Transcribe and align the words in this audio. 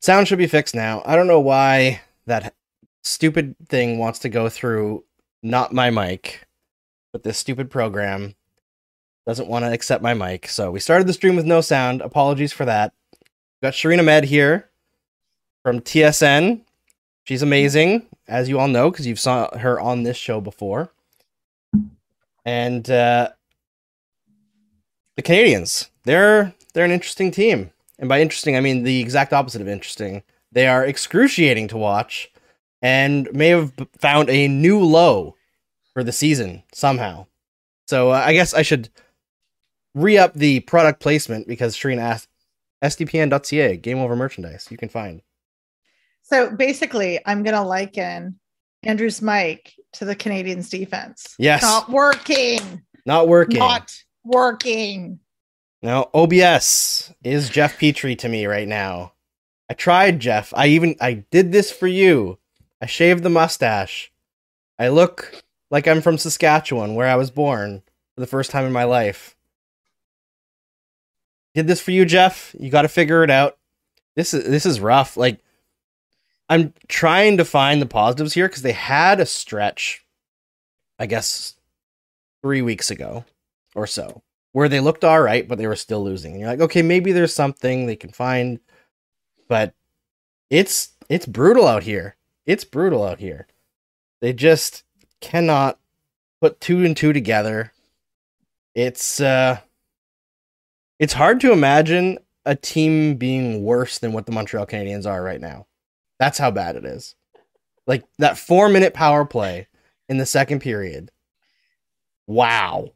Sound 0.00 0.26
should 0.26 0.38
be 0.38 0.46
fixed 0.46 0.74
now. 0.74 1.02
I 1.04 1.16
don't 1.16 1.26
know 1.26 1.40
why 1.40 2.00
that 2.26 2.54
stupid 3.04 3.56
thing 3.68 3.98
wants 3.98 4.20
to 4.20 4.30
go 4.30 4.48
through 4.48 5.04
not 5.42 5.74
my 5.74 5.90
mic, 5.90 6.46
but 7.12 7.22
this 7.22 7.36
stupid 7.36 7.70
program 7.70 8.34
doesn't 9.26 9.48
want 9.48 9.64
to 9.64 9.72
accept 9.72 10.02
my 10.02 10.14
mic. 10.14 10.48
So 10.48 10.70
we 10.70 10.80
started 10.80 11.06
the 11.06 11.12
stream 11.12 11.36
with 11.36 11.46
no 11.46 11.60
sound. 11.60 12.00
Apologies 12.00 12.52
for 12.52 12.64
that. 12.64 12.92
We 13.20 13.66
got 13.66 13.74
Shireen 13.74 13.98
Ahmed 13.98 14.24
here 14.24 14.70
from 15.62 15.80
TSN. 15.80 16.62
She's 17.24 17.42
amazing, 17.42 18.06
as 18.26 18.48
you 18.48 18.58
all 18.58 18.68
know, 18.68 18.90
because 18.90 19.06
you've 19.06 19.20
saw 19.20 19.56
her 19.58 19.78
on 19.78 20.02
this 20.02 20.16
show 20.16 20.40
before. 20.40 20.90
And 22.44 22.90
uh, 22.90 23.30
the 25.16 25.22
Canadiens, 25.22 25.90
they're 26.04 26.54
they're 26.72 26.84
an 26.84 26.90
interesting 26.90 27.30
team. 27.30 27.70
And 27.98 28.08
by 28.08 28.20
interesting, 28.20 28.56
I 28.56 28.60
mean 28.60 28.82
the 28.82 29.00
exact 29.00 29.32
opposite 29.32 29.60
of 29.60 29.68
interesting. 29.68 30.22
They 30.52 30.66
are 30.66 30.84
excruciating 30.84 31.68
to 31.68 31.76
watch 31.76 32.32
and 32.82 33.30
may 33.32 33.48
have 33.48 33.72
found 33.98 34.30
a 34.30 34.48
new 34.48 34.80
low 34.80 35.36
for 35.92 36.02
the 36.02 36.12
season 36.12 36.62
somehow. 36.72 37.26
So 37.86 38.10
uh, 38.10 38.22
I 38.24 38.32
guess 38.32 38.54
I 38.54 38.62
should 38.62 38.88
re 39.94 40.18
up 40.18 40.34
the 40.34 40.60
product 40.60 41.00
placement 41.00 41.48
because 41.48 41.76
Shireen 41.76 41.98
asked 41.98 42.28
sdpn.ca, 42.82 43.76
game 43.76 43.98
over 43.98 44.16
merchandise, 44.16 44.68
you 44.70 44.76
can 44.76 44.88
find. 44.88 45.22
So 46.22 46.50
basically, 46.50 47.20
I'm 47.26 47.42
going 47.42 47.56
to 47.56 47.62
liken 47.62 48.38
Andrew's 48.82 49.20
mic 49.20 49.74
to 49.94 50.04
the 50.04 50.16
Canadiens 50.16 50.70
defense. 50.70 51.34
Yes. 51.38 51.62
Not 51.62 51.90
working. 51.90 52.82
Not 53.04 53.28
working. 53.28 53.58
Not 53.58 53.92
working. 54.24 55.18
No, 55.82 56.10
OBS 56.12 57.12
is 57.24 57.48
Jeff 57.48 57.78
Petry 57.78 58.16
to 58.18 58.28
me 58.28 58.46
right 58.46 58.68
now. 58.68 59.14
I 59.70 59.74
tried, 59.74 60.20
Jeff. 60.20 60.52
I 60.54 60.66
even 60.68 60.96
I 61.00 61.24
did 61.30 61.52
this 61.52 61.72
for 61.72 61.86
you. 61.86 62.38
I 62.82 62.86
shaved 62.86 63.22
the 63.22 63.30
mustache. 63.30 64.12
I 64.78 64.88
look 64.88 65.42
like 65.70 65.86
I'm 65.86 66.00
from 66.00 66.18
Saskatchewan, 66.18 66.94
where 66.94 67.06
I 67.06 67.16
was 67.16 67.30
born 67.30 67.82
for 68.14 68.20
the 68.20 68.26
first 68.26 68.50
time 68.50 68.64
in 68.64 68.72
my 68.72 68.84
life. 68.84 69.36
Did 71.54 71.66
this 71.66 71.80
for 71.80 71.90
you, 71.90 72.04
Jeff. 72.04 72.54
You 72.58 72.70
got 72.70 72.82
to 72.82 72.88
figure 72.88 73.24
it 73.24 73.30
out. 73.30 73.58
This 74.16 74.34
is 74.34 74.44
this 74.44 74.66
is 74.66 74.80
rough. 74.80 75.16
Like 75.16 75.40
I'm 76.48 76.74
trying 76.88 77.36
to 77.36 77.44
find 77.44 77.80
the 77.80 77.86
positives 77.86 78.34
here 78.34 78.48
because 78.48 78.62
they 78.62 78.72
had 78.72 79.20
a 79.20 79.26
stretch, 79.26 80.04
I 80.98 81.06
guess, 81.06 81.54
three 82.42 82.62
weeks 82.62 82.90
ago 82.90 83.24
or 83.74 83.86
so 83.86 84.22
where 84.52 84.68
they 84.68 84.80
looked 84.80 85.04
all 85.04 85.22
right, 85.22 85.46
but 85.46 85.58
they 85.58 85.66
were 85.66 85.76
still 85.76 86.02
losing. 86.02 86.32
And 86.32 86.40
you're 86.40 86.50
like, 86.50 86.60
okay, 86.60 86.82
maybe 86.82 87.12
there's 87.12 87.34
something 87.34 87.86
they 87.86 87.96
can 87.96 88.10
find, 88.10 88.58
but 89.48 89.74
it's 90.50 90.92
it's 91.08 91.26
brutal 91.26 91.66
out 91.66 91.84
here. 91.84 92.16
It's 92.46 92.64
brutal 92.64 93.04
out 93.04 93.20
here. 93.20 93.46
They 94.20 94.32
just 94.32 94.84
cannot 95.20 95.78
put 96.40 96.60
two 96.60 96.84
and 96.84 96.96
two 96.96 97.12
together. 97.12 97.72
It's 98.74 99.20
uh 99.20 99.60
it's 101.00 101.14
hard 101.14 101.40
to 101.40 101.52
imagine 101.52 102.18
a 102.44 102.54
team 102.54 103.16
being 103.16 103.64
worse 103.64 103.98
than 103.98 104.12
what 104.12 104.26
the 104.26 104.32
Montreal 104.32 104.66
Canadiens 104.66 105.06
are 105.06 105.22
right 105.22 105.40
now. 105.40 105.66
That's 106.18 106.38
how 106.38 106.50
bad 106.50 106.76
it 106.76 106.84
is. 106.84 107.16
Like 107.86 108.04
that 108.18 108.38
4 108.38 108.68
minute 108.68 108.94
power 108.94 109.24
play 109.24 109.66
in 110.08 110.18
the 110.18 110.26
second 110.26 110.60
period. 110.60 111.10
Wow. 112.26 112.90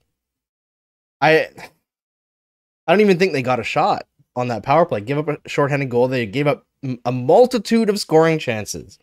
I 1.20 1.48
I 2.86 2.92
don't 2.92 3.00
even 3.00 3.18
think 3.18 3.32
they 3.32 3.42
got 3.42 3.58
a 3.58 3.64
shot 3.64 4.06
on 4.36 4.48
that 4.48 4.62
power 4.62 4.84
play. 4.84 5.00
Give 5.00 5.16
up 5.16 5.28
a 5.28 5.48
shorthanded 5.48 5.88
goal. 5.88 6.06
They 6.06 6.26
gave 6.26 6.46
up 6.46 6.66
a 7.06 7.12
multitude 7.12 7.88
of 7.88 7.98
scoring 7.98 8.38
chances. 8.38 8.98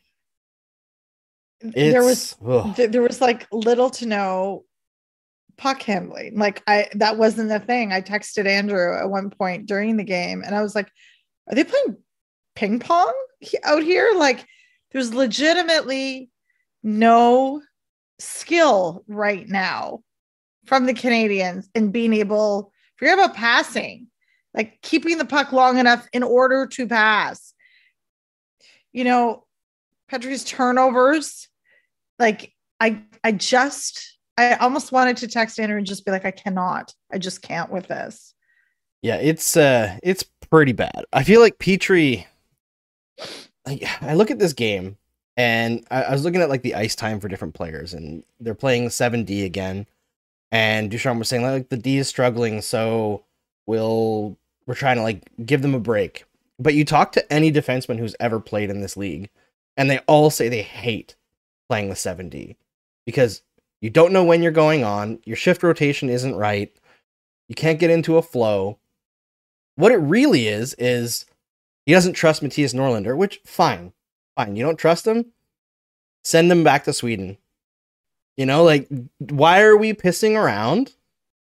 there 1.62 2.04
was 2.04 2.36
ugh. 2.46 2.76
there 2.76 3.02
was 3.02 3.20
like 3.20 3.48
little 3.52 3.90
to 3.90 4.06
no 4.06 4.66
puck 5.58 5.82
handling. 5.82 6.38
Like 6.38 6.62
I 6.68 6.88
that 6.96 7.18
wasn't 7.18 7.50
the 7.50 7.60
thing. 7.60 7.92
I 7.92 8.02
texted 8.02 8.46
Andrew 8.46 8.98
at 8.98 9.10
one 9.10 9.30
point 9.30 9.66
during 9.66 9.98
the 9.98 10.04
game 10.04 10.44
and 10.46 10.56
I 10.56 10.62
was 10.62 10.76
like, 10.76 10.90
are 11.48 11.56
they 11.56 11.64
playing 11.64 11.98
ping 12.56 12.80
pong 12.80 13.14
out 13.64 13.84
here? 13.84 14.12
Like 14.16 14.46
there's 14.92 15.14
legitimately 15.14 16.30
no 16.84 17.62
skill 18.20 19.04
right 19.08 19.48
now 19.48 20.02
from 20.66 20.86
the 20.86 20.94
Canadiens 20.94 21.68
in 21.74 21.92
being 21.92 22.14
able 22.14 22.72
forget 22.96 23.18
about 23.18 23.36
passing, 23.36 24.08
like 24.54 24.80
keeping 24.82 25.18
the 25.18 25.26
puck 25.26 25.52
long 25.52 25.80
enough 25.80 26.08
in 26.14 26.24
order 26.24 26.68
to 26.68 26.88
pass. 26.88 27.54
You 28.94 29.04
know, 29.04 29.46
Petry's 30.08 30.44
turnovers, 30.44 31.48
like 32.20 32.54
I 32.80 33.04
I 33.24 33.32
just 33.32 34.18
I 34.38 34.56
almost 34.56 34.92
wanted 34.92 35.18
to 35.18 35.28
text 35.28 35.60
Andrew 35.60 35.78
and 35.78 35.86
just 35.86 36.06
be 36.06 36.12
like, 36.12 36.26
I 36.26 36.32
cannot. 36.32 36.94
I 37.12 37.18
just 37.18 37.42
can't 37.42 37.72
with 37.72 37.88
this. 37.88 38.34
Yeah, 39.02 39.16
it's 39.16 39.58
uh 39.58 39.98
it's 40.04 40.24
pretty 40.50 40.74
bad. 40.74 41.06
I 41.12 41.24
feel 41.24 41.42
like 41.42 41.58
Petry 41.58 42.26
like 43.66 43.84
I 44.02 44.14
look 44.14 44.32
at 44.32 44.40
this 44.40 44.54
game 44.54 44.98
and 45.38 45.86
I, 45.92 46.04
I 46.04 46.12
was 46.12 46.24
looking 46.24 46.42
at 46.42 46.50
like 46.50 46.62
the 46.62 46.76
ice 46.76 46.96
time 46.96 47.20
for 47.20 47.28
different 47.28 47.54
players 47.54 47.94
and 47.94 48.24
they're 48.40 48.56
playing 48.56 48.90
7D 48.90 49.46
again. 49.46 49.88
And 50.52 50.92
Ducharme 50.92 51.20
was 51.20 51.30
saying 51.30 51.44
like 51.44 51.70
the 51.70 51.78
D 51.78 51.98
is 51.98 52.10
struggling, 52.10 52.62
so 52.62 53.24
we'll 53.66 54.38
we're 54.66 54.76
trying 54.76 54.98
to 54.98 55.04
like 55.04 55.24
give 55.46 55.62
them 55.62 55.74
a 55.74 55.80
break. 55.80 56.26
But 56.60 56.74
you 56.74 56.84
talk 56.84 57.14
to 57.14 57.34
any 57.34 57.52
defenseman 57.52 57.98
who's 57.98 58.16
ever 58.20 58.40
played 58.40 58.70
in 58.70 58.82
this 58.82 58.98
league, 58.98 59.30
and 59.78 59.90
they 59.90 60.00
all 60.00 60.30
say 60.30 60.50
they 60.50 60.62
hate 60.62 61.16
playing 61.70 61.88
the 61.88 61.96
7D 61.96 62.58
because 63.06 63.42
you 63.82 63.90
don't 63.90 64.14
know 64.14 64.24
when 64.24 64.42
you're 64.44 64.52
going 64.52 64.84
on, 64.84 65.20
your 65.26 65.36
shift 65.36 65.64
rotation 65.64 66.10
isn't 66.10 66.36
right, 66.36 66.72
you 67.48 67.56
can't 67.56 67.80
get 67.80 67.90
into 67.90 68.18
a 68.18 68.22
flow. 68.22 68.78
What 69.76 69.92
it 69.92 69.98
really 69.98 70.48
is 70.48 70.74
is 70.76 71.26
he 71.86 71.92
doesn't 71.94 72.14
trust 72.14 72.44
Mattias 72.44 72.74
Norlinder, 72.74 73.18
which 73.18 73.42
fine, 73.46 73.94
fine. 74.36 74.56
You 74.56 74.64
don't 74.64 74.78
trust 74.78 75.06
him, 75.08 75.26
send 76.24 76.52
him 76.52 76.64
back 76.64 76.84
to 76.86 76.94
Sweden. 76.94 77.38
You 78.38 78.46
know, 78.46 78.64
like 78.64 78.88
why 79.18 79.62
are 79.62 79.76
we 79.76 79.94
pissing 79.94 80.36
around 80.42 80.94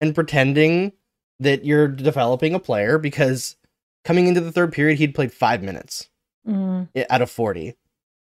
and 0.02 0.14
pretending 0.16 0.94
that 1.40 1.66
you're 1.66 1.88
developing 1.88 2.54
a 2.54 2.60
player 2.60 2.98
because 2.98 3.56
coming 4.04 4.28
into 4.28 4.42
the 4.42 4.52
third 4.52 4.74
period 4.74 4.98
he'd 4.98 5.16
played 5.16 5.32
5 5.34 5.64
minutes 5.64 6.10
Mm, 6.46 6.90
out 7.10 7.22
of 7.22 7.32
40. 7.32 7.76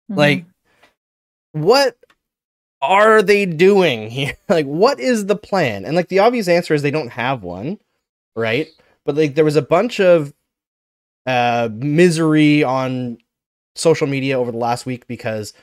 mm. 0.10 0.16
Like 0.16 0.46
what 1.52 1.98
are 2.82 3.22
they 3.22 3.46
doing 3.46 4.10
here? 4.10 4.36
like 4.50 4.66
what 4.66 5.00
is 5.00 5.26
the 5.26 5.36
plan? 5.36 5.86
And 5.86 5.96
like 5.96 6.10
the 6.10 6.20
obvious 6.20 6.48
answer 6.48 6.74
is 6.74 6.82
they 6.82 6.92
don't 6.92 7.12
have 7.12 7.44
one, 7.44 7.80
right? 8.36 8.68
But 9.06 9.16
like 9.16 9.36
there 9.36 9.46
was 9.46 9.56
a 9.56 9.62
bunch 9.62 10.00
of 10.00 10.34
uh 11.26 11.70
misery 11.74 12.64
on 12.64 13.18
social 13.76 14.08
media 14.08 14.40
over 14.40 14.52
the 14.52 14.58
last 14.58 14.86
week 14.86 15.08
because 15.08 15.54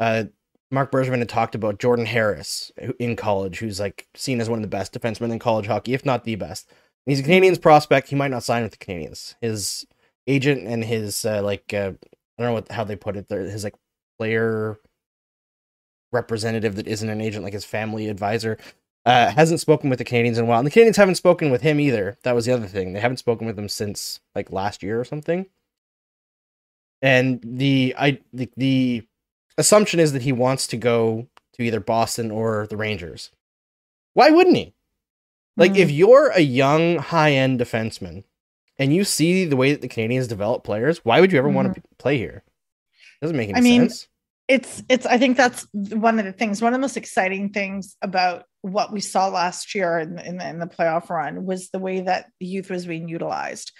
uh 0.00 0.24
Marc 0.70 0.90
Bergevin 0.90 1.18
had 1.18 1.28
talked 1.28 1.54
about 1.54 1.78
Jordan 1.78 2.06
Harris 2.06 2.72
in 2.98 3.14
college, 3.16 3.58
who's 3.60 3.78
like 3.78 4.08
seen 4.14 4.40
as 4.40 4.50
one 4.50 4.58
of 4.58 4.62
the 4.62 4.68
best 4.68 4.92
defensemen 4.92 5.30
in 5.30 5.38
college 5.38 5.66
hockey, 5.66 5.94
if 5.94 6.04
not 6.04 6.24
the 6.24 6.34
best. 6.34 6.68
And 7.06 7.14
he's 7.14 7.24
a 7.24 7.28
Canadiens 7.28 7.60
prospect. 7.60 8.08
He 8.08 8.16
might 8.16 8.30
not 8.30 8.42
sign 8.42 8.62
with 8.64 8.72
the 8.72 8.84
Canadiens. 8.84 9.36
His 9.40 9.86
agent 10.26 10.66
and 10.66 10.84
his 10.84 11.24
uh, 11.24 11.42
like 11.42 11.72
uh, 11.72 11.92
I 12.38 12.42
don't 12.42 12.48
know 12.48 12.52
what 12.54 12.72
how 12.72 12.84
they 12.84 12.96
put 12.96 13.16
it. 13.16 13.30
His 13.30 13.62
like 13.62 13.74
player 14.18 14.78
representative 16.14 16.76
that 16.76 16.86
isn't 16.86 17.08
an 17.10 17.20
agent, 17.20 17.44
like 17.44 17.52
his 17.52 17.64
family 17.64 18.08
advisor, 18.08 18.56
uh, 19.04 19.30
hasn't 19.30 19.60
spoken 19.60 19.90
with 19.90 19.98
the 19.98 20.04
Canadiens 20.04 20.38
in 20.38 20.44
a 20.44 20.46
while. 20.46 20.58
And 20.58 20.66
the 20.66 20.70
Canadiens 20.70 20.96
haven't 20.96 21.16
spoken 21.16 21.50
with 21.50 21.60
him 21.60 21.78
either. 21.78 22.16
That 22.22 22.34
was 22.34 22.46
the 22.46 22.52
other 22.52 22.66
thing. 22.66 22.92
They 22.94 23.00
haven't 23.00 23.18
spoken 23.18 23.46
with 23.46 23.58
him 23.58 23.68
since 23.68 24.20
like 24.34 24.50
last 24.50 24.82
year 24.82 24.98
or 24.98 25.04
something. 25.04 25.46
And 27.02 27.40
the 27.44 27.94
I 27.98 28.18
the, 28.32 28.50
the 28.56 29.06
assumption 29.58 30.00
is 30.00 30.12
that 30.12 30.22
he 30.22 30.32
wants 30.32 30.66
to 30.68 30.76
go 30.76 31.26
to 31.54 31.62
either 31.62 31.80
Boston 31.80 32.30
or 32.30 32.66
the 32.68 32.76
Rangers. 32.76 33.30
Why 34.14 34.30
wouldn't 34.30 34.56
he? 34.56 34.74
Like 35.56 35.72
Mhm. 35.72 35.78
if 35.78 35.90
you're 35.90 36.28
a 36.30 36.40
young 36.40 36.96
high-end 36.98 37.60
defenseman 37.60 38.24
and 38.78 38.94
you 38.94 39.04
see 39.04 39.44
the 39.44 39.56
way 39.56 39.70
that 39.72 39.82
the 39.82 39.88
Canadiens 39.88 40.28
develop 40.28 40.64
players, 40.64 41.04
why 41.04 41.20
would 41.20 41.30
you 41.30 41.38
ever 41.38 41.48
want 41.48 41.74
to 41.74 41.82
play 41.98 42.16
here? 42.16 42.42
Doesn't 43.20 43.36
make 43.36 43.50
any 43.50 43.58
I 43.58 43.60
mean, 43.60 43.82
sense. 43.82 44.08
It's 44.46 44.82
it's 44.90 45.06
i 45.06 45.16
think 45.16 45.38
that's 45.38 45.66
one 45.72 46.18
of 46.18 46.26
the 46.26 46.32
things 46.32 46.60
one 46.60 46.74
of 46.74 46.78
the 46.78 46.82
most 46.82 46.98
exciting 46.98 47.48
things 47.50 47.96
about 48.02 48.44
what 48.60 48.92
we 48.92 49.00
saw 49.00 49.28
last 49.28 49.74
year 49.74 49.98
in, 49.98 50.18
in, 50.18 50.36
the, 50.38 50.48
in 50.48 50.58
the 50.58 50.66
playoff 50.66 51.08
run 51.08 51.44
was 51.44 51.70
the 51.70 51.78
way 51.78 52.02
that 52.02 52.26
the 52.40 52.46
youth 52.46 52.68
was 52.70 52.86
being 52.86 53.08
utilized 53.08 53.72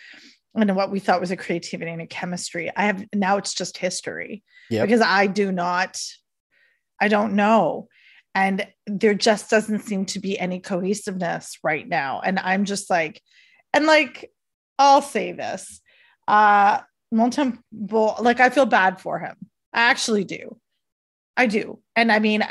and 0.55 0.75
what 0.77 0.91
we 0.91 1.01
thought 1.01 1.21
was 1.21 1.31
a 1.31 1.37
creativity 1.37 1.91
and 1.91 2.01
a 2.03 2.07
chemistry. 2.07 2.71
I 2.77 2.85
have 2.87 3.05
now 3.15 3.39
it's 3.39 3.55
just 3.55 3.77
history 3.77 4.43
Yep. 4.71 4.87
because 4.87 5.01
i 5.03 5.27
do 5.27 5.53
not 5.53 6.01
i 7.01 7.09
don't 7.09 7.35
know. 7.35 7.89
And 8.37 8.67
there 8.87 9.15
just 9.15 9.51
doesn't 9.51 9.81
seem 9.81 10.07
to 10.07 10.19
be 10.19 10.39
any 10.39 10.59
cohesiveness 10.61 11.59
right 11.63 11.87
now. 11.87 12.21
And 12.25 12.39
i'm 12.39 12.65
just 12.65 12.89
like 12.89 13.21
and 13.75 13.87
like 13.87 14.31
i'll 14.79 15.03
say 15.03 15.33
this 15.33 15.81
uh 16.27 16.81
Montembeault, 17.13 18.21
like 18.23 18.41
i 18.41 18.49
feel 18.49 18.67
bad 18.67 19.01
for 19.01 19.19
him 19.19 19.37
i 19.75 19.83
actually 19.83 20.25
do 20.25 20.57
i 21.37 21.47
do 21.47 21.81
and 21.97 22.11
i 22.11 22.19
mean 22.19 22.43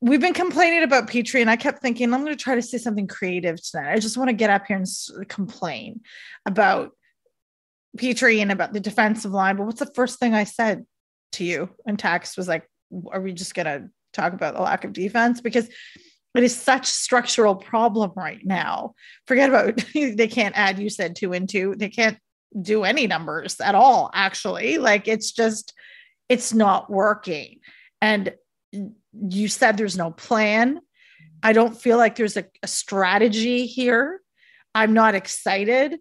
we've 0.00 0.20
been 0.20 0.34
complaining 0.34 0.82
about 0.82 1.08
Petry, 1.08 1.40
and 1.40 1.50
I 1.50 1.56
kept 1.56 1.82
thinking 1.82 2.12
I'm 2.12 2.24
going 2.24 2.36
to 2.36 2.42
try 2.42 2.54
to 2.54 2.62
say 2.62 2.78
something 2.78 3.06
creative 3.06 3.62
tonight. 3.62 3.92
I 3.92 3.98
just 3.98 4.16
want 4.16 4.28
to 4.28 4.34
get 4.34 4.50
up 4.50 4.66
here 4.66 4.76
and 4.76 4.86
s- 4.86 5.10
complain 5.28 6.00
about 6.46 6.92
Petry 7.96 8.40
and 8.40 8.52
about 8.52 8.72
the 8.72 8.80
defensive 8.80 9.32
line. 9.32 9.56
But 9.56 9.66
what's 9.66 9.80
the 9.80 9.92
first 9.94 10.18
thing 10.18 10.34
I 10.34 10.44
said 10.44 10.86
to 11.32 11.44
you 11.44 11.70
in 11.86 11.96
text 11.96 12.36
was 12.36 12.48
like, 12.48 12.68
"Are 13.10 13.20
we 13.20 13.32
just 13.32 13.54
going 13.54 13.66
to 13.66 13.88
talk 14.12 14.32
about 14.32 14.54
the 14.54 14.62
lack 14.62 14.84
of 14.84 14.92
defense?" 14.92 15.40
Because 15.40 15.68
it 16.34 16.44
is 16.44 16.54
such 16.54 16.86
structural 16.86 17.56
problem 17.56 18.12
right 18.14 18.44
now. 18.44 18.94
Forget 19.26 19.48
about 19.48 19.82
they 19.94 20.28
can't 20.28 20.56
add. 20.56 20.78
You 20.78 20.90
said 20.90 21.16
two 21.16 21.32
and 21.32 21.48
two. 21.48 21.74
They 21.76 21.88
can't 21.88 22.18
do 22.60 22.84
any 22.84 23.06
numbers 23.06 23.60
at 23.60 23.74
all. 23.74 24.10
Actually, 24.14 24.78
like 24.78 25.08
it's 25.08 25.32
just 25.32 25.74
it's 26.28 26.52
not 26.52 26.90
working. 26.90 27.60
And 28.00 28.34
you 29.12 29.48
said 29.48 29.76
there's 29.76 29.96
no 29.96 30.10
plan. 30.10 30.80
I 31.42 31.52
don't 31.52 31.80
feel 31.80 31.96
like 31.96 32.16
there's 32.16 32.36
a, 32.36 32.44
a 32.62 32.66
strategy 32.66 33.66
here. 33.66 34.20
I'm 34.74 34.92
not 34.92 35.14
excited. 35.14 35.98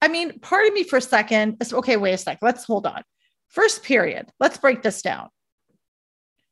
I 0.00 0.08
mean, 0.08 0.38
pardon 0.40 0.74
me 0.74 0.84
for 0.84 0.98
a 0.98 1.02
second 1.02 1.56
okay, 1.72 1.96
wait 1.96 2.12
a 2.12 2.18
sec. 2.18 2.38
Let's 2.42 2.64
hold 2.64 2.86
on. 2.86 3.02
First 3.48 3.82
period, 3.82 4.30
let's 4.40 4.58
break 4.58 4.82
this 4.82 5.02
down. 5.02 5.28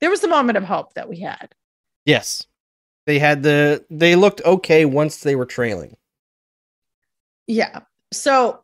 There 0.00 0.10
was 0.10 0.24
a 0.24 0.28
moment 0.28 0.58
of 0.58 0.64
hope 0.64 0.94
that 0.94 1.08
we 1.08 1.20
had. 1.20 1.54
Yes. 2.04 2.46
They 3.06 3.18
had 3.18 3.42
the 3.42 3.84
they 3.90 4.16
looked 4.16 4.42
okay 4.44 4.84
once 4.84 5.20
they 5.20 5.36
were 5.36 5.46
trailing. 5.46 5.96
Yeah. 7.46 7.80
So 8.12 8.63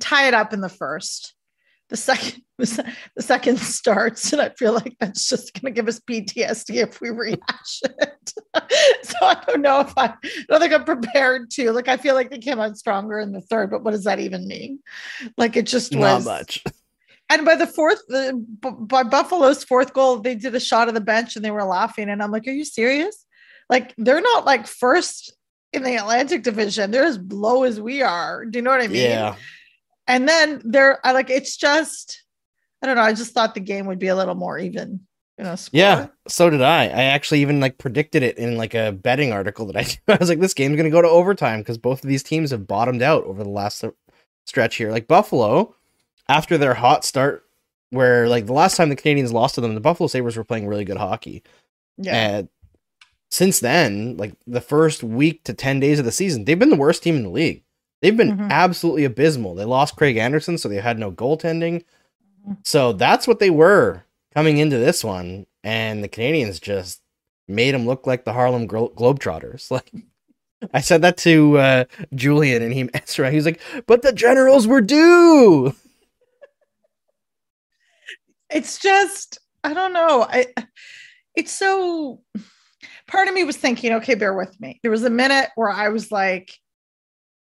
tie 0.00 0.28
it 0.28 0.34
up 0.34 0.52
in 0.52 0.60
the 0.60 0.68
first. 0.68 1.34
The 1.90 1.96
second 1.96 2.42
the 2.58 2.94
the 3.16 3.22
second 3.22 3.58
starts, 3.58 4.32
and 4.32 4.40
I 4.40 4.50
feel 4.50 4.72
like 4.72 4.96
that's 5.00 5.28
just 5.28 5.60
gonna 5.60 5.72
give 5.72 5.88
us 5.88 6.00
PTSD 6.00 6.76
if 6.76 7.00
we 7.00 7.10
rehash 7.10 7.80
it. 7.82 8.32
so 9.02 9.16
I 9.22 9.42
don't 9.46 9.62
know 9.62 9.80
if 9.80 9.92
I, 9.96 10.06
I 10.06 10.44
don't 10.48 10.60
think 10.60 10.72
I'm 10.72 10.84
prepared 10.84 11.50
to. 11.52 11.72
Like 11.72 11.88
I 11.88 11.96
feel 11.96 12.14
like 12.14 12.30
they 12.30 12.38
came 12.38 12.60
out 12.60 12.78
stronger 12.78 13.18
in 13.18 13.32
the 13.32 13.40
third, 13.40 13.70
but 13.70 13.84
what 13.84 13.90
does 13.90 14.04
that 14.04 14.20
even 14.20 14.48
mean? 14.48 14.80
Like 15.36 15.56
it 15.56 15.66
just 15.66 15.94
was 15.94 16.24
Not 16.24 16.38
much. 16.38 16.64
And 17.30 17.46
by 17.46 17.56
the 17.56 17.66
fourth, 17.66 18.02
the, 18.06 18.34
by 18.60 19.02
Buffalo's 19.02 19.64
fourth 19.64 19.94
goal, 19.94 20.18
they 20.18 20.34
did 20.34 20.54
a 20.54 20.60
shot 20.60 20.88
of 20.88 20.94
the 20.94 21.00
bench 21.00 21.36
and 21.36 21.44
they 21.44 21.50
were 21.50 21.64
laughing. 21.64 22.10
And 22.10 22.22
I'm 22.22 22.30
like, 22.30 22.46
are 22.46 22.52
you 22.52 22.66
serious? 22.66 23.24
Like 23.70 23.94
they're 23.96 24.20
not 24.20 24.44
like 24.44 24.66
first 24.66 25.34
in 25.72 25.82
the 25.82 25.96
Atlantic 25.96 26.42
Division. 26.42 26.90
They're 26.90 27.04
as 27.04 27.18
low 27.18 27.64
as 27.64 27.80
we 27.80 28.02
are. 28.02 28.44
Do 28.44 28.58
you 28.58 28.62
know 28.62 28.70
what 28.70 28.82
I 28.82 28.88
mean? 28.88 29.10
Yeah. 29.10 29.36
And 30.06 30.28
then 30.28 30.60
they're 30.64 31.04
I 31.06 31.12
like 31.12 31.30
it's 31.30 31.56
just 31.56 32.22
I 32.82 32.86
don't 32.86 32.96
know. 32.96 33.02
I 33.02 33.14
just 33.14 33.32
thought 33.32 33.54
the 33.54 33.60
game 33.60 33.86
would 33.86 33.98
be 33.98 34.08
a 34.08 34.16
little 34.16 34.34
more 34.34 34.58
even. 34.58 35.00
You 35.38 35.44
know, 35.44 35.56
score. 35.56 35.78
Yeah, 35.78 36.06
so 36.28 36.48
did 36.48 36.62
I. 36.62 36.84
I 36.84 37.04
actually 37.04 37.40
even 37.40 37.58
like 37.58 37.78
predicted 37.78 38.22
it 38.22 38.38
in 38.38 38.56
like 38.56 38.74
a 38.74 38.92
betting 38.92 39.32
article 39.32 39.66
that 39.66 39.76
I 39.76 39.82
did. 39.82 39.98
I 40.06 40.16
was 40.16 40.28
like, 40.28 40.38
this 40.38 40.54
game's 40.54 40.76
gonna 40.76 40.90
go 40.90 41.02
to 41.02 41.08
overtime 41.08 41.60
because 41.60 41.78
both 41.78 42.04
of 42.04 42.08
these 42.08 42.22
teams 42.22 42.50
have 42.50 42.66
bottomed 42.66 43.02
out 43.02 43.24
over 43.24 43.42
the 43.42 43.50
last 43.50 43.84
stretch 44.46 44.76
here. 44.76 44.92
Like 44.92 45.08
Buffalo, 45.08 45.74
after 46.28 46.56
their 46.58 46.74
hot 46.74 47.04
start, 47.04 47.44
where 47.90 48.28
like 48.28 48.46
the 48.46 48.52
last 48.52 48.76
time 48.76 48.90
the 48.90 48.96
Canadiens 48.96 49.32
lost 49.32 49.54
to 49.54 49.60
them, 49.60 49.74
the 49.74 49.80
Buffalo 49.80 50.06
Sabres 50.06 50.36
were 50.36 50.44
playing 50.44 50.66
really 50.66 50.84
good 50.84 50.96
hockey. 50.96 51.42
Yeah. 51.96 52.14
And 52.14 52.48
since 53.30 53.60
then, 53.60 54.16
like 54.16 54.34
the 54.46 54.60
first 54.60 55.02
week 55.02 55.44
to 55.44 55.54
10 55.54 55.80
days 55.80 55.98
of 55.98 56.04
the 56.04 56.12
season, 56.12 56.44
they've 56.44 56.58
been 56.58 56.70
the 56.70 56.76
worst 56.76 57.02
team 57.02 57.16
in 57.16 57.24
the 57.24 57.30
league. 57.30 57.62
They've 58.04 58.16
been 58.16 58.36
Mhm. 58.36 58.50
absolutely 58.50 59.04
abysmal. 59.04 59.54
They 59.54 59.64
lost 59.64 59.96
Craig 59.96 60.18
Anderson, 60.18 60.58
so 60.58 60.68
they 60.68 60.76
had 60.76 60.98
no 60.98 61.10
goaltending. 61.10 61.84
Mhm. 62.46 62.58
So 62.62 62.92
that's 62.92 63.26
what 63.26 63.38
they 63.38 63.48
were 63.48 64.04
coming 64.34 64.58
into 64.58 64.76
this 64.76 65.02
one. 65.02 65.46
And 65.62 66.04
the 66.04 66.08
Canadiens 66.08 66.60
just 66.60 67.00
made 67.48 67.72
them 67.74 67.86
look 67.86 68.06
like 68.06 68.24
the 68.26 68.34
Harlem 68.34 68.66
Glo- 68.66 68.90
Globetrotters. 68.94 69.70
Like, 69.70 69.90
I 70.74 70.80
said 70.82 71.00
that 71.02 71.16
to 71.18 71.56
uh, 71.58 71.84
Julian, 72.14 72.62
and 72.62 72.72
he 72.74 72.88
answered. 72.94 73.30
He 73.30 73.36
was 73.36 73.46
like, 73.46 73.60
"But 73.86 74.02
the 74.02 74.12
Generals 74.12 74.66
were 74.66 74.80
due." 74.82 75.74
it's 78.50 78.78
just 78.78 79.38
i 79.64 79.72
don't 79.72 79.92
know 79.94 80.26
i 80.28 80.46
it's 81.34 81.50
so 81.50 82.20
part 83.08 83.26
of 83.26 83.34
me 83.34 83.42
was 83.42 83.56
thinking 83.56 83.92
okay 83.92 84.14
bear 84.14 84.34
with 84.34 84.58
me 84.60 84.78
there 84.82 84.90
was 84.90 85.02
a 85.02 85.10
minute 85.10 85.48
where 85.54 85.70
i 85.70 85.88
was 85.88 86.12
like 86.12 86.52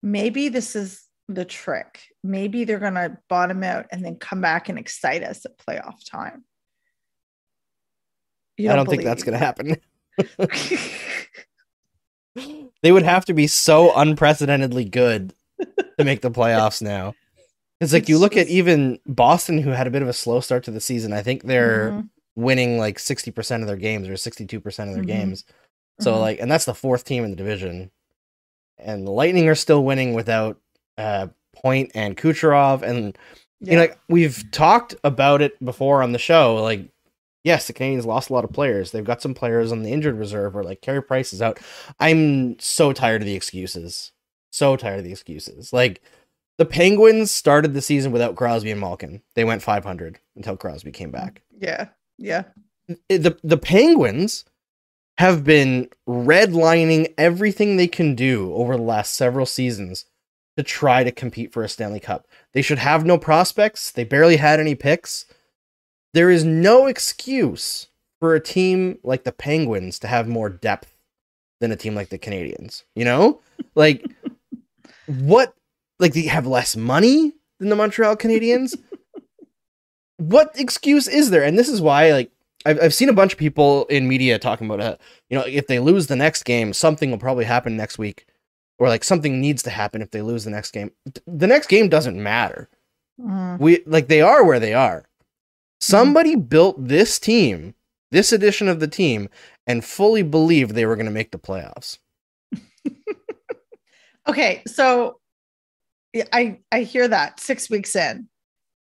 maybe 0.04 0.50
this 0.50 0.76
is 0.76 1.04
the 1.30 1.46
trick 1.46 2.02
maybe 2.24 2.64
they're 2.64 2.80
going 2.80 2.94
to 2.94 3.18
bottom 3.28 3.64
out 3.64 3.86
and 3.92 4.04
then 4.04 4.16
come 4.16 4.42
back 4.42 4.70
and 4.70 4.80
excite 4.80 5.24
us 5.24 5.46
at 5.46 5.58
playoff 5.58 6.10
time 6.10 6.44
You 8.58 8.72
I 8.72 8.76
don't 8.76 8.90
think 8.90 9.04
that's 9.04 9.24
going 9.24 9.38
to 9.38 9.46
happen. 9.46 9.78
They 12.84 12.92
would 12.92 13.04
have 13.04 13.26
to 13.26 13.34
be 13.34 13.48
so 13.48 13.94
unprecedentedly 13.96 14.86
good 14.86 15.34
to 15.98 16.06
make 16.06 16.22
the 16.22 16.30
playoffs 16.30 16.82
now. 16.82 17.16
It's 17.82 17.94
like 17.94 18.08
you 18.08 18.20
look 18.20 18.38
at 18.38 18.48
even 18.48 19.00
Boston, 19.08 19.58
who 19.58 19.72
had 19.72 19.88
a 19.88 19.92
bit 19.92 20.04
of 20.04 20.08
a 20.08 20.14
slow 20.14 20.40
start 20.40 20.64
to 20.66 20.72
the 20.72 20.80
season. 20.80 21.14
I 21.14 21.24
think 21.24 21.44
they're 21.44 21.92
Mhm, 21.92 22.10
winning 22.36 22.78
like 22.78 23.00
sixty 23.00 23.32
percent 23.32 23.64
of 23.64 23.68
their 23.68 23.78
games 23.78 24.08
or 24.08 24.18
sixty-two 24.18 24.62
percent 24.62 24.90
of 24.90 24.96
their 24.96 25.04
Mhm. 25.04 25.08
games. 25.08 25.46
So 26.00 26.14
mhm. 26.14 26.20
like, 26.22 26.40
and 26.40 26.52
that's 26.52 26.66
the 26.66 26.76
fourth 26.76 27.04
team 27.04 27.24
in 27.24 27.32
the 27.32 27.36
division. 27.36 27.92
And 28.80 29.06
the 29.06 29.12
Lightning 29.12 29.50
are 29.50 29.56
still 29.56 29.84
winning 29.84 30.14
without 30.14 30.60
uh, 30.98 31.28
Point 31.56 31.92
and 31.96 32.16
Kucherov, 32.16 32.82
and 32.84 33.18
you 33.60 33.74
know, 33.74 33.82
like 33.82 34.00
we've 34.08 34.50
talked 34.52 34.96
about 35.04 35.42
it 35.42 35.64
before 35.64 36.04
on 36.04 36.12
the 36.12 36.20
show. 36.20 36.56
Like, 36.56 36.90
yes, 37.44 37.68
the 37.68 37.74
Canadiens 37.74 38.06
lost 38.06 38.30
a 38.30 38.34
lot 38.34 38.44
of 38.44 38.52
players. 38.52 38.92
They've 38.92 39.04
got 39.04 39.22
some 39.22 39.34
players 39.34 39.72
on 39.72 39.84
the 39.84 39.92
injured 39.92 40.18
reserve, 40.18 40.56
or 40.56 40.64
like 40.64 40.82
Carey 40.82 41.02
Price 41.02 41.34
is 41.34 41.42
out. 41.42 41.60
I'm 42.00 42.60
so 42.60 42.94
tired 42.94 43.22
of 43.22 43.26
the 43.26 43.36
excuses. 43.36 44.12
So 44.52 44.76
tired 44.76 45.00
of 45.00 45.06
the 45.06 45.12
excuses. 45.12 45.74
Like 45.74 46.02
the 46.58 46.66
Penguins 46.66 47.32
started 47.32 47.74
the 47.74 47.82
season 47.82 48.12
without 48.12 48.36
Crosby 48.36 48.72
and 48.72 48.80
Malkin. 48.80 49.22
They 49.36 49.44
went 49.44 49.62
500 49.64 50.20
until 50.36 50.58
Crosby 50.58 50.92
came 50.92 51.12
back. 51.12 51.42
yeah 51.60 51.88
yeah 52.18 52.44
the 53.10 53.38
the 53.44 53.58
Penguins 53.58 54.46
have 55.18 55.44
been 55.44 55.90
redlining 56.08 57.14
everything 57.18 57.76
they 57.76 57.88
can 57.88 58.14
do 58.16 58.54
over 58.54 58.78
the 58.78 58.84
last 58.84 59.16
several 59.16 59.46
seasons 59.46 60.06
to 60.58 60.64
try 60.64 61.04
to 61.04 61.12
compete 61.12 61.52
for 61.52 61.64
a 61.64 61.70
Stanley 61.70 62.00
Cup. 62.00 62.28
They 62.54 62.62
should 62.62 62.80
have 62.80 63.06
no 63.06 63.18
prospects. 63.18 63.92
They 63.92 64.04
barely 64.04 64.38
had 64.38 64.60
any 64.60 64.76
picks. 64.76 65.26
There 66.14 66.30
is 66.30 66.44
no 66.44 66.88
excuse 66.88 67.88
for 68.20 68.34
a 68.34 68.40
team 68.40 69.00
like 69.04 69.24
the 69.24 69.32
Penguins 69.32 70.00
to 70.00 70.08
have 70.08 70.28
more 70.28 70.50
depth 70.50 70.96
than 71.60 71.72
a 71.72 71.76
team 71.76 71.96
like 71.96 72.10
the 72.10 72.20
Canadiens. 72.20 72.84
You 72.96 73.06
know? 73.06 73.42
Like 73.74 74.06
what 75.08 75.54
like 76.00 76.14
they 76.14 76.24
have 76.24 76.46
less 76.46 76.76
money 76.76 77.34
than 77.60 77.70
the 77.70 77.76
Montreal 77.76 78.16
Canadiens? 78.16 78.76
what 80.18 80.52
excuse 80.60 81.08
is 81.08 81.30
there? 81.30 81.44
And 81.44 81.58
this 81.58 81.70
is 81.70 81.82
why 81.82 82.12
like 82.12 82.32
I've, 82.68 82.80
I've 82.84 82.94
seen 82.94 83.10
a 83.10 83.14
bunch 83.14 83.34
of 83.34 83.40
people 83.40 83.86
in 83.86 84.08
media 84.08 84.38
talking 84.40 84.68
about 84.68 84.82
uh, 84.82 84.98
you 85.30 85.38
know 85.38 85.46
if 85.46 85.68
they 85.68 85.80
lose 85.80 86.08
the 86.08 86.16
next 86.16 86.44
game 86.44 86.74
something 86.74 87.10
will 87.12 87.18
probably 87.18 87.46
happen 87.46 87.76
next 87.78 87.98
week 87.98 88.26
or 88.80 88.88
like 88.90 89.04
something 89.04 89.40
needs 89.42 89.64
to 89.64 89.70
happen 89.70 90.02
if 90.02 90.12
they 90.12 90.22
lose 90.22 90.44
the 90.44 90.52
next 90.52 90.72
game 90.72 90.92
the 91.26 91.48
next 91.48 91.68
game 91.68 91.90
doesn't 91.90 92.22
matter 92.22 92.70
Mhm. 93.20 93.60
we 93.60 93.82
like 93.88 94.08
they 94.08 94.22
are 94.22 94.46
where 94.46 94.60
they 94.60 94.76
are 94.76 95.06
somebody 95.82 96.36
built 96.36 96.76
this 96.88 97.18
team 97.18 97.74
this 98.12 98.32
edition 98.32 98.68
of 98.68 98.80
the 98.80 98.88
team 98.88 99.28
and 99.66 99.84
fully 99.84 100.22
believed 100.22 100.72
they 100.76 100.86
were 100.86 100.96
going 100.96 101.08
to 101.08 101.12
make 101.12 101.32
the 101.32 101.40
playoffs 101.40 101.98
Okay, 104.28 104.62
so 104.68 105.20
I 106.34 106.60
I 106.72 106.82
hear 106.82 107.08
that 107.08 107.40
six 107.40 107.70
weeks 107.70 107.96
in. 107.96 108.28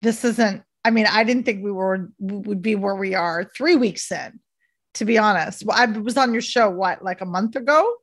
This 0.03 0.25
isn't. 0.25 0.63
I 0.85 0.91
mean, 0.91 1.07
I 1.07 1.25
didn't 1.25 1.45
think 1.45 1.63
we 1.63 1.71
were 1.73 2.11
would 2.19 2.61
be 2.63 2.75
where 2.75 2.97
we 2.97 3.15
are 3.15 3.45
three 3.45 3.77
weeks 3.77 4.11
in. 4.11 4.41
To 4.95 5.05
be 5.07 5.17
honest, 5.17 5.65
well, 5.65 5.77
I 5.79 5.87
was 5.87 6.19
on 6.19 6.33
your 6.35 6.43
show 6.43 6.69
what 6.69 7.03
like 7.03 7.23
a 7.23 7.25
month 7.25 7.57
ago, 7.57 7.95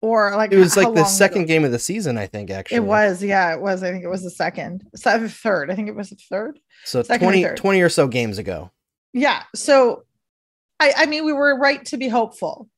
or 0.00 0.36
like 0.36 0.52
It 0.52 0.58
was 0.58 0.76
like 0.76 0.94
the 0.94 1.04
second 1.04 1.42
ago? 1.42 1.48
game 1.48 1.64
of 1.64 1.72
the 1.72 1.80
season, 1.80 2.16
I 2.16 2.26
think. 2.26 2.48
Actually, 2.50 2.76
It 2.76 2.84
was, 2.84 3.22
yeah, 3.24 3.52
it 3.52 3.60
was. 3.60 3.82
I 3.82 3.90
think 3.90 4.04
it 4.04 4.08
was 4.08 4.22
the 4.22 4.30
second, 4.30 4.84
so 4.94 5.26
third. 5.28 5.70
I 5.70 5.74
think 5.74 5.88
it 5.88 5.96
was 5.96 6.10
the 6.10 6.16
third. 6.30 6.60
so 6.84 7.02
second 7.02 7.26
or 7.26 7.30
20, 7.32 7.42
third. 7.42 7.56
20 7.56 7.80
or 7.80 7.88
so 7.88 8.06
games 8.06 8.38
ago. 8.38 8.70
Yeah. 9.12 9.42
So, 9.54 10.04
I, 10.78 10.92
I 10.96 11.06
mean, 11.06 11.24
we 11.24 11.32
were 11.32 11.58
right 11.58 11.84
to 11.86 11.96
be 11.96 12.08
hopeful, 12.08 12.68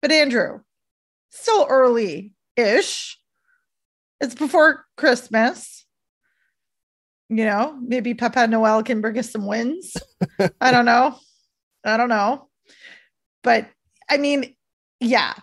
but 0.00 0.12
Andrew, 0.12 0.60
still 1.30 1.66
early 1.68 2.32
ish. 2.56 3.18
It's 4.20 4.34
before 4.34 4.86
Christmas. 4.96 5.84
You 7.28 7.44
know, 7.44 7.76
maybe 7.82 8.14
Papa 8.14 8.46
Noel 8.46 8.82
can 8.82 9.00
bring 9.00 9.18
us 9.18 9.30
some 9.30 9.46
wins. 9.46 9.96
I 10.60 10.70
don't 10.70 10.84
know. 10.84 11.18
I 11.84 11.96
don't 11.96 12.08
know. 12.08 12.48
But 13.42 13.68
I 14.08 14.16
mean, 14.16 14.54
yeah. 15.00 15.34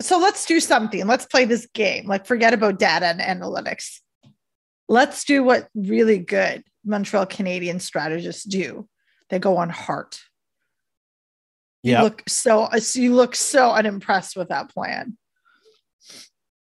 So 0.00 0.18
let's 0.18 0.46
do 0.46 0.60
something. 0.60 1.06
Let's 1.06 1.26
play 1.26 1.44
this 1.44 1.66
game. 1.74 2.06
Like, 2.06 2.26
forget 2.26 2.54
about 2.54 2.78
data 2.78 3.06
and 3.06 3.20
analytics. 3.20 3.98
Let's 4.88 5.24
do 5.24 5.42
what 5.42 5.68
really 5.74 6.18
good 6.18 6.64
Montreal 6.84 7.26
Canadian 7.26 7.80
strategists 7.80 8.44
do. 8.44 8.88
They 9.28 9.38
go 9.38 9.56
on 9.56 9.70
heart. 9.70 10.20
Yeah, 11.82 12.02
look 12.02 12.22
so, 12.26 12.68
so 12.78 12.98
you 12.98 13.14
look 13.14 13.36
so 13.36 13.70
unimpressed 13.70 14.36
with 14.36 14.48
that 14.48 14.70
plan. 14.70 15.16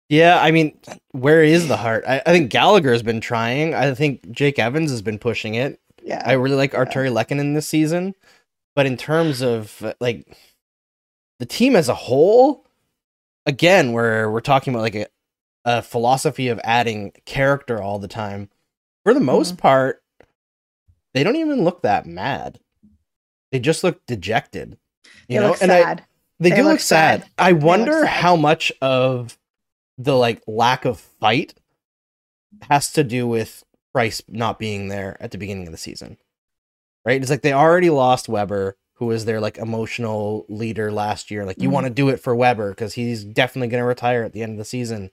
Yeah. 0.09 0.39
I 0.41 0.51
mean, 0.51 0.77
where 1.11 1.43
is 1.43 1.67
the 1.67 1.77
heart? 1.77 2.03
I, 2.07 2.21
I 2.25 2.31
think 2.31 2.49
Gallagher 2.51 2.91
has 2.91 3.03
been 3.03 3.21
trying. 3.21 3.73
I 3.73 3.93
think 3.93 4.31
Jake 4.31 4.59
Evans 4.59 4.91
has 4.91 5.01
been 5.01 5.19
pushing 5.19 5.55
it. 5.55 5.79
Yeah. 6.03 6.21
I 6.25 6.33
really 6.33 6.55
like 6.55 6.71
Artturi 6.73 7.11
Lehkonen 7.11 7.53
this 7.53 7.67
season, 7.67 8.15
but 8.75 8.85
in 8.85 8.97
terms 8.97 9.41
of 9.41 9.93
like 9.99 10.35
the 11.39 11.45
team 11.45 11.75
as 11.75 11.89
a 11.89 11.93
whole, 11.95 12.65
again, 13.45 13.91
where 13.93 14.29
we're 14.31 14.39
talking 14.41 14.73
about 14.73 14.81
like 14.81 14.95
a, 14.95 15.05
a 15.65 15.81
philosophy 15.81 16.47
of 16.49 16.59
adding 16.63 17.11
character 17.25 17.81
all 17.81 17.99
the 17.99 18.07
time. 18.07 18.49
For 19.05 19.13
the 19.13 19.19
most 19.19 19.49
Mm-hmm. 19.53 19.61
part, 19.61 20.03
they 21.13 21.23
don't 21.23 21.35
even 21.37 21.63
look 21.63 21.81
that 21.83 22.05
mad. 22.05 22.59
They 23.51 23.59
just 23.59 23.83
look 23.83 24.05
dejected. 24.05 24.77
they 25.27 25.35
You 25.35 25.41
know, 25.41 25.49
look 25.49 25.61
and 25.61 25.71
I, 25.71 25.81
sad. 25.81 26.03
they, 26.39 26.49
They 26.49 26.55
do 26.57 26.63
look 26.63 26.71
look 26.73 26.79
sad. 26.81 27.21
sad. 27.21 27.31
I 27.37 27.53
wonder 27.53 28.01
sad. 28.01 28.07
how 28.07 28.35
much 28.35 28.71
of 28.81 29.37
the 29.99 30.15
like 30.15 30.41
lack 30.47 30.85
of 30.85 30.99
fight 30.99 31.53
has 32.69 32.91
to 32.93 33.03
do 33.03 33.27
with 33.27 33.63
Price 33.93 34.21
not 34.27 34.57
being 34.57 34.87
there 34.87 35.17
at 35.19 35.31
the 35.31 35.37
beginning 35.37 35.67
of 35.67 35.71
the 35.71 35.77
season. 35.77 36.17
Right? 37.05 37.21
It's 37.21 37.29
like 37.29 37.41
they 37.41 37.53
already 37.53 37.89
lost 37.89 38.29
Weber, 38.29 38.77
who 38.95 39.05
was 39.07 39.25
their 39.25 39.39
like 39.39 39.57
emotional 39.57 40.45
leader 40.49 40.91
last 40.91 41.29
year. 41.31 41.45
Like 41.45 41.61
you 41.61 41.69
Mhm. 41.69 41.73
want 41.73 41.85
to 41.87 41.89
do 41.91 42.09
it 42.09 42.19
for 42.19 42.35
Weber 42.35 42.69
because 42.69 42.93
he's 42.93 43.23
definitely 43.23 43.67
going 43.67 43.81
to 43.81 43.85
retire 43.85 44.23
at 44.23 44.33
the 44.33 44.41
end 44.41 44.53
of 44.53 44.57
the 44.57 44.65
season. 44.65 45.11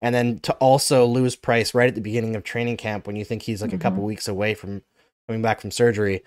And 0.00 0.14
then 0.14 0.38
to 0.40 0.52
also 0.54 1.04
lose 1.06 1.34
Price 1.36 1.74
right 1.74 1.88
at 1.88 1.94
the 1.94 2.00
beginning 2.00 2.36
of 2.36 2.44
training 2.44 2.76
camp 2.76 3.06
when 3.06 3.16
you 3.16 3.24
think 3.24 3.42
he's 3.42 3.62
like 3.62 3.72
a 3.72 3.78
couple 3.78 4.02
weeks 4.04 4.28
away 4.28 4.54
from 4.54 4.82
coming 5.26 5.42
back 5.42 5.60
from 5.60 5.70
surgery. 5.70 6.22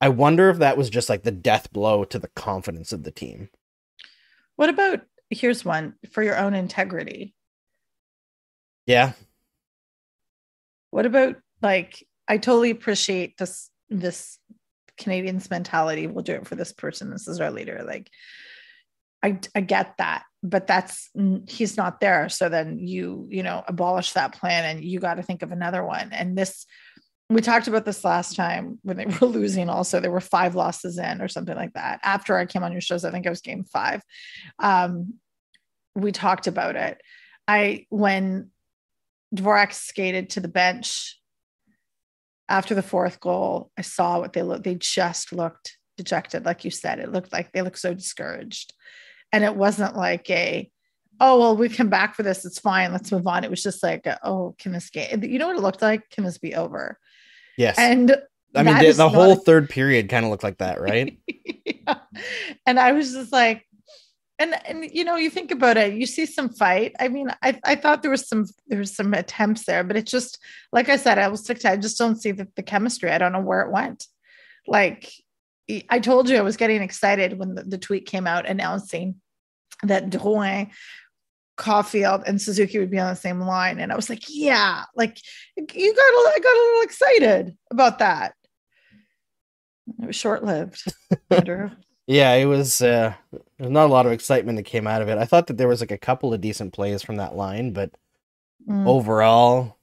I 0.00 0.08
wonder 0.08 0.50
if 0.50 0.58
that 0.58 0.76
was 0.76 0.90
just 0.90 1.08
like 1.08 1.22
the 1.22 1.30
death 1.30 1.72
blow 1.72 2.04
to 2.04 2.18
the 2.18 2.28
confidence 2.28 2.92
of 2.92 3.04
the 3.04 3.12
team. 3.12 3.48
What 4.56 4.68
about 4.68 5.02
here's 5.30 5.64
one 5.64 5.94
for 6.10 6.22
your 6.22 6.36
own 6.38 6.54
integrity? 6.54 7.34
Yeah. 8.86 9.12
What 10.90 11.06
about 11.06 11.36
like 11.62 12.06
I 12.28 12.38
totally 12.38 12.70
appreciate 12.70 13.36
this 13.38 13.70
this 13.88 14.38
Canadiens 15.00 15.50
mentality. 15.50 16.06
We'll 16.06 16.24
do 16.24 16.34
it 16.34 16.46
for 16.46 16.54
this 16.54 16.72
person. 16.72 17.10
This 17.10 17.28
is 17.28 17.40
our 17.40 17.50
leader. 17.50 17.82
Like 17.86 18.10
I 19.22 19.38
I 19.54 19.60
get 19.60 19.94
that, 19.98 20.24
but 20.42 20.66
that's 20.66 21.10
he's 21.48 21.76
not 21.76 22.00
there. 22.00 22.28
So 22.28 22.48
then 22.48 22.78
you 22.78 23.26
you 23.30 23.42
know 23.42 23.62
abolish 23.66 24.12
that 24.12 24.34
plan 24.34 24.64
and 24.64 24.84
you 24.84 25.00
got 25.00 25.14
to 25.14 25.22
think 25.22 25.42
of 25.42 25.52
another 25.52 25.84
one. 25.84 26.12
And 26.12 26.36
this 26.36 26.66
we 27.30 27.40
talked 27.40 27.66
about 27.66 27.84
this 27.84 28.04
last 28.04 28.36
time 28.36 28.78
when 28.82 28.96
they 28.96 29.06
were 29.20 29.26
losing. 29.26 29.68
Also, 29.68 30.00
there 30.00 30.10
were 30.10 30.20
five 30.20 30.54
losses 30.54 30.98
in 30.98 31.20
or 31.20 31.28
something 31.28 31.56
like 31.56 31.72
that. 31.72 32.00
After 32.02 32.36
I 32.36 32.46
came 32.46 32.62
on 32.62 32.72
your 32.72 32.80
shows, 32.80 33.04
I 33.04 33.10
think 33.10 33.26
it 33.26 33.30
was 33.30 33.40
game 33.40 33.64
five. 33.64 34.02
Um, 34.58 35.14
we 35.94 36.12
talked 36.12 36.46
about 36.46 36.76
it. 36.76 37.00
I 37.48 37.86
when 37.88 38.50
Dvorak 39.34 39.72
skated 39.72 40.30
to 40.30 40.40
the 40.40 40.48
bench 40.48 41.18
after 42.48 42.74
the 42.74 42.82
fourth 42.82 43.20
goal, 43.20 43.70
I 43.78 43.82
saw 43.82 44.18
what 44.20 44.32
they 44.32 44.42
looked. 44.42 44.64
They 44.64 44.74
just 44.74 45.32
looked 45.32 45.78
dejected, 45.96 46.44
like 46.44 46.64
you 46.64 46.70
said. 46.70 46.98
It 46.98 47.10
looked 47.10 47.32
like 47.32 47.52
they 47.52 47.62
looked 47.62 47.78
so 47.78 47.94
discouraged, 47.94 48.74
and 49.32 49.42
it 49.42 49.56
wasn't 49.56 49.96
like 49.96 50.28
a, 50.28 50.70
oh 51.20 51.38
well, 51.38 51.56
we 51.56 51.68
come 51.68 51.88
back 51.88 52.14
for 52.14 52.22
this. 52.22 52.44
It's 52.44 52.58
fine. 52.58 52.92
Let's 52.92 53.10
move 53.10 53.26
on. 53.26 53.44
It 53.44 53.50
was 53.50 53.62
just 53.62 53.82
like, 53.82 54.06
a, 54.06 54.18
oh, 54.22 54.54
can 54.58 54.72
this 54.72 54.90
game? 54.90 55.22
You 55.22 55.38
know 55.38 55.46
what 55.46 55.56
it 55.56 55.62
looked 55.62 55.82
like? 55.82 56.10
Can 56.10 56.24
this 56.24 56.38
be 56.38 56.54
over? 56.54 56.98
Yes. 57.56 57.78
And 57.78 58.16
I 58.54 58.62
mean, 58.62 58.78
the, 58.78 58.92
the 58.92 59.08
whole 59.08 59.36
third 59.36 59.70
period 59.70 60.10
kind 60.10 60.24
of 60.24 60.30
looked 60.30 60.44
like 60.44 60.58
that, 60.58 60.80
right? 60.80 61.18
Yeah. 61.64 61.96
And 62.64 62.78
I 62.78 62.92
was 62.92 63.12
just 63.12 63.32
like, 63.32 63.66
and 64.42 64.66
and 64.66 64.90
you 64.92 65.04
know, 65.04 65.16
you 65.16 65.30
think 65.30 65.50
about 65.50 65.76
it, 65.76 65.94
you 65.94 66.06
see 66.06 66.26
some 66.26 66.48
fight. 66.48 66.94
I 66.98 67.08
mean, 67.08 67.28
I, 67.42 67.58
I 67.64 67.74
thought 67.76 68.02
there 68.02 68.10
was 68.10 68.28
some 68.28 68.46
there 68.66 68.78
was 68.78 68.94
some 68.94 69.14
attempts 69.14 69.64
there, 69.64 69.84
but 69.84 69.96
it's 69.96 70.10
just 70.10 70.38
like 70.72 70.88
I 70.88 70.96
said, 70.96 71.18
I 71.18 71.28
was 71.28 71.44
sick 71.46 71.60
to 71.60 71.70
I 71.70 71.76
just 71.76 71.98
don't 71.98 72.20
see 72.20 72.32
the, 72.32 72.48
the 72.56 72.62
chemistry. 72.62 73.10
I 73.10 73.18
don't 73.18 73.32
know 73.32 73.40
where 73.40 73.62
it 73.62 73.72
went. 73.72 74.06
Like 74.66 75.12
I 75.88 76.00
told 76.00 76.28
you 76.28 76.36
I 76.36 76.42
was 76.42 76.56
getting 76.56 76.82
excited 76.82 77.38
when 77.38 77.54
the, 77.54 77.62
the 77.62 77.78
tweet 77.78 78.06
came 78.06 78.26
out 78.26 78.48
announcing 78.48 79.20
that 79.84 80.10
Drouin, 80.10 80.70
Caulfield, 81.56 82.24
and 82.26 82.40
Suzuki 82.40 82.78
would 82.78 82.90
be 82.90 82.98
on 82.98 83.10
the 83.10 83.16
same 83.16 83.40
line. 83.40 83.78
And 83.78 83.92
I 83.92 83.96
was 83.96 84.10
like, 84.10 84.24
yeah, 84.28 84.84
like 84.96 85.18
you 85.56 85.94
got 85.94 86.02
a, 86.02 86.32
I 86.34 86.38
got 86.42 86.56
a 86.56 86.64
little 86.66 86.82
excited 86.82 87.56
about 87.70 88.00
that. 88.00 88.34
It 90.00 90.06
was 90.06 90.16
short 90.16 90.44
lived, 90.44 90.82
Andrew. 91.30 91.70
yeah, 92.06 92.32
it 92.34 92.46
was. 92.46 92.80
Uh, 92.82 93.14
there's 93.58 93.70
not 93.70 93.86
a 93.86 93.92
lot 93.92 94.06
of 94.06 94.12
excitement 94.12 94.56
that 94.56 94.64
came 94.64 94.86
out 94.86 95.02
of 95.02 95.08
it. 95.08 95.18
I 95.18 95.24
thought 95.24 95.46
that 95.46 95.56
there 95.58 95.68
was 95.68 95.80
like 95.80 95.90
a 95.90 95.98
couple 95.98 96.32
of 96.34 96.40
decent 96.40 96.72
plays 96.72 97.02
from 97.02 97.16
that 97.16 97.34
line, 97.36 97.72
but 97.72 97.90
Mm. 98.68 98.86
overall, 98.86 99.76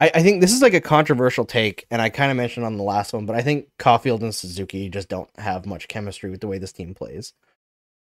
I, 0.00 0.10
I 0.14 0.22
think 0.22 0.40
this 0.40 0.52
is 0.54 0.62
like 0.62 0.72
a 0.72 0.80
controversial 0.80 1.44
take, 1.44 1.86
and 1.90 2.00
I 2.00 2.08
kind 2.08 2.30
of 2.30 2.36
mentioned 2.38 2.64
on 2.64 2.78
the 2.78 2.82
last 2.82 3.12
one, 3.12 3.26
but 3.26 3.36
I 3.36 3.42
think 3.42 3.66
Caulfield 3.78 4.22
and 4.22 4.34
Suzuki 4.34 4.88
just 4.88 5.08
don't 5.10 5.28
have 5.38 5.66
much 5.66 5.86
chemistry 5.88 6.30
with 6.30 6.40
the 6.40 6.46
way 6.46 6.56
this 6.56 6.72
team 6.72 6.94
plays. 6.94 7.34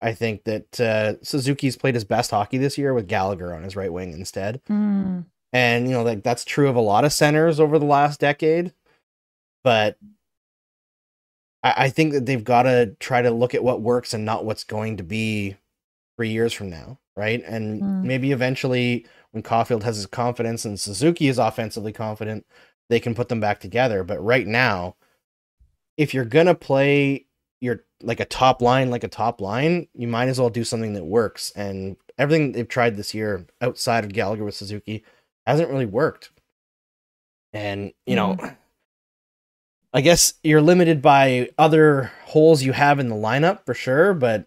I 0.00 0.14
think 0.14 0.44
that 0.44 0.80
uh, 0.80 1.23
Suzuki's 1.23 1.76
played 1.76 1.94
his 1.94 2.04
best 2.04 2.30
hockey 2.30 2.56
this 2.56 2.78
year 2.78 2.94
with 2.94 3.09
Gallagher 3.09 3.54
on 3.54 3.62
his 3.62 3.76
right 3.76 3.92
wing 3.92 4.12
instead. 4.14 4.62
Mm. 4.70 5.26
and 5.52 5.87
you 5.87 5.92
know 5.92 6.02
like 6.02 6.23
that's 6.23 6.47
true 6.47 6.68
of 6.68 6.76
a 6.76 6.80
lot 6.80 7.04
of 7.04 7.12
centers 7.12 7.61
over 7.61 7.78
the 7.78 7.85
last 7.85 8.20
decade 8.20 8.73
but 9.62 9.99
i, 11.62 11.75
I 11.76 11.88
think 11.90 12.12
that 12.12 12.26
they've 12.26 12.45
got 12.45 12.64
to 12.64 12.95
try 13.00 13.23
to 13.23 13.31
look 13.31 13.55
at 13.55 13.64
what 13.64 13.83
works 13.83 14.14
and 14.14 14.25
not 14.25 14.45
what's 14.45 14.64
going 14.64 14.97
to 14.99 15.02
be 15.02 15.57
three 16.17 16.31
years 16.31 16.52
from 16.52 16.71
now 16.71 16.99
right 17.17 17.43
and 17.47 17.83
Mm. 17.83 18.05
maybe 18.05 18.33
eventually 18.33 19.07
when 19.33 19.43
caulfield 19.43 19.85
has 19.85 19.97
his 19.97 20.07
confidence 20.07 20.64
and 20.64 20.79
suzuki 20.79 21.29
is 21.29 21.38
offensively 21.38 21.93
confident 21.93 22.47
they 22.88 23.00
can 23.00 23.14
put 23.14 23.29
them 23.29 23.40
back 23.40 23.61
together 23.61 24.05
but 24.05 24.23
right 24.23 24.47
now 24.47 24.97
if 25.97 26.14
you're 26.14 26.25
gonna 26.25 26.55
play 26.55 27.26
your 27.61 27.85
like 28.02 28.21
a 28.21 28.25
top 28.25 28.62
line 28.62 28.90
like 28.90 29.05
a 29.05 29.09
top 29.09 29.40
line 29.40 29.87
you 29.95 30.09
might 30.09 30.29
as 30.29 30.40
well 30.40 30.50
do 30.50 30.64
something 30.64 30.95
that 30.95 31.05
works 31.05 31.52
and 31.55 31.97
everything 32.19 32.52
they've 32.52 32.69
tried 32.69 32.97
this 32.97 33.14
year 33.14 33.47
outside 33.61 34.05
of 34.05 34.12
gallagher 34.12 34.45
with 34.45 34.55
suzuki 34.55 35.05
hasn't 35.47 35.71
really 35.71 35.87
worked. 35.87 36.31
And, 37.52 37.93
you 38.07 38.14
know, 38.14 38.37
I 39.92 40.00
guess 40.00 40.35
you're 40.42 40.62
limited 40.62 41.02
by 41.02 41.50
other 41.59 42.12
holes 42.25 42.62
you 42.62 42.73
have 42.73 42.99
in 43.00 43.09
the 43.09 43.14
lineup 43.16 43.64
for 43.66 43.75
sure, 43.75 44.14
but 44.14 44.47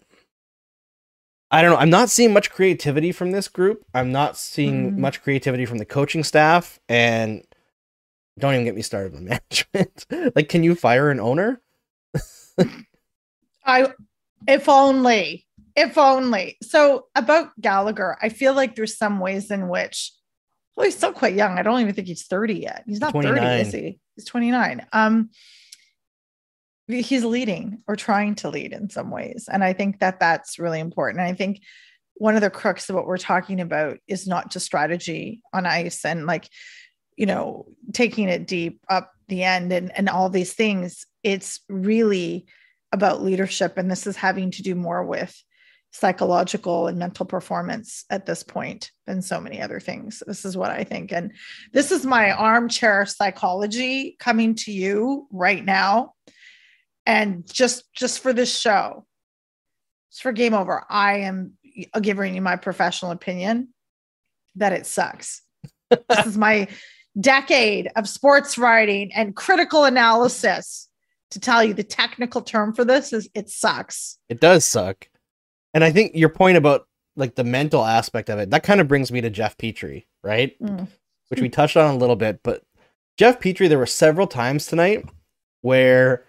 I 1.50 1.60
don't 1.62 1.72
know. 1.72 1.76
I'm 1.78 1.90
not 1.90 2.08
seeing 2.10 2.32
much 2.32 2.50
creativity 2.50 3.12
from 3.12 3.30
this 3.32 3.48
group. 3.48 3.84
I'm 3.92 4.10
not 4.10 4.36
seeing 4.36 4.92
Mhm. 4.92 4.98
much 4.98 5.22
creativity 5.22 5.66
from 5.66 5.78
the 5.78 5.84
coaching 5.84 6.24
staff 6.24 6.80
and 6.88 7.44
don't 8.38 8.54
even 8.54 8.64
get 8.64 8.74
me 8.74 8.82
started 8.82 9.14
on 9.14 9.24
management. 9.70 10.06
like 10.34 10.48
can 10.48 10.62
you 10.64 10.74
fire 10.74 11.10
an 11.10 11.20
owner? 11.20 11.60
I 13.66 13.92
if 14.48 14.68
only, 14.68 15.46
if 15.76 15.96
only. 15.98 16.56
So 16.62 17.06
about 17.14 17.58
Gallagher, 17.60 18.16
I 18.20 18.28
feel 18.30 18.54
like 18.54 18.74
there's 18.76 18.96
some 18.96 19.20
ways 19.20 19.50
in 19.50 19.68
which 19.68 20.12
well, 20.76 20.84
he's 20.84 20.96
still 20.96 21.12
quite 21.12 21.34
young. 21.34 21.58
I 21.58 21.62
don't 21.62 21.80
even 21.80 21.94
think 21.94 22.08
he's 22.08 22.26
30 22.26 22.54
yet. 22.54 22.84
He's 22.86 23.00
not 23.00 23.12
30, 23.12 23.40
is 23.40 23.72
he? 23.72 23.98
He's 24.16 24.24
29. 24.24 24.86
Um 24.92 25.30
he's 26.86 27.24
leading 27.24 27.82
or 27.88 27.96
trying 27.96 28.34
to 28.34 28.50
lead 28.50 28.72
in 28.72 28.90
some 28.90 29.10
ways. 29.10 29.48
And 29.50 29.64
I 29.64 29.72
think 29.72 30.00
that 30.00 30.20
that's 30.20 30.58
really 30.58 30.80
important. 30.80 31.20
And 31.20 31.28
I 31.28 31.34
think 31.34 31.62
one 32.14 32.34
of 32.34 32.42
the 32.42 32.50
crux 32.50 32.88
of 32.88 32.94
what 32.94 33.06
we're 33.06 33.16
talking 33.16 33.60
about 33.60 33.98
is 34.06 34.26
not 34.26 34.50
just 34.50 34.66
strategy 34.66 35.42
on 35.52 35.66
ice 35.66 36.04
and 36.04 36.26
like, 36.26 36.48
you 37.16 37.26
know, 37.26 37.66
taking 37.92 38.28
it 38.28 38.46
deep 38.46 38.80
up 38.88 39.12
the 39.28 39.42
end 39.42 39.72
and, 39.72 39.96
and 39.96 40.08
all 40.08 40.28
these 40.28 40.52
things. 40.52 41.06
It's 41.22 41.60
really 41.68 42.46
about 42.92 43.22
leadership. 43.22 43.78
And 43.78 43.90
this 43.90 44.06
is 44.06 44.16
having 44.16 44.50
to 44.52 44.62
do 44.62 44.74
more 44.74 45.02
with 45.02 45.34
psychological 45.94 46.88
and 46.88 46.98
mental 46.98 47.24
performance 47.24 48.04
at 48.10 48.26
this 48.26 48.42
point 48.42 48.90
than 49.06 49.22
so 49.22 49.40
many 49.40 49.62
other 49.62 49.78
things. 49.78 50.24
This 50.26 50.44
is 50.44 50.56
what 50.56 50.72
I 50.72 50.82
think. 50.82 51.12
And 51.12 51.32
this 51.72 51.92
is 51.92 52.04
my 52.04 52.32
armchair 52.32 53.06
psychology 53.06 54.16
coming 54.18 54.56
to 54.56 54.72
you 54.72 55.28
right 55.30 55.64
now. 55.64 56.14
And 57.06 57.46
just 57.50 57.84
just 57.94 58.20
for 58.20 58.32
this 58.32 58.58
show, 58.58 59.06
just 60.10 60.22
for 60.22 60.32
game 60.32 60.52
over, 60.52 60.84
I 60.90 61.18
am 61.18 61.52
giving 62.00 62.34
you 62.34 62.42
my 62.42 62.56
professional 62.56 63.12
opinion 63.12 63.68
that 64.56 64.72
it 64.72 64.86
sucks. 64.86 65.42
this 65.90 66.26
is 66.26 66.36
my 66.36 66.66
decade 67.20 67.88
of 67.94 68.08
sports 68.08 68.58
writing 68.58 69.12
and 69.14 69.36
critical 69.36 69.84
analysis 69.84 70.88
to 71.30 71.38
tell 71.38 71.62
you 71.62 71.72
the 71.72 71.84
technical 71.84 72.42
term 72.42 72.74
for 72.74 72.84
this 72.84 73.12
is 73.12 73.28
it 73.32 73.48
sucks. 73.48 74.18
It 74.28 74.40
does 74.40 74.64
suck. 74.64 75.06
And 75.74 75.84
I 75.84 75.90
think 75.90 76.12
your 76.14 76.28
point 76.30 76.56
about 76.56 76.86
like 77.16 77.34
the 77.34 77.44
mental 77.44 77.84
aspect 77.84 78.30
of 78.30 78.38
it, 78.38 78.50
that 78.50 78.62
kind 78.62 78.80
of 78.80 78.88
brings 78.88 79.12
me 79.12 79.20
to 79.20 79.30
Jeff 79.30 79.56
Petry, 79.58 80.06
right? 80.22 80.58
Mm. 80.60 80.88
Which 81.28 81.40
we 81.40 81.48
touched 81.48 81.76
on 81.76 81.94
a 81.94 81.98
little 81.98 82.16
bit, 82.16 82.40
but 82.42 82.62
Jeff 83.16 83.40
Petry, 83.40 83.68
there 83.68 83.78
were 83.78 83.86
several 83.86 84.26
times 84.26 84.66
tonight 84.66 85.04
where 85.60 86.24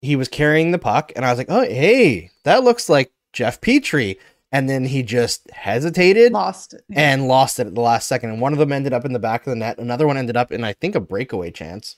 he 0.00 0.16
was 0.16 0.28
carrying 0.28 0.70
the 0.70 0.78
puck, 0.78 1.12
and 1.16 1.24
I 1.24 1.30
was 1.30 1.38
like, 1.38 1.50
oh, 1.50 1.62
hey, 1.62 2.30
that 2.44 2.64
looks 2.64 2.88
like 2.88 3.12
Jeff 3.32 3.60
Petry. 3.60 4.18
And 4.52 4.68
then 4.68 4.84
he 4.84 5.02
just 5.02 5.50
hesitated 5.50 6.32
Lost 6.32 6.74
it. 6.74 6.84
and 6.92 7.26
lost 7.26 7.58
it 7.58 7.66
at 7.66 7.74
the 7.74 7.80
last 7.80 8.06
second. 8.06 8.30
And 8.30 8.40
one 8.40 8.52
of 8.52 8.60
them 8.60 8.70
ended 8.70 8.92
up 8.92 9.04
in 9.04 9.12
the 9.12 9.18
back 9.18 9.44
of 9.46 9.50
the 9.50 9.56
net. 9.56 9.78
Another 9.78 10.06
one 10.06 10.16
ended 10.16 10.36
up 10.36 10.52
in, 10.52 10.62
I 10.62 10.74
think, 10.74 10.94
a 10.94 11.00
breakaway 11.00 11.50
chance. 11.50 11.96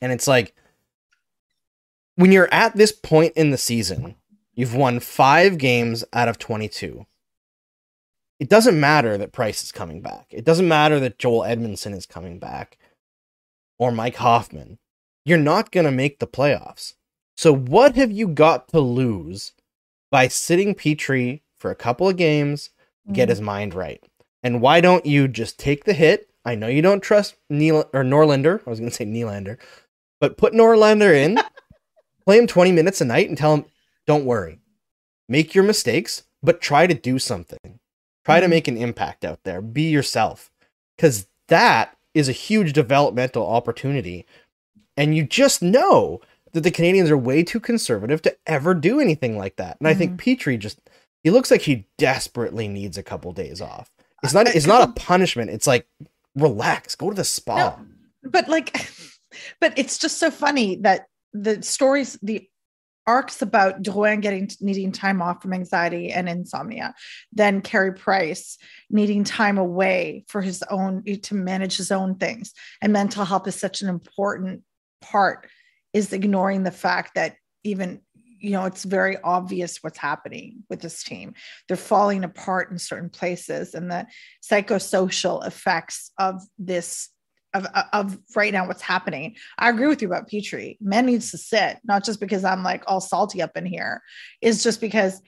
And 0.00 0.12
it's 0.12 0.28
like, 0.28 0.54
when 2.14 2.30
you're 2.30 2.52
at 2.52 2.76
this 2.76 2.92
point 2.92 3.32
in 3.34 3.50
the 3.50 3.58
season, 3.58 4.14
you've 4.58 4.74
won 4.74 4.98
five 4.98 5.56
games 5.56 6.04
out 6.12 6.26
of 6.28 6.36
22. 6.36 7.06
It 8.40 8.48
doesn't 8.48 8.78
matter 8.78 9.16
that 9.16 9.32
Price 9.32 9.62
is 9.62 9.70
coming 9.70 10.00
back. 10.00 10.26
It 10.30 10.44
doesn't 10.44 10.66
matter 10.66 10.98
that 11.00 11.18
Joel 11.18 11.42
Edmundson 11.42 11.94
is 11.94 12.06
coming 12.06 12.40
back 12.40 12.76
or 13.78 13.92
Mike 13.92 14.16
Hoffman. 14.16 14.78
You're 15.24 15.38
not 15.38 15.70
going 15.70 15.86
to 15.86 15.92
make 15.92 16.18
the 16.18 16.26
playoffs. 16.26 16.94
So, 17.36 17.54
what 17.54 17.94
have 17.94 18.10
you 18.10 18.26
got 18.26 18.66
to 18.68 18.80
lose 18.80 19.52
by 20.10 20.26
sitting 20.26 20.74
Petry 20.74 21.42
for 21.56 21.70
a 21.70 21.76
couple 21.76 22.08
of 22.08 22.16
games, 22.16 22.70
get 23.12 23.28
Mm. 23.28 23.30
his 23.30 23.40
mind 23.40 23.74
right? 23.74 24.02
And 24.42 24.60
why 24.60 24.80
don't 24.80 25.06
you 25.06 25.28
just 25.28 25.56
take 25.58 25.84
the 25.84 25.92
hit? 25.92 26.28
I 26.44 26.56
know 26.56 26.66
you 26.66 26.82
don't 26.82 27.00
trust 27.02 27.36
Neil 27.48 27.88
or 27.92 28.02
Norlinder. 28.02 28.60
I 28.66 28.70
was 28.70 28.80
going 28.80 28.90
to 28.90 28.96
say 28.96 29.04
Nylander, 29.04 29.58
but 30.20 30.36
put 30.36 30.52
Norlinder 30.52 31.14
in, 31.14 31.38
play 32.24 32.38
him 32.38 32.46
20 32.48 32.72
minutes 32.72 33.00
a 33.00 33.04
night, 33.04 33.28
and 33.28 33.38
tell 33.38 33.54
him, 33.54 33.64
don't 34.08 34.24
worry, 34.24 34.58
make 35.28 35.54
your 35.54 35.62
mistakes, 35.64 36.24
but 36.42 36.60
try 36.60 36.86
to 36.88 36.94
do 36.94 37.18
something. 37.20 37.78
Try 38.24 38.40
to 38.40 38.46
Mhm. 38.46 38.50
make 38.50 38.68
an 38.68 38.76
impact 38.76 39.24
out 39.24 39.44
there. 39.44 39.60
Be 39.60 39.82
yourself. 39.82 40.50
Because 40.96 41.28
that 41.48 41.96
is 42.14 42.28
a 42.28 42.32
huge 42.32 42.72
developmental 42.72 43.46
opportunity. 43.46 44.26
And 44.96 45.14
you 45.14 45.22
just 45.24 45.62
know 45.62 46.20
that 46.52 46.62
the 46.62 46.70
Canadiens 46.70 47.10
are 47.10 47.18
way 47.18 47.42
too 47.44 47.60
conservative 47.60 48.22
to 48.22 48.36
ever 48.46 48.74
do 48.74 48.98
anything 48.98 49.36
like 49.38 49.56
that. 49.56 49.76
And 49.78 49.86
I 49.86 49.94
think 49.94 50.20
Petry 50.20 50.58
just 50.58 50.80
he 51.22 51.30
looks 51.30 51.50
like 51.50 51.62
he 51.62 51.86
desperately 51.98 52.66
needs 52.68 52.96
a 52.96 53.02
couple 53.02 53.32
days 53.32 53.60
off. 53.60 53.90
It's 54.22 54.32
not 54.32 54.48
it's 54.48 54.66
not 54.66 54.88
a 54.88 54.92
punishment. 54.92 55.50
It's 55.50 55.66
like 55.66 55.86
relax, 56.34 56.94
go 56.94 57.10
to 57.10 57.16
the 57.16 57.24
spa. 57.24 57.56
No, 57.56 58.30
but 58.30 58.48
like, 58.48 58.74
but 59.60 59.78
it's 59.78 59.98
just 59.98 60.18
so 60.18 60.30
funny 60.30 60.76
that 60.76 61.08
the 61.34 61.62
stories, 61.62 62.18
the 62.22 62.48
arcs 63.08 63.40
about 63.40 63.82
Drouin 63.82 64.20
getting 64.20 64.50
needing 64.60 64.92
time 64.92 65.22
off 65.22 65.40
from 65.40 65.54
anxiety 65.54 66.12
and 66.12 66.28
insomnia, 66.28 66.94
then 67.32 67.62
Carey 67.62 67.94
Price 67.94 68.58
needing 68.90 69.24
time 69.24 69.56
away 69.56 70.24
for 70.28 70.42
his 70.42 70.62
own 70.70 71.02
to 71.22 71.34
manage 71.34 71.78
his 71.78 71.90
own 71.90 72.16
things, 72.16 72.52
and 72.82 72.92
mental 72.92 73.24
health 73.24 73.48
is 73.48 73.56
such 73.56 73.80
an 73.80 73.88
important 73.88 74.62
part. 75.00 75.48
Is 75.94 76.12
ignoring 76.12 76.64
the 76.64 76.70
fact 76.70 77.14
that 77.14 77.36
even 77.64 78.02
you 78.38 78.50
know 78.50 78.66
it's 78.66 78.84
very 78.84 79.16
obvious 79.24 79.78
what's 79.82 79.98
happening 79.98 80.62
with 80.68 80.80
this 80.80 81.02
team 81.02 81.34
they're 81.66 81.76
falling 81.76 82.22
apart 82.22 82.70
in 82.70 82.78
certain 82.78 83.08
places 83.08 83.74
and 83.74 83.90
the 83.90 84.06
psychosocial 84.48 85.44
effects 85.44 86.12
of 86.18 86.40
this 86.56 87.08
of, 87.54 87.66
of 87.92 88.18
right 88.36 88.52
now 88.52 88.66
what's 88.66 88.82
happening 88.82 89.34
i 89.58 89.68
agree 89.68 89.86
with 89.86 90.02
you 90.02 90.08
about 90.08 90.28
petry 90.28 90.76
men 90.80 91.06
needs 91.06 91.30
to 91.30 91.38
sit 91.38 91.78
not 91.84 92.04
just 92.04 92.20
because 92.20 92.44
i'm 92.44 92.62
like 92.62 92.82
all 92.86 93.00
salty 93.00 93.40
up 93.40 93.56
in 93.56 93.64
here 93.64 94.02
is 94.42 94.62
just 94.62 94.80
because 94.80 95.22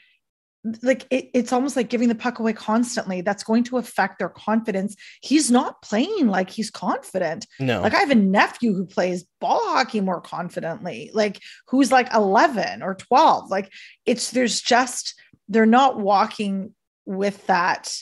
like 0.82 1.06
it, 1.08 1.30
it's 1.32 1.54
almost 1.54 1.74
like 1.74 1.88
giving 1.88 2.08
the 2.08 2.14
puck 2.14 2.38
away 2.38 2.52
constantly 2.52 3.22
that's 3.22 3.42
going 3.42 3.64
to 3.64 3.78
affect 3.78 4.18
their 4.18 4.28
confidence 4.28 4.94
he's 5.22 5.50
not 5.50 5.80
playing 5.80 6.26
like 6.26 6.50
he's 6.50 6.70
confident 6.70 7.46
no. 7.58 7.80
like 7.80 7.94
I 7.94 8.00
have 8.00 8.10
a 8.10 8.14
nephew 8.14 8.74
who 8.74 8.84
plays 8.84 9.24
ball 9.40 9.60
hockey 9.64 10.00
more 10.00 10.20
confidently, 10.20 11.10
like 11.12 11.40
who's 11.68 11.90
like 11.90 12.12
11 12.14 12.82
or 12.82 12.94
12. 12.94 13.50
Like 13.50 13.72
it's 14.06 14.30
there's 14.30 14.60
just 14.60 15.14
they're 15.48 15.66
not 15.66 15.98
walking 15.98 16.74
with 17.06 17.46
that. 17.46 17.92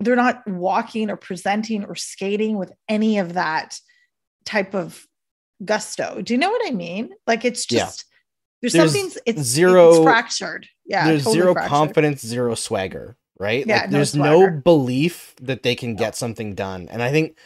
They're 0.00 0.16
not 0.16 0.46
walking 0.48 1.10
or 1.10 1.16
presenting 1.16 1.84
or 1.84 1.94
skating 1.94 2.56
with 2.58 2.72
any 2.88 3.18
of 3.18 3.34
that 3.34 3.78
type 4.44 4.74
of 4.74 5.06
gusto. 5.64 6.22
Do 6.22 6.32
you 6.34 6.38
know 6.38 6.50
what 6.50 6.66
I 6.66 6.70
mean? 6.70 7.10
Like 7.26 7.44
it's 7.44 7.70
Yeah. 7.70 7.80
just 7.80 8.04
there's, 8.62 8.72
There's 8.74 8.92
something 8.92 9.22
it's 9.26 9.40
zero- 9.42 9.90
it's 9.90 10.02
fractured. 10.02 10.66
Yeah. 10.84 11.06
There's 11.06 11.24
totally 11.24 11.40
zero 11.42 11.52
fractured. 11.54 11.70
confidence, 11.70 12.20
zero 12.26 12.54
swagger, 12.54 13.16
right? 13.38 13.66
Yeah, 13.66 13.82
like 13.82 13.90
no 13.90 13.96
there's 13.98 14.14
no 14.14 14.50
belief 14.50 15.34
that 15.40 15.62
they 15.62 15.74
can 15.74 15.94
get 15.96 16.16
something 16.16 16.54
done. 16.54 16.88
And 16.90 17.02
I 17.02 17.10
think 17.10 17.36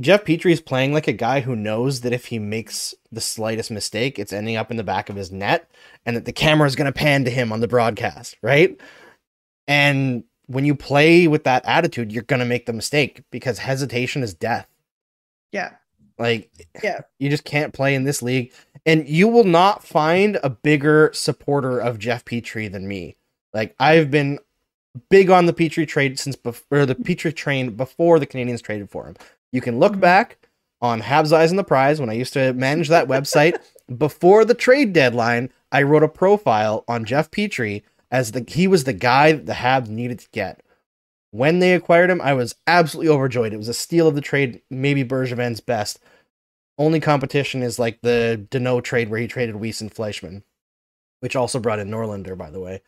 Jeff 0.00 0.24
Petry 0.24 0.50
is 0.52 0.60
playing 0.60 0.92
like 0.92 1.06
a 1.06 1.12
guy 1.12 1.40
who 1.40 1.54
knows 1.54 2.00
that 2.00 2.12
if 2.12 2.26
he 2.26 2.40
makes 2.40 2.92
the 3.12 3.20
slightest 3.20 3.70
mistake, 3.70 4.18
it's 4.18 4.32
ending 4.32 4.56
up 4.56 4.70
in 4.72 4.76
the 4.76 4.82
back 4.82 5.08
of 5.08 5.14
his 5.14 5.30
net 5.30 5.70
and 6.04 6.16
that 6.16 6.24
the 6.24 6.32
camera 6.32 6.66
is 6.66 6.74
going 6.74 6.92
to 6.92 6.98
pan 6.98 7.24
to 7.24 7.30
him 7.30 7.52
on 7.52 7.60
the 7.60 7.68
broadcast, 7.68 8.36
right? 8.42 8.80
And 9.68 10.24
when 10.46 10.64
you 10.64 10.74
play 10.74 11.26
with 11.26 11.44
that 11.44 11.64
attitude, 11.66 12.12
you're 12.12 12.22
going 12.22 12.40
to 12.40 12.46
make 12.46 12.66
the 12.66 12.72
mistake 12.72 13.22
because 13.30 13.58
hesitation 13.58 14.22
is 14.22 14.34
death. 14.34 14.66
Yeah. 15.52 15.72
Like, 16.18 16.50
Yeah. 16.82 17.00
you 17.18 17.30
just 17.30 17.44
can't 17.44 17.72
play 17.72 17.94
in 17.94 18.04
this 18.04 18.22
league. 18.22 18.52
And 18.86 19.08
you 19.08 19.28
will 19.28 19.44
not 19.44 19.82
find 19.84 20.38
a 20.42 20.50
bigger 20.50 21.10
supporter 21.14 21.78
of 21.78 21.98
Jeff 21.98 22.24
Petry 22.24 22.70
than 22.70 22.86
me. 22.86 23.16
Like, 23.54 23.74
I've 23.80 24.10
been 24.10 24.38
big 25.10 25.30
on 25.30 25.46
the 25.46 25.52
Petry 25.54 25.88
trade 25.88 26.18
since 26.18 26.36
before 26.36 26.84
the 26.86 26.94
Petry 26.94 27.34
train 27.34 27.70
before 27.70 28.18
the 28.18 28.26
Canadians 28.26 28.60
traded 28.62 28.90
for 28.90 29.06
him. 29.06 29.16
You 29.52 29.60
can 29.60 29.78
look 29.78 29.94
Mhm. 29.94 30.00
back 30.00 30.38
on 30.82 31.00
Habs 31.00 31.32
Eyes 31.32 31.50
on 31.50 31.56
the 31.56 31.64
Prize 31.64 31.98
when 32.00 32.10
I 32.10 32.14
used 32.14 32.32
to 32.34 32.52
manage 32.52 32.88
that 32.88 33.08
website. 33.08 33.54
Before 33.98 34.44
the 34.46 34.54
trade 34.54 34.92
deadline, 34.94 35.50
I 35.70 35.82
wrote 35.82 36.02
a 36.02 36.08
profile 36.08 36.84
on 36.88 37.04
Jeff 37.04 37.30
Petry 37.30 37.82
as 38.14 38.30
the 38.30 38.44
he 38.46 38.68
was 38.68 38.84
the 38.84 38.92
guy 38.92 39.32
that 39.32 39.44
the 39.44 39.54
Habs 39.54 39.88
needed 39.88 40.20
to 40.20 40.28
get. 40.30 40.62
When 41.32 41.58
they 41.58 41.74
acquired 41.74 42.10
him, 42.10 42.20
I 42.20 42.32
was 42.32 42.54
absolutely 42.64 43.12
overjoyed. 43.12 43.52
It 43.52 43.56
was 43.56 43.68
a 43.68 43.74
steal 43.74 44.06
of 44.06 44.14
the 44.14 44.20
trade, 44.20 44.62
maybe 44.70 45.02
Bergevin's 45.02 45.60
best. 45.60 45.98
Only 46.78 47.00
competition 47.00 47.60
is 47.60 47.80
like 47.80 47.98
the 48.02 48.46
Danault 48.52 48.84
trade 48.84 49.10
where 49.10 49.18
he 49.18 49.26
traded 49.26 49.56
Weise 49.56 49.80
and 49.80 49.92
Fleischmann, 49.92 50.44
which 51.18 51.34
also 51.34 51.58
brought 51.58 51.80
in 51.80 51.90
Norlinder, 51.90 52.38
by 52.38 52.50
the 52.50 52.60
way, 52.60 52.82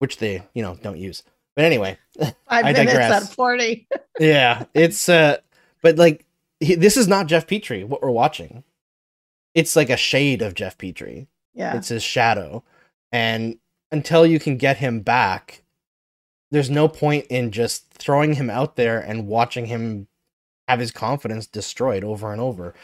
which 0.00 0.18
they, 0.18 0.42
you 0.52 0.60
know, 0.60 0.76
don't 0.82 0.98
use. 0.98 1.22
But 1.56 1.64
anyway, 1.64 1.96
Five 2.18 2.34
I 2.48 2.62
minutes 2.62 2.92
digress. 2.92 3.30
at 3.30 3.34
40. 3.34 3.88
yeah, 4.20 4.64
it's 4.74 5.08
uh, 5.08 5.38
but 5.80 5.96
like 5.96 6.26
he, 6.60 6.74
this 6.74 6.98
is 6.98 7.08
not 7.08 7.26
Jeff 7.26 7.46
Petry. 7.46 7.88
What 7.88 8.02
we're 8.02 8.10
watching, 8.10 8.64
it's 9.54 9.76
like 9.76 9.88
a 9.88 9.96
shade 9.96 10.42
of 10.42 10.52
Jeff 10.52 10.76
Petry. 10.76 11.26
Yeah. 11.54 11.74
It's 11.74 11.88
his 11.88 12.02
shadow, 12.02 12.64
and 13.10 13.56
until 13.94 14.26
you 14.26 14.40
can 14.40 14.56
get 14.56 14.78
him 14.78 15.00
back, 15.00 15.62
there's 16.50 16.68
no 16.68 16.88
point 16.88 17.26
in 17.30 17.52
just 17.52 17.90
throwing 17.92 18.34
him 18.34 18.50
out 18.50 18.74
there 18.76 18.98
and 18.98 19.28
watching 19.28 19.66
him 19.66 20.08
have 20.66 20.80
his 20.80 20.90
confidence 20.90 21.46
destroyed 21.46 22.02
over 22.02 22.32
and 22.32 22.40
over. 22.40 22.74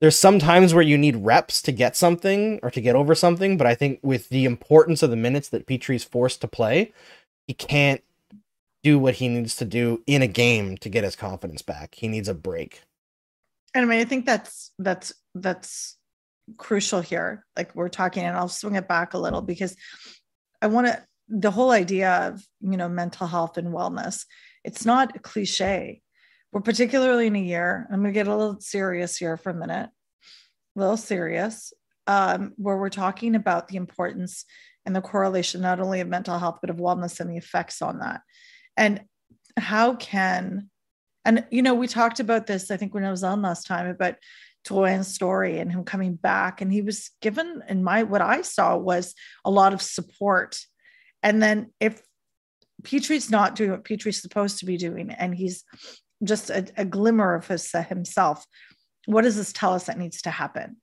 There's 0.00 0.16
some 0.16 0.38
times 0.38 0.74
where 0.74 0.82
you 0.82 0.98
need 0.98 1.16
reps 1.16 1.62
to 1.62 1.72
get 1.72 1.96
something 1.96 2.58
or 2.62 2.70
to 2.70 2.80
get 2.80 2.96
over 2.96 3.14
something, 3.14 3.56
but 3.56 3.66
I 3.66 3.74
think 3.74 4.00
with 4.02 4.28
the 4.28 4.44
importance 4.44 5.02
of 5.02 5.10
the 5.10 5.16
minutes 5.16 5.48
that 5.50 5.66
Petry's 5.66 6.04
forced 6.04 6.40
to 6.40 6.48
play, 6.48 6.92
he 7.46 7.54
can't 7.54 8.02
do 8.82 8.98
what 8.98 9.16
he 9.16 9.28
needs 9.28 9.56
to 9.56 9.64
do 9.64 10.02
in 10.06 10.22
a 10.22 10.28
game 10.28 10.76
to 10.78 10.88
get 10.88 11.04
his 11.04 11.16
confidence 11.16 11.62
back. 11.62 11.94
He 11.94 12.08
needs 12.08 12.28
a 12.28 12.34
break. 12.34 12.82
And 13.74 13.84
I 13.84 13.88
mean, 13.88 14.00
I 14.00 14.04
think 14.04 14.26
that's 14.26 14.72
that's 14.78 15.12
that's 15.34 15.96
crucial 16.56 17.00
here. 17.00 17.44
Like 17.56 17.74
we're 17.74 17.88
talking, 17.88 18.24
and 18.24 18.36
I'll 18.36 18.48
swing 18.48 18.76
it 18.76 18.88
back 18.88 19.14
a 19.14 19.18
little 19.18 19.42
because 19.42 19.76
I 20.60 20.66
want 20.66 20.86
to 20.88 21.02
the 21.28 21.50
whole 21.50 21.70
idea 21.70 22.28
of 22.28 22.42
you 22.60 22.76
know 22.76 22.88
mental 22.88 23.26
health 23.26 23.58
and 23.58 23.68
wellness. 23.68 24.24
It's 24.64 24.84
not 24.84 25.16
a 25.16 25.18
cliche. 25.18 26.00
We're 26.52 26.60
particularly 26.60 27.26
in 27.26 27.36
a 27.36 27.40
year. 27.40 27.86
I'm 27.90 28.00
going 28.00 28.12
to 28.12 28.18
get 28.18 28.26
a 28.26 28.34
little 28.34 28.60
serious 28.60 29.16
here 29.16 29.36
for 29.36 29.50
a 29.50 29.54
minute, 29.54 29.90
a 30.76 30.80
little 30.80 30.96
serious, 30.96 31.74
um, 32.06 32.54
where 32.56 32.78
we're 32.78 32.88
talking 32.88 33.34
about 33.34 33.68
the 33.68 33.76
importance 33.76 34.46
and 34.86 34.96
the 34.96 35.02
correlation 35.02 35.60
not 35.60 35.80
only 35.80 36.00
of 36.00 36.08
mental 36.08 36.38
health 36.38 36.58
but 36.62 36.70
of 36.70 36.76
wellness 36.76 37.20
and 37.20 37.30
the 37.30 37.36
effects 37.36 37.82
on 37.82 37.98
that. 37.98 38.22
And 38.76 39.02
how 39.58 39.94
can 39.96 40.70
and 41.24 41.44
you 41.50 41.60
know, 41.60 41.74
we 41.74 41.88
talked 41.88 42.20
about 42.20 42.46
this, 42.46 42.70
I 42.70 42.78
think 42.78 42.94
when 42.94 43.04
I 43.04 43.10
was 43.10 43.22
on 43.22 43.42
last 43.42 43.66
time 43.66 43.86
about 43.86 44.14
Drouin's 44.68 45.08
story 45.14 45.58
and 45.58 45.72
him 45.72 45.84
coming 45.84 46.14
back. 46.14 46.60
And 46.60 46.72
he 46.72 46.82
was 46.82 47.10
given 47.20 47.62
in 47.68 47.82
my 47.82 48.02
what 48.02 48.20
I 48.20 48.42
saw 48.42 48.76
was 48.76 49.14
a 49.44 49.50
lot 49.50 49.72
of 49.72 49.82
support. 49.82 50.58
And 51.22 51.42
then 51.42 51.72
if 51.80 52.02
Petry's 52.84 53.30
not 53.30 53.54
doing 53.54 53.70
what 53.70 53.84
Petry's 53.84 54.22
supposed 54.22 54.58
to 54.58 54.66
be 54.66 54.76
doing, 54.76 55.10
and 55.10 55.34
he's 55.34 55.64
just 56.22 56.50
a, 56.50 56.66
a 56.76 56.84
glimmer 56.84 57.34
of 57.34 57.46
his, 57.48 57.74
uh, 57.74 57.82
himself, 57.82 58.44
what 59.06 59.22
does 59.22 59.36
this 59.36 59.52
tell 59.52 59.74
us 59.74 59.84
that 59.84 59.98
needs 59.98 60.22
to 60.22 60.30
happen? 60.30 60.76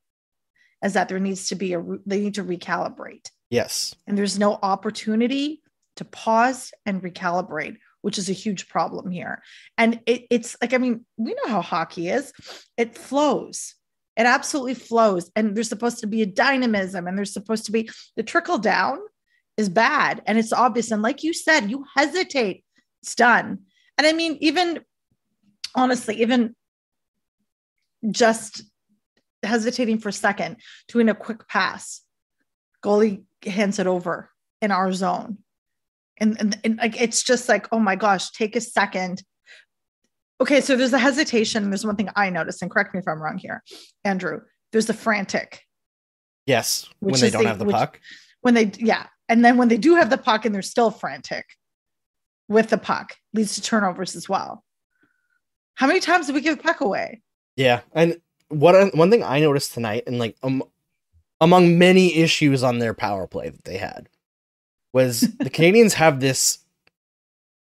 Is 0.83 0.93
that 0.93 1.07
there 1.09 1.19
needs 1.19 1.49
to 1.49 1.55
be 1.55 1.73
a 1.73 1.83
they 2.05 2.19
need 2.19 2.35
to 2.35 2.43
recalibrate. 2.43 3.29
Yes. 3.49 3.95
And 4.07 4.17
there's 4.17 4.39
no 4.39 4.59
opportunity 4.61 5.61
to 5.95 6.05
pause 6.05 6.73
and 6.85 7.01
recalibrate, 7.01 7.77
which 8.01 8.17
is 8.17 8.29
a 8.29 8.33
huge 8.33 8.67
problem 8.67 9.09
here. 9.09 9.41
And 9.77 10.01
it, 10.05 10.25
it's 10.29 10.55
like, 10.61 10.73
I 10.73 10.77
mean, 10.77 11.05
we 11.17 11.33
know 11.33 11.47
how 11.47 11.61
hockey 11.61 12.09
is, 12.09 12.33
it 12.77 12.97
flows. 12.97 13.74
It 14.17 14.25
absolutely 14.25 14.75
flows. 14.75 15.29
And 15.35 15.55
there's 15.55 15.69
supposed 15.69 15.99
to 15.99 16.07
be 16.07 16.21
a 16.21 16.25
dynamism 16.25 17.07
and 17.07 17.17
there's 17.17 17.33
supposed 17.33 17.65
to 17.65 17.71
be 17.71 17.89
the 18.15 18.23
trickle 18.23 18.57
down 18.57 18.99
is 19.57 19.69
bad 19.69 20.21
and 20.25 20.37
it's 20.37 20.53
obvious. 20.53 20.91
And 20.91 21.01
like 21.01 21.23
you 21.23 21.33
said, 21.33 21.69
you 21.69 21.85
hesitate, 21.95 22.63
it's 23.01 23.15
done. 23.15 23.59
And 23.97 24.07
I 24.07 24.13
mean, 24.13 24.37
even 24.41 24.81
honestly, 25.75 26.21
even 26.21 26.55
just 28.09 28.63
hesitating 29.43 29.99
for 29.99 30.09
a 30.09 30.13
second, 30.13 30.57
doing 30.87 31.09
a 31.09 31.15
quick 31.15 31.47
pass, 31.47 32.01
goalie 32.83 33.23
hands 33.45 33.79
it 33.79 33.87
over 33.87 34.29
in 34.61 34.71
our 34.71 34.91
zone. 34.91 35.39
And, 36.17 36.39
and, 36.39 36.57
and 36.63 36.77
like 36.77 36.99
it's 36.99 37.23
just 37.23 37.49
like, 37.49 37.67
oh 37.71 37.79
my 37.79 37.95
gosh, 37.95 38.31
take 38.31 38.55
a 38.55 38.61
second. 38.61 39.21
Okay, 40.41 40.59
so 40.61 40.75
there's 40.75 40.93
a 40.93 40.99
hesitation. 40.99 41.69
There's 41.69 41.85
one 41.85 41.95
thing 41.95 42.09
I 42.15 42.29
noticed, 42.29 42.61
and 42.61 42.69
correct 42.69 42.93
me 42.93 42.99
if 42.99 43.07
I'm 43.07 43.21
wrong 43.21 43.37
here, 43.37 43.63
Andrew. 44.03 44.41
There's 44.71 44.85
the 44.87 44.93
frantic. 44.93 45.63
Yes, 46.45 46.87
when 46.99 47.19
they 47.19 47.29
don't 47.29 47.43
the- 47.43 47.49
have 47.49 47.59
the 47.59 47.65
which- 47.65 47.75
puck. 47.75 47.99
when 48.41 48.53
they 48.53 48.71
yeah 48.77 49.07
and 49.27 49.43
then 49.43 49.57
when 49.57 49.67
they 49.69 49.77
do 49.77 49.95
have 49.95 50.11
the 50.11 50.17
puck 50.19 50.45
and 50.45 50.53
they're 50.53 50.61
still 50.61 50.91
frantic 50.91 51.45
with 52.47 52.69
the 52.69 52.77
puck 52.77 53.15
leads 53.33 53.55
to 53.55 53.61
turnovers 53.63 54.15
as 54.15 54.29
well 54.29 54.63
how 55.73 55.87
many 55.87 55.99
times 55.99 56.27
did 56.27 56.35
we 56.35 56.41
give 56.41 56.57
the 56.57 56.61
puck 56.63 56.81
away 56.81 57.21
Yeah, 57.55 57.79
and 57.93 58.21
what 58.49 58.93
one 58.93 59.09
thing 59.09 59.23
I 59.23 59.39
noticed 59.39 59.73
tonight, 59.73 60.03
and 60.05 60.19
like 60.19 60.35
um, 60.43 60.61
among 61.41 61.79
many 61.79 62.15
issues 62.17 62.61
on 62.61 62.77
their 62.77 62.93
power 62.93 63.25
play 63.25 63.49
that 63.49 63.63
they 63.63 63.77
had, 63.77 64.07
was 64.93 65.21
the 65.21 65.49
Canadiens 65.57 65.93
have 65.93 66.19
this 66.19 66.59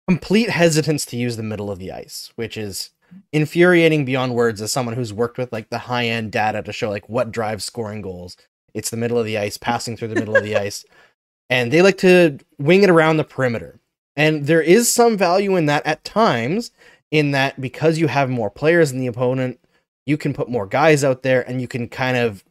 complete 0.07 0.49
hesitance 0.49 1.05
to 1.07 1.17
use 1.17 1.37
the 1.37 1.43
middle 1.43 1.71
of 1.71 1.79
the 1.79 1.91
ice, 1.91 2.31
which 2.35 2.57
is 2.57 2.91
infuriating 3.31 4.05
beyond 4.05 4.33
words 4.33 4.61
as 4.61 4.71
someone 4.71 4.95
who's 4.95 5.13
worked 5.13 5.37
with 5.37 5.51
like 5.51 5.69
the 5.69 5.79
high 5.79 6.05
end 6.05 6.31
data 6.31 6.61
to 6.61 6.73
show 6.73 6.89
like 6.89 7.07
what 7.09 7.31
drives 7.31 7.63
scoring 7.63 8.01
goals. 8.01 8.37
It's 8.73 8.89
the 8.89 8.97
middle 8.97 9.17
of 9.17 9.25
the 9.25 9.37
ice, 9.37 9.57
passing 9.57 9.95
through 9.95 10.09
the 10.09 10.15
middle 10.15 10.35
of 10.35 10.43
the 10.43 10.57
ice, 10.57 10.85
and 11.49 11.71
they 11.71 11.81
like 11.81 11.97
to 11.99 12.39
wing 12.57 12.83
it 12.83 12.89
around 12.89 13.17
the 13.17 13.23
perimeter. 13.23 13.79
And 14.15 14.47
there 14.47 14.61
is 14.61 14.89
some 14.89 15.17
value 15.17 15.55
in 15.55 15.65
that 15.65 15.85
at 15.85 16.03
times, 16.03 16.71
in 17.11 17.31
that 17.31 17.59
because 17.59 17.97
you 17.97 18.07
have 18.07 18.29
more 18.29 18.49
players 18.49 18.91
than 18.91 18.99
the 18.99 19.07
opponent, 19.07 19.59
you 20.05 20.17
can 20.17 20.33
put 20.33 20.49
more 20.49 20.65
guys 20.65 21.03
out 21.03 21.23
there 21.23 21.47
and 21.47 21.61
you 21.61 21.67
can 21.67 21.87
kind 21.89 22.17
of 22.17 22.43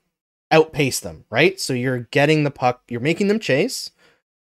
outpace 0.50 1.00
them, 1.00 1.24
right? 1.30 1.58
So 1.58 1.72
you're 1.72 2.00
getting 2.10 2.44
the 2.44 2.50
puck, 2.50 2.82
you're 2.88 3.00
making 3.00 3.28
them 3.28 3.38
chase, 3.38 3.90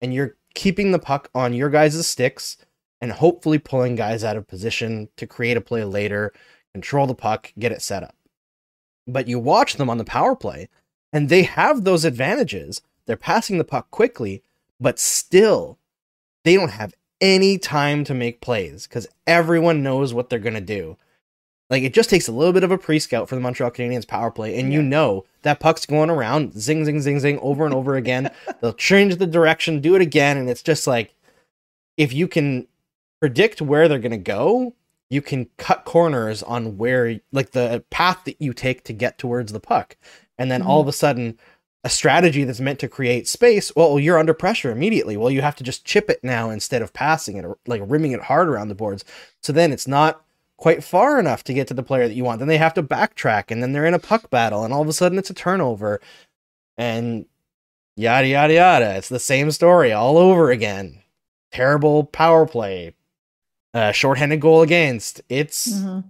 and 0.01 0.13
you're 0.13 0.35
keeping 0.53 0.91
the 0.91 0.99
puck 0.99 1.29
on 1.33 1.53
your 1.53 1.69
guys' 1.69 2.05
sticks 2.07 2.57
and 3.01 3.11
hopefully 3.11 3.57
pulling 3.57 3.95
guys 3.95 4.23
out 4.23 4.37
of 4.37 4.47
position 4.47 5.09
to 5.17 5.27
create 5.27 5.57
a 5.57 5.61
play 5.61 5.83
later, 5.83 6.33
control 6.73 7.07
the 7.07 7.15
puck, 7.15 7.53
get 7.57 7.71
it 7.71 7.81
set 7.81 8.03
up. 8.03 8.15
But 9.07 9.27
you 9.27 9.39
watch 9.39 9.75
them 9.75 9.89
on 9.89 9.97
the 9.97 10.03
power 10.03 10.35
play, 10.35 10.69
and 11.11 11.29
they 11.29 11.43
have 11.43 11.83
those 11.83 12.05
advantages. 12.05 12.81
They're 13.05 13.17
passing 13.17 13.57
the 13.57 13.63
puck 13.63 13.89
quickly, 13.89 14.43
but 14.79 14.99
still, 14.99 15.77
they 16.43 16.55
don't 16.55 16.71
have 16.71 16.93
any 17.21 17.57
time 17.57 18.03
to 18.05 18.13
make 18.13 18.41
plays 18.41 18.87
because 18.87 19.07
everyone 19.27 19.83
knows 19.83 20.13
what 20.13 20.29
they're 20.29 20.39
going 20.39 20.53
to 20.53 20.61
do. 20.61 20.97
Like 21.69 21.83
it 21.83 21.93
just 21.93 22.09
takes 22.09 22.27
a 22.27 22.31
little 22.31 22.53
bit 22.53 22.63
of 22.63 22.71
a 22.71 22.77
pre-scout 22.77 23.29
for 23.29 23.35
the 23.35 23.41
Montreal 23.41 23.71
Canadiens 23.71 24.07
power 24.07 24.31
play, 24.31 24.59
and 24.59 24.73
you 24.73 24.81
know 24.81 25.25
that 25.43 25.59
puck's 25.59 25.85
going 25.85 26.09
around, 26.09 26.59
zing, 26.59 26.85
zing, 26.85 27.01
zing, 27.01 27.19
zing, 27.19 27.39
over 27.39 27.65
and 27.65 27.75
over 27.75 27.95
again. 27.95 28.31
They'll 28.61 28.73
change 28.73 29.17
the 29.17 29.27
direction, 29.27 29.79
do 29.79 29.95
it 29.95 30.01
again, 30.01 30.37
and 30.37 30.49
it's 30.49 30.63
just 30.63 30.87
like 30.87 31.13
if 31.95 32.11
you 32.11 32.27
can 32.27 32.67
predict 33.19 33.61
where 33.61 33.87
they're 33.87 33.99
going 33.99 34.11
to 34.11 34.17
go, 34.17 34.75
you 35.09 35.21
can 35.21 35.49
cut 35.57 35.85
corners 35.85 36.43
on 36.43 36.77
where, 36.77 37.19
like 37.31 37.51
the 37.51 37.83
path 37.89 38.23
that 38.25 38.41
you 38.41 38.53
take 38.53 38.83
to 38.85 38.93
get 38.93 39.17
towards 39.17 39.51
the 39.51 39.59
puck, 39.59 39.97
and 40.37 40.51
then 40.51 40.61
all 40.61 40.79
of 40.79 40.83
mm-hmm. 40.83 40.89
a 40.89 40.93
sudden, 40.93 41.39
a 41.83 41.89
strategy 41.89 42.43
that's 42.43 42.59
meant 42.59 42.79
to 42.79 42.87
create 42.87 43.27
space. 43.27 43.73
Well, 43.75 43.99
you're 43.99 44.19
under 44.19 44.33
pressure 44.33 44.71
immediately. 44.71 45.17
Well, 45.17 45.31
you 45.31 45.41
have 45.41 45.55
to 45.55 45.63
just 45.63 45.85
chip 45.85 46.09
it 46.09 46.23
now 46.23 46.49
instead 46.49 46.81
of 46.81 46.93
passing 46.93 47.37
it, 47.37 47.45
or 47.45 47.57
like 47.65 47.81
rimming 47.85 48.11
it 48.11 48.23
hard 48.23 48.47
around 48.47 48.67
the 48.67 48.75
boards. 48.75 49.03
So 49.41 49.53
then 49.53 49.71
it's 49.71 49.87
not 49.87 50.21
quite 50.57 50.83
far 50.83 51.19
enough 51.19 51.43
to 51.45 51.53
get 51.53 51.67
to 51.69 51.73
the 51.73 51.83
player 51.83 52.07
that 52.07 52.13
you 52.15 52.23
want. 52.25 52.39
Then 52.39 52.49
they 52.49 52.57
have 52.57 52.73
to 52.75 52.83
backtrack, 52.83 53.49
and 53.49 53.63
then 53.63 53.71
they're 53.71 53.85
in 53.85 53.93
a 53.93 53.99
puck 53.99 54.29
battle, 54.29 54.63
and 54.63 54.73
all 54.73 54.81
of 54.81 54.87
a 54.89 54.93
sudden 54.93 55.17
it's 55.17 55.29
a 55.29 55.33
turnover, 55.33 56.01
and 56.77 57.25
yada 57.95 58.27
yada 58.27 58.53
yada. 58.53 58.95
It's 58.95 59.09
the 59.09 59.19
same 59.19 59.49
story 59.51 59.91
all 59.91 60.17
over 60.17 60.51
again. 60.51 61.01
Terrible 61.51 62.03
power 62.03 62.45
play, 62.45 62.93
uh, 63.73 63.91
shorthanded 63.91 64.41
goal 64.41 64.61
against. 64.61 65.21
It's 65.29 65.67
Mhm. 65.73 66.03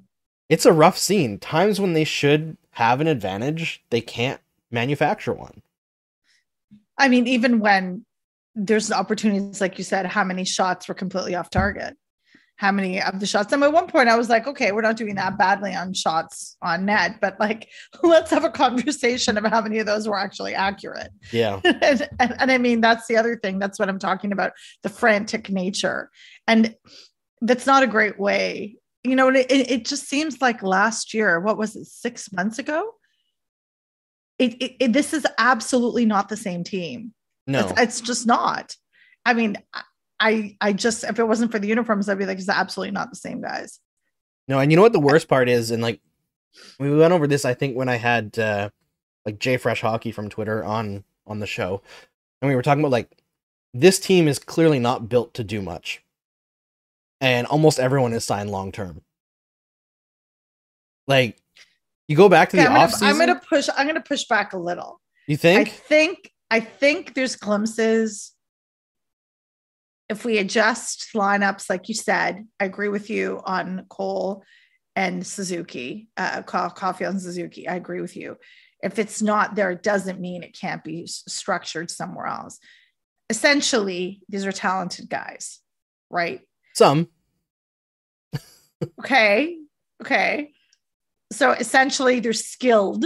it's 0.49 0.65
a 0.65 0.73
rough 0.73 0.97
scene. 0.97 1.37
Times 1.39 1.79
when 1.79 1.93
they 1.93 2.03
should 2.03 2.57
have 2.71 3.01
an 3.01 3.07
advantage, 3.07 3.83
they 3.89 4.01
can't 4.01 4.41
manufacture 4.71 5.33
one. 5.33 5.61
i 6.97 7.07
mean 7.07 7.25
even 7.27 7.59
when 7.59 8.05
there's 8.55 8.91
opportunities 8.91 9.61
like 9.61 9.77
you 9.77 9.83
said 9.83 10.05
how 10.05 10.23
many 10.23 10.43
shots 10.45 10.87
were 10.87 10.93
completely 10.93 11.33
off 11.33 11.49
target 11.49 11.95
how 12.57 12.71
many 12.71 13.01
of 13.01 13.19
the 13.21 13.25
shots 13.25 13.53
and 13.53 13.63
at 13.63 13.71
one 13.71 13.87
point 13.87 14.09
i 14.09 14.15
was 14.17 14.29
like 14.29 14.45
okay 14.47 14.71
we're 14.73 14.81
not 14.81 14.97
doing 14.97 15.15
that 15.15 15.37
badly 15.37 15.73
on 15.73 15.93
shots 15.93 16.57
on 16.61 16.85
net 16.85 17.15
but 17.21 17.39
like 17.39 17.69
let's 18.03 18.29
have 18.29 18.43
a 18.43 18.49
conversation 18.49 19.37
about 19.37 19.51
how 19.53 19.61
many 19.61 19.79
of 19.79 19.85
those 19.85 20.07
were 20.07 20.17
actually 20.19 20.53
accurate 20.53 21.09
Yeah. 21.31 21.61
and, 21.81 22.07
and, 22.19 22.35
and 22.41 22.51
I 22.51 22.57
mean, 22.57 22.81
that's 22.81 23.07
the 23.07 23.15
other 23.17 23.37
thing. 23.41 23.59
That's 23.59 23.79
what 23.79 23.87
I'm 23.89 23.99
talking 23.99 24.31
about 24.33 24.51
the 24.83 24.89
frantic 24.89 25.49
nature. 25.49 26.09
And 26.47 26.75
that's 27.41 27.65
not 27.65 27.83
a 27.83 27.87
great 27.87 28.19
way. 28.19 28.75
You 29.03 29.15
know, 29.15 29.29
it, 29.29 29.45
it 29.49 29.85
just 29.85 30.07
seems 30.09 30.41
like 30.41 30.61
last 30.61 31.13
year, 31.13 31.39
what 31.39 31.57
was 31.57 31.75
it, 31.75 31.85
six 31.85 32.31
months 32.33 32.59
ago? 32.59 32.95
It, 34.37 34.53
it, 34.61 34.75
it- 34.79 34.93
this 34.93 35.13
is 35.13 35.25
absolutely 35.37 36.05
not 36.05 36.29
the 36.29 36.37
same 36.37 36.63
team. 36.63 37.13
No. 37.47 37.67
It's, 37.69 37.81
it's 37.81 38.01
just 38.01 38.27
not. 38.27 38.75
I 39.25 39.33
mean, 39.33 39.57
I 40.19 40.55
I 40.61 40.73
just 40.73 41.03
if 41.03 41.17
it 41.19 41.23
wasn't 41.27 41.51
for 41.51 41.59
the 41.59 41.67
uniforms, 41.67 42.09
I'd 42.09 42.17
be 42.17 42.25
like, 42.25 42.37
it's 42.39 42.49
absolutely 42.49 42.91
not 42.91 43.09
the 43.09 43.15
same 43.15 43.41
guys. 43.41 43.79
No, 44.47 44.59
and 44.59 44.71
you 44.71 44.75
know 44.75 44.81
what 44.81 44.93
the 44.93 44.99
worst 44.99 45.27
part 45.27 45.47
is, 45.49 45.71
and 45.71 45.81
like 45.81 45.99
we 46.79 46.93
went 46.95 47.13
over 47.13 47.25
this, 47.27 47.45
I 47.45 47.53
think 47.53 47.75
when 47.75 47.89
I 47.89 47.95
had 47.95 48.37
uh 48.37 48.69
like 49.25 49.39
JFresh 49.39 49.81
Hockey 49.81 50.11
from 50.11 50.29
Twitter 50.29 50.63
on 50.63 51.03
on 51.25 51.39
the 51.39 51.45
show, 51.47 51.81
and 52.41 52.49
we 52.49 52.55
were 52.55 52.61
talking 52.61 52.81
about 52.81 52.91
like 52.91 53.09
this 53.73 53.99
team 53.99 54.27
is 54.27 54.39
clearly 54.39 54.79
not 54.79 55.09
built 55.09 55.33
to 55.35 55.43
do 55.43 55.61
much, 55.61 56.01
and 57.21 57.47
almost 57.47 57.79
everyone 57.79 58.13
is 58.13 58.23
signed 58.23 58.49
long 58.49 58.71
term. 58.71 59.01
Like 61.07 61.37
you 62.07 62.15
go 62.15 62.29
back 62.29 62.49
to 62.49 62.57
Okay, 62.57 62.65
the 62.65 62.71
I'm, 62.71 62.89
gonna, 62.89 63.05
I'm 63.05 63.17
gonna 63.17 63.41
push. 63.47 63.69
I'm 63.75 63.87
gonna 63.87 64.01
push 64.01 64.25
back 64.25 64.53
a 64.53 64.57
little. 64.57 65.01
You 65.27 65.37
think? 65.37 65.67
I 65.67 65.71
think? 65.71 66.31
I 66.51 66.59
think 66.59 67.13
there's 67.13 67.35
glimpses. 67.35 68.31
If 70.09 70.25
we 70.25 70.39
adjust 70.39 71.09
lineups, 71.13 71.69
like 71.69 71.87
you 71.87 71.93
said, 71.93 72.47
I 72.59 72.65
agree 72.65 72.87
with 72.89 73.11
you 73.11 73.41
on 73.45 73.85
Cole 73.89 74.43
and 74.95 75.25
Suzuki, 75.25 76.09
uh, 76.17 76.41
Caulfield 76.41 77.13
and 77.13 77.21
Suzuki. 77.21 77.67
I 77.67 77.75
agree 77.75 78.01
with 78.01 78.17
you. 78.17 78.37
If 78.81 78.97
it's 78.97 79.21
not 79.21 79.53
there, 79.53 79.69
it 79.69 79.83
doesn't 79.83 80.19
mean 80.19 80.41
it 80.41 80.57
can't 80.59 80.83
be 80.83 81.05
structured 81.05 81.91
somewhere 81.91 82.25
else. 82.25 82.57
Essentially, 83.29 84.21
these 84.29 84.47
are 84.47 84.51
talented 84.51 85.09
guys, 85.09 85.59
right? 86.09 86.41
Some. 86.75 87.09
Okay. 88.99 89.57
Okay. 90.01 90.51
So 91.31 91.51
essentially 91.51 92.19
they're 92.19 92.33
skilled 92.33 93.05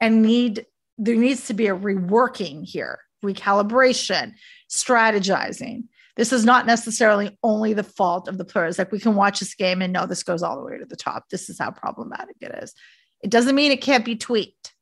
and 0.00 0.22
need 0.22 0.66
there 0.98 1.16
needs 1.16 1.46
to 1.46 1.54
be 1.54 1.66
a 1.66 1.76
reworking 1.76 2.64
here, 2.64 3.00
recalibration, 3.24 4.32
strategizing. 4.70 5.84
This 6.16 6.32
is 6.32 6.44
not 6.44 6.66
necessarily 6.66 7.38
only 7.42 7.72
the 7.72 7.82
fault 7.82 8.28
of 8.28 8.36
the 8.36 8.44
players. 8.44 8.78
Like 8.78 8.92
we 8.92 9.00
can 9.00 9.14
watch 9.14 9.40
this 9.40 9.54
game 9.54 9.80
and 9.80 9.92
know 9.92 10.06
this 10.06 10.22
goes 10.22 10.42
all 10.42 10.56
the 10.56 10.64
way 10.64 10.78
to 10.78 10.84
the 10.84 10.96
top. 10.96 11.28
This 11.30 11.48
is 11.48 11.58
how 11.58 11.70
problematic 11.70 12.36
it 12.40 12.54
is. 12.62 12.74
It 13.22 13.30
doesn't 13.30 13.54
mean 13.54 13.72
it 13.72 13.80
can't 13.80 14.04
be 14.04 14.16
tweaked. 14.16 14.74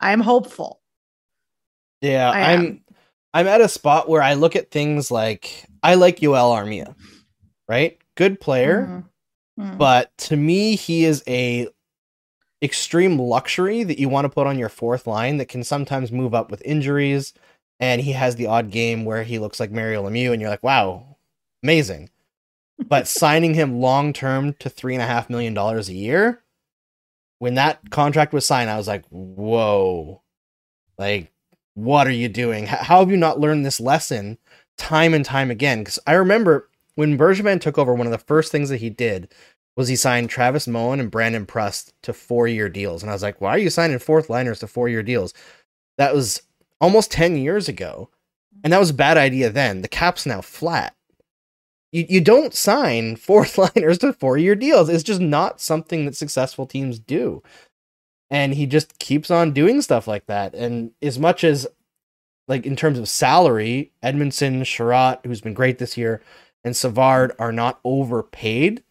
I 0.00 0.12
am 0.12 0.20
hopeful. 0.20 0.80
Yeah, 2.02 2.30
I 2.30 2.52
am. 2.52 2.60
I'm 2.60 2.84
I'm 3.32 3.46
at 3.46 3.60
a 3.60 3.68
spot 3.68 4.08
where 4.08 4.22
I 4.22 4.34
look 4.34 4.56
at 4.56 4.70
things 4.70 5.10
like 5.10 5.66
I 5.82 5.94
like 5.94 6.20
Joel 6.20 6.54
Armia, 6.54 6.94
right? 7.68 7.98
Good 8.14 8.40
player, 8.40 9.04
Mhm. 9.58 9.64
Mhm. 9.72 9.78
but 9.78 10.16
to 10.18 10.36
me, 10.36 10.76
he 10.76 11.04
is 11.04 11.22
a 11.26 11.68
extreme 12.62 13.18
luxury 13.18 13.82
that 13.82 13.98
you 13.98 14.08
want 14.08 14.24
to 14.24 14.28
put 14.30 14.46
on 14.46 14.58
your 14.58 14.68
fourth 14.70 15.06
line 15.06 15.36
that 15.36 15.48
can 15.48 15.62
sometimes 15.62 16.10
move 16.10 16.34
up 16.34 16.50
with 16.50 16.62
injuries. 16.64 17.34
And 17.78 18.00
he 18.00 18.12
has 18.12 18.36
the 18.36 18.46
odd 18.46 18.70
game 18.70 19.04
where 19.04 19.22
he 19.22 19.38
looks 19.38 19.60
like 19.60 19.70
Mario 19.70 20.02
Lemieux, 20.08 20.32
and 20.32 20.40
you're 20.40 20.50
like, 20.50 20.62
wow, 20.62 21.16
amazing. 21.62 22.10
But 22.88 23.08
signing 23.08 23.54
him 23.54 23.80
long 23.80 24.12
term 24.12 24.52
to 24.60 24.68
three 24.68 24.94
and 24.94 25.02
a 25.02 25.06
half 25.06 25.30
million 25.30 25.54
dollars 25.54 25.88
a 25.88 25.94
year, 25.94 26.42
when 27.38 27.54
that 27.54 27.90
contract 27.90 28.32
was 28.32 28.46
signed, 28.46 28.68
I 28.70 28.76
was 28.76 28.88
like, 28.88 29.04
whoa, 29.08 30.22
like, 30.98 31.32
what 31.74 32.06
are 32.06 32.10
you 32.12 32.28
doing? 32.28 32.66
How 32.66 33.00
have 33.00 33.10
you 33.10 33.16
not 33.16 33.40
learned 33.40 33.64
this 33.64 33.80
lesson 33.80 34.38
time 34.78 35.12
and 35.14 35.24
time 35.24 35.50
again? 35.50 35.80
Because 35.80 35.98
I 36.06 36.14
remember 36.14 36.68
when 36.96 37.16
Bergevin 37.16 37.60
took 37.60 37.78
over, 37.78 37.94
one 37.94 38.06
of 38.06 38.10
the 38.10 38.18
first 38.18 38.50
things 38.50 38.68
that 38.70 38.78
he 38.78 38.90
did 38.90 39.32
was 39.76 39.88
he 39.88 39.96
signed 39.96 40.30
Travis 40.30 40.66
Moen 40.66 40.98
and 40.98 41.10
Brandon 41.10 41.46
Prust 41.46 41.92
to 42.02 42.12
four 42.12 42.48
year 42.48 42.68
deals. 42.68 43.02
And 43.02 43.10
I 43.10 43.14
was 43.14 43.22
like, 43.22 43.40
why 43.40 43.50
are 43.50 43.58
you 43.58 43.70
signing 43.70 43.98
fourth 43.98 44.28
liners 44.28 44.58
to 44.60 44.66
four 44.66 44.88
year 44.88 45.02
deals? 45.02 45.32
That 45.98 46.14
was 46.14 46.42
almost 46.80 47.12
10 47.12 47.36
years 47.36 47.68
ago. 47.68 48.10
And 48.64 48.72
that 48.72 48.80
was 48.80 48.90
a 48.90 48.94
bad 48.94 49.18
idea 49.18 49.50
then. 49.50 49.82
The 49.82 49.88
cap's 49.88 50.26
now 50.26 50.40
flat. 50.40 50.94
You, 51.92 52.06
you 52.08 52.20
don't 52.20 52.54
sign 52.54 53.16
fourth 53.16 53.58
liners 53.58 53.98
to 53.98 54.14
four 54.14 54.38
year 54.38 54.54
deals. 54.54 54.88
It's 54.88 55.04
just 55.04 55.20
not 55.20 55.60
something 55.60 56.06
that 56.06 56.16
successful 56.16 56.66
teams 56.66 56.98
do. 56.98 57.42
And 58.30 58.54
he 58.54 58.66
just 58.66 58.98
keeps 58.98 59.30
on 59.30 59.52
doing 59.52 59.82
stuff 59.82 60.08
like 60.08 60.26
that. 60.26 60.54
And 60.54 60.90
as 61.00 61.16
much 61.16 61.44
as, 61.44 61.64
like, 62.48 62.66
in 62.66 62.74
terms 62.74 62.98
of 62.98 63.08
salary, 63.08 63.92
Edmundson, 64.02 64.62
Chiarot, 64.62 65.24
who's 65.24 65.40
been 65.40 65.54
great 65.54 65.78
this 65.78 65.96
year, 65.96 66.20
and 66.66 66.76
Savard 66.76 67.32
are 67.38 67.52
not 67.52 67.80
overpaid 67.84 68.82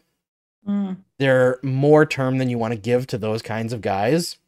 Mm. 0.68 0.98
they're 1.20 1.60
more 1.62 2.08
term 2.08 2.40
than 2.40 2.50
you 2.50 2.58
want 2.58 2.74
to 2.74 2.80
give 2.80 3.06
to 3.08 3.20
those 3.20 3.44
kinds 3.44 3.72
of 3.72 3.82
guys. 3.82 4.40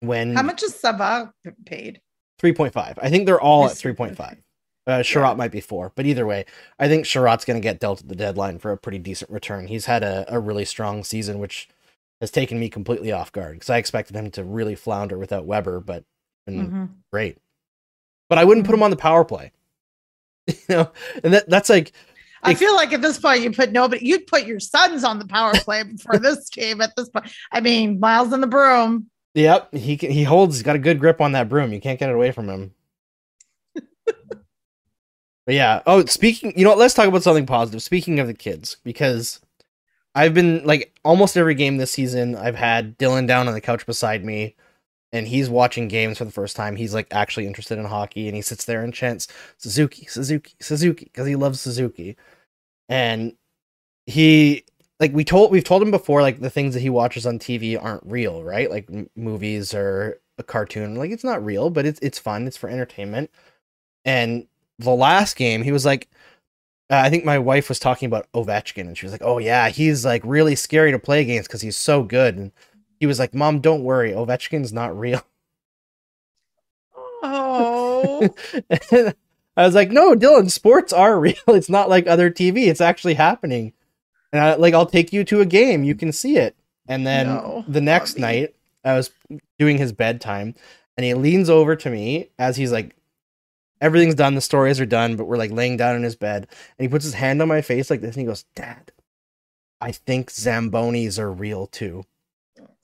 When 0.00 0.34
How 0.34 0.42
much 0.42 0.62
is 0.62 0.74
Savard 0.74 1.32
paid? 1.66 2.00
3.5, 2.40 2.98
I 3.02 3.10
think 3.10 3.26
they're 3.26 3.38
all 3.40 3.66
at 3.66 3.72
3.5. 3.72 4.38
Uh, 4.86 5.02
Chiarot 5.02 5.36
might 5.36 5.50
be 5.52 5.60
four, 5.60 5.92
but 5.94 6.06
either 6.06 6.24
way, 6.26 6.46
I 6.78 6.88
think 6.88 7.04
Chiarot's 7.04 7.44
going 7.44 7.60
to 7.60 7.62
get 7.62 7.78
dealt 7.78 8.00
at 8.00 8.08
the 8.08 8.14
deadline 8.14 8.58
for 8.58 8.70
a 8.72 8.78
pretty 8.78 8.98
decent 8.98 9.30
return. 9.30 9.66
He's 9.66 9.84
had 9.86 10.02
a, 10.02 10.24
a 10.28 10.40
really 10.40 10.64
strong 10.64 11.04
season, 11.04 11.38
which 11.38 11.68
has 12.22 12.30
taken 12.30 12.58
me 12.58 12.70
completely 12.70 13.12
off 13.12 13.30
guard 13.32 13.54
because 13.56 13.68
I 13.70 13.76
expected 13.76 14.16
him 14.16 14.30
to 14.32 14.44
really 14.44 14.74
flounder 14.74 15.18
without 15.18 15.44
Weber, 15.46 15.80
but 15.80 16.04
been 16.46 16.70
Mhm. 16.70 16.88
great. 17.12 17.36
But 18.30 18.38
I 18.38 18.44
wouldn't 18.44 18.64
put 18.66 18.74
him 18.74 18.82
on 18.82 18.90
the 18.90 18.96
power 18.96 19.24
play. 19.26 19.52
you 20.46 20.54
know, 20.70 20.90
and 21.22 21.32
that 21.34 21.48
that's 21.50 21.68
like 21.70 21.92
I 22.44 22.54
feel 22.54 22.74
like 22.74 22.92
at 22.92 23.02
this 23.02 23.18
point 23.18 23.42
you 23.42 23.50
put 23.50 23.72
nobody. 23.72 24.06
You'd 24.06 24.26
put 24.26 24.46
your 24.46 24.60
sons 24.60 25.04
on 25.04 25.18
the 25.18 25.26
power 25.26 25.52
play 25.54 25.82
for 26.02 26.18
this 26.18 26.48
team 26.50 26.80
at 26.80 26.94
this 26.96 27.08
point. 27.08 27.30
I 27.50 27.60
mean, 27.60 27.98
Miles 27.98 28.32
in 28.32 28.40
the 28.40 28.46
broom. 28.46 29.10
Yep, 29.34 29.74
he 29.74 29.96
can, 29.96 30.10
he 30.10 30.22
holds. 30.22 30.56
He's 30.56 30.62
got 30.62 30.76
a 30.76 30.80
good 30.80 31.00
grip 31.00 31.20
on 31.20 31.32
that 31.32 31.48
broom. 31.48 31.72
You 31.72 31.80
can't 31.80 31.98
get 31.98 32.10
it 32.10 32.14
away 32.14 32.30
from 32.30 32.48
him. 32.48 32.74
but 33.74 33.84
yeah. 35.48 35.82
Oh, 35.86 36.04
speaking. 36.04 36.52
You 36.56 36.64
know 36.64 36.70
what? 36.70 36.78
Let's 36.78 36.94
talk 36.94 37.08
about 37.08 37.22
something 37.22 37.46
positive. 37.46 37.82
Speaking 37.82 38.20
of 38.20 38.26
the 38.26 38.34
kids, 38.34 38.76
because 38.84 39.40
I've 40.14 40.34
been 40.34 40.64
like 40.64 40.94
almost 41.04 41.36
every 41.36 41.54
game 41.54 41.76
this 41.76 41.90
season. 41.90 42.36
I've 42.36 42.54
had 42.54 42.98
Dylan 42.98 43.26
down 43.26 43.48
on 43.48 43.54
the 43.54 43.60
couch 43.60 43.84
beside 43.84 44.24
me, 44.24 44.54
and 45.12 45.26
he's 45.26 45.50
watching 45.50 45.88
games 45.88 46.18
for 46.18 46.24
the 46.24 46.30
first 46.30 46.54
time. 46.54 46.76
He's 46.76 46.94
like 46.94 47.08
actually 47.10 47.46
interested 47.46 47.78
in 47.78 47.86
hockey, 47.86 48.28
and 48.28 48.36
he 48.36 48.42
sits 48.42 48.64
there 48.64 48.82
and 48.82 48.94
chants 48.94 49.26
Suzuki, 49.58 50.06
Suzuki, 50.06 50.54
Suzuki 50.60 51.06
because 51.06 51.26
he 51.26 51.34
loves 51.34 51.60
Suzuki, 51.60 52.16
and 52.88 53.34
he 54.06 54.64
like 55.00 55.12
we 55.12 55.24
told 55.24 55.50
we've 55.50 55.64
told 55.64 55.82
him 55.82 55.90
before 55.90 56.22
like 56.22 56.40
the 56.40 56.50
things 56.50 56.74
that 56.74 56.80
he 56.80 56.90
watches 56.90 57.26
on 57.26 57.38
TV 57.38 57.76
aren't 57.76 58.04
real, 58.06 58.42
right? 58.44 58.70
Like 58.70 58.86
m- 58.90 59.10
movies 59.16 59.74
or 59.74 60.20
a 60.38 60.42
cartoon. 60.42 60.94
Like 60.96 61.10
it's 61.10 61.24
not 61.24 61.44
real, 61.44 61.70
but 61.70 61.86
it's 61.86 62.00
it's 62.00 62.18
fun. 62.18 62.46
It's 62.46 62.56
for 62.56 62.68
entertainment. 62.68 63.30
And 64.04 64.46
the 64.78 64.90
last 64.90 65.36
game, 65.36 65.62
he 65.62 65.72
was 65.72 65.86
like, 65.86 66.08
uh, 66.90 66.96
I 66.98 67.10
think 67.10 67.24
my 67.24 67.38
wife 67.38 67.68
was 67.68 67.78
talking 67.78 68.06
about 68.06 68.30
Ovechkin, 68.32 68.82
and 68.86 68.98
she 68.98 69.06
was 69.06 69.12
like, 69.12 69.22
"Oh 69.24 69.38
yeah, 69.38 69.68
he's 69.70 70.04
like 70.04 70.22
really 70.24 70.54
scary 70.56 70.92
to 70.92 70.98
play 70.98 71.22
against 71.22 71.48
because 71.48 71.62
he's 71.62 71.76
so 71.76 72.02
good." 72.02 72.36
And 72.36 72.52
he 73.00 73.06
was 73.06 73.18
like, 73.18 73.34
"Mom, 73.34 73.60
don't 73.60 73.84
worry, 73.84 74.12
Ovechkin's 74.12 74.72
not 74.72 74.98
real." 74.98 75.22
Oh, 77.26 78.34
I 79.56 79.64
was 79.64 79.74
like, 79.74 79.90
"No, 79.90 80.14
Dylan, 80.14 80.50
sports 80.50 80.92
are 80.92 81.18
real. 81.20 81.34
It's 81.48 81.70
not 81.70 81.88
like 81.88 82.06
other 82.06 82.30
TV. 82.30 82.66
It's 82.68 82.80
actually 82.80 83.14
happening." 83.14 83.72
And 84.32 84.42
I, 84.42 84.54
like, 84.56 84.74
I'll 84.74 84.86
take 84.86 85.12
you 85.12 85.22
to 85.24 85.40
a 85.40 85.46
game. 85.46 85.84
You 85.84 85.94
can 85.94 86.10
see 86.10 86.36
it. 86.36 86.56
And 86.88 87.06
then 87.06 87.26
No, 87.26 87.64
the 87.68 87.80
next 87.80 88.18
night, 88.18 88.54
I 88.84 88.94
was 88.94 89.10
doing 89.58 89.78
his 89.78 89.92
bedtime, 89.92 90.54
and 90.96 91.04
he 91.04 91.14
leans 91.14 91.48
over 91.48 91.76
to 91.76 91.88
me 91.88 92.30
as 92.38 92.56
he's 92.56 92.72
like, 92.72 92.96
everything's 93.80 94.14
done, 94.14 94.34
the 94.34 94.40
stories 94.40 94.80
are 94.80 94.86
done, 94.86 95.16
but 95.16 95.26
we're 95.26 95.36
like 95.36 95.50
laying 95.50 95.76
down 95.76 95.96
in 95.96 96.02
his 96.02 96.16
bed, 96.16 96.46
and 96.78 96.84
he 96.84 96.88
puts 96.88 97.04
his 97.04 97.14
hand 97.14 97.40
on 97.40 97.48
my 97.48 97.62
face 97.62 97.90
like 97.90 98.00
this, 98.00 98.16
and 98.16 98.22
he 98.22 98.26
goes, 98.26 98.44
"Dad, 98.54 98.92
I 99.80 99.92
think 99.92 100.30
zambonis 100.30 101.18
are 101.18 101.32
real 101.32 101.66
too." 101.66 102.04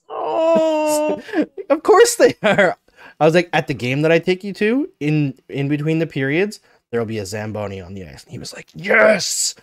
oh, 0.09 1.21
of 1.69 1.83
course 1.83 2.15
they 2.15 2.35
are. 2.43 2.77
I 3.21 3.25
was 3.25 3.35
like, 3.35 3.49
at 3.53 3.67
the 3.67 3.73
game 3.75 4.01
that 4.01 4.11
I 4.11 4.17
take 4.19 4.43
you 4.43 4.51
to, 4.53 4.89
in 4.99 5.37
in 5.47 5.69
between 5.69 5.99
the 5.99 6.07
periods, 6.07 6.59
there'll 6.91 7.05
be 7.05 7.19
a 7.19 7.25
zamboni 7.25 7.79
on 7.79 7.93
the 7.93 8.03
ice. 8.03 8.23
And 8.23 8.31
he 8.31 8.39
was 8.39 8.51
like, 8.53 8.67
"Yes!" 8.73 9.53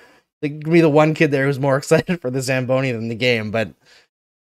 Like, 0.41 0.53
me 0.67 0.81
the 0.81 0.89
one 0.89 1.13
kid 1.13 1.33
there 1.33 1.47
who's 1.47 1.59
more 1.59 1.77
excited 1.83 2.21
for 2.21 2.31
the 2.31 2.41
zamboni 2.41 2.93
than 2.93 3.09
the 3.09 3.17
game, 3.17 3.51
but 3.51 3.73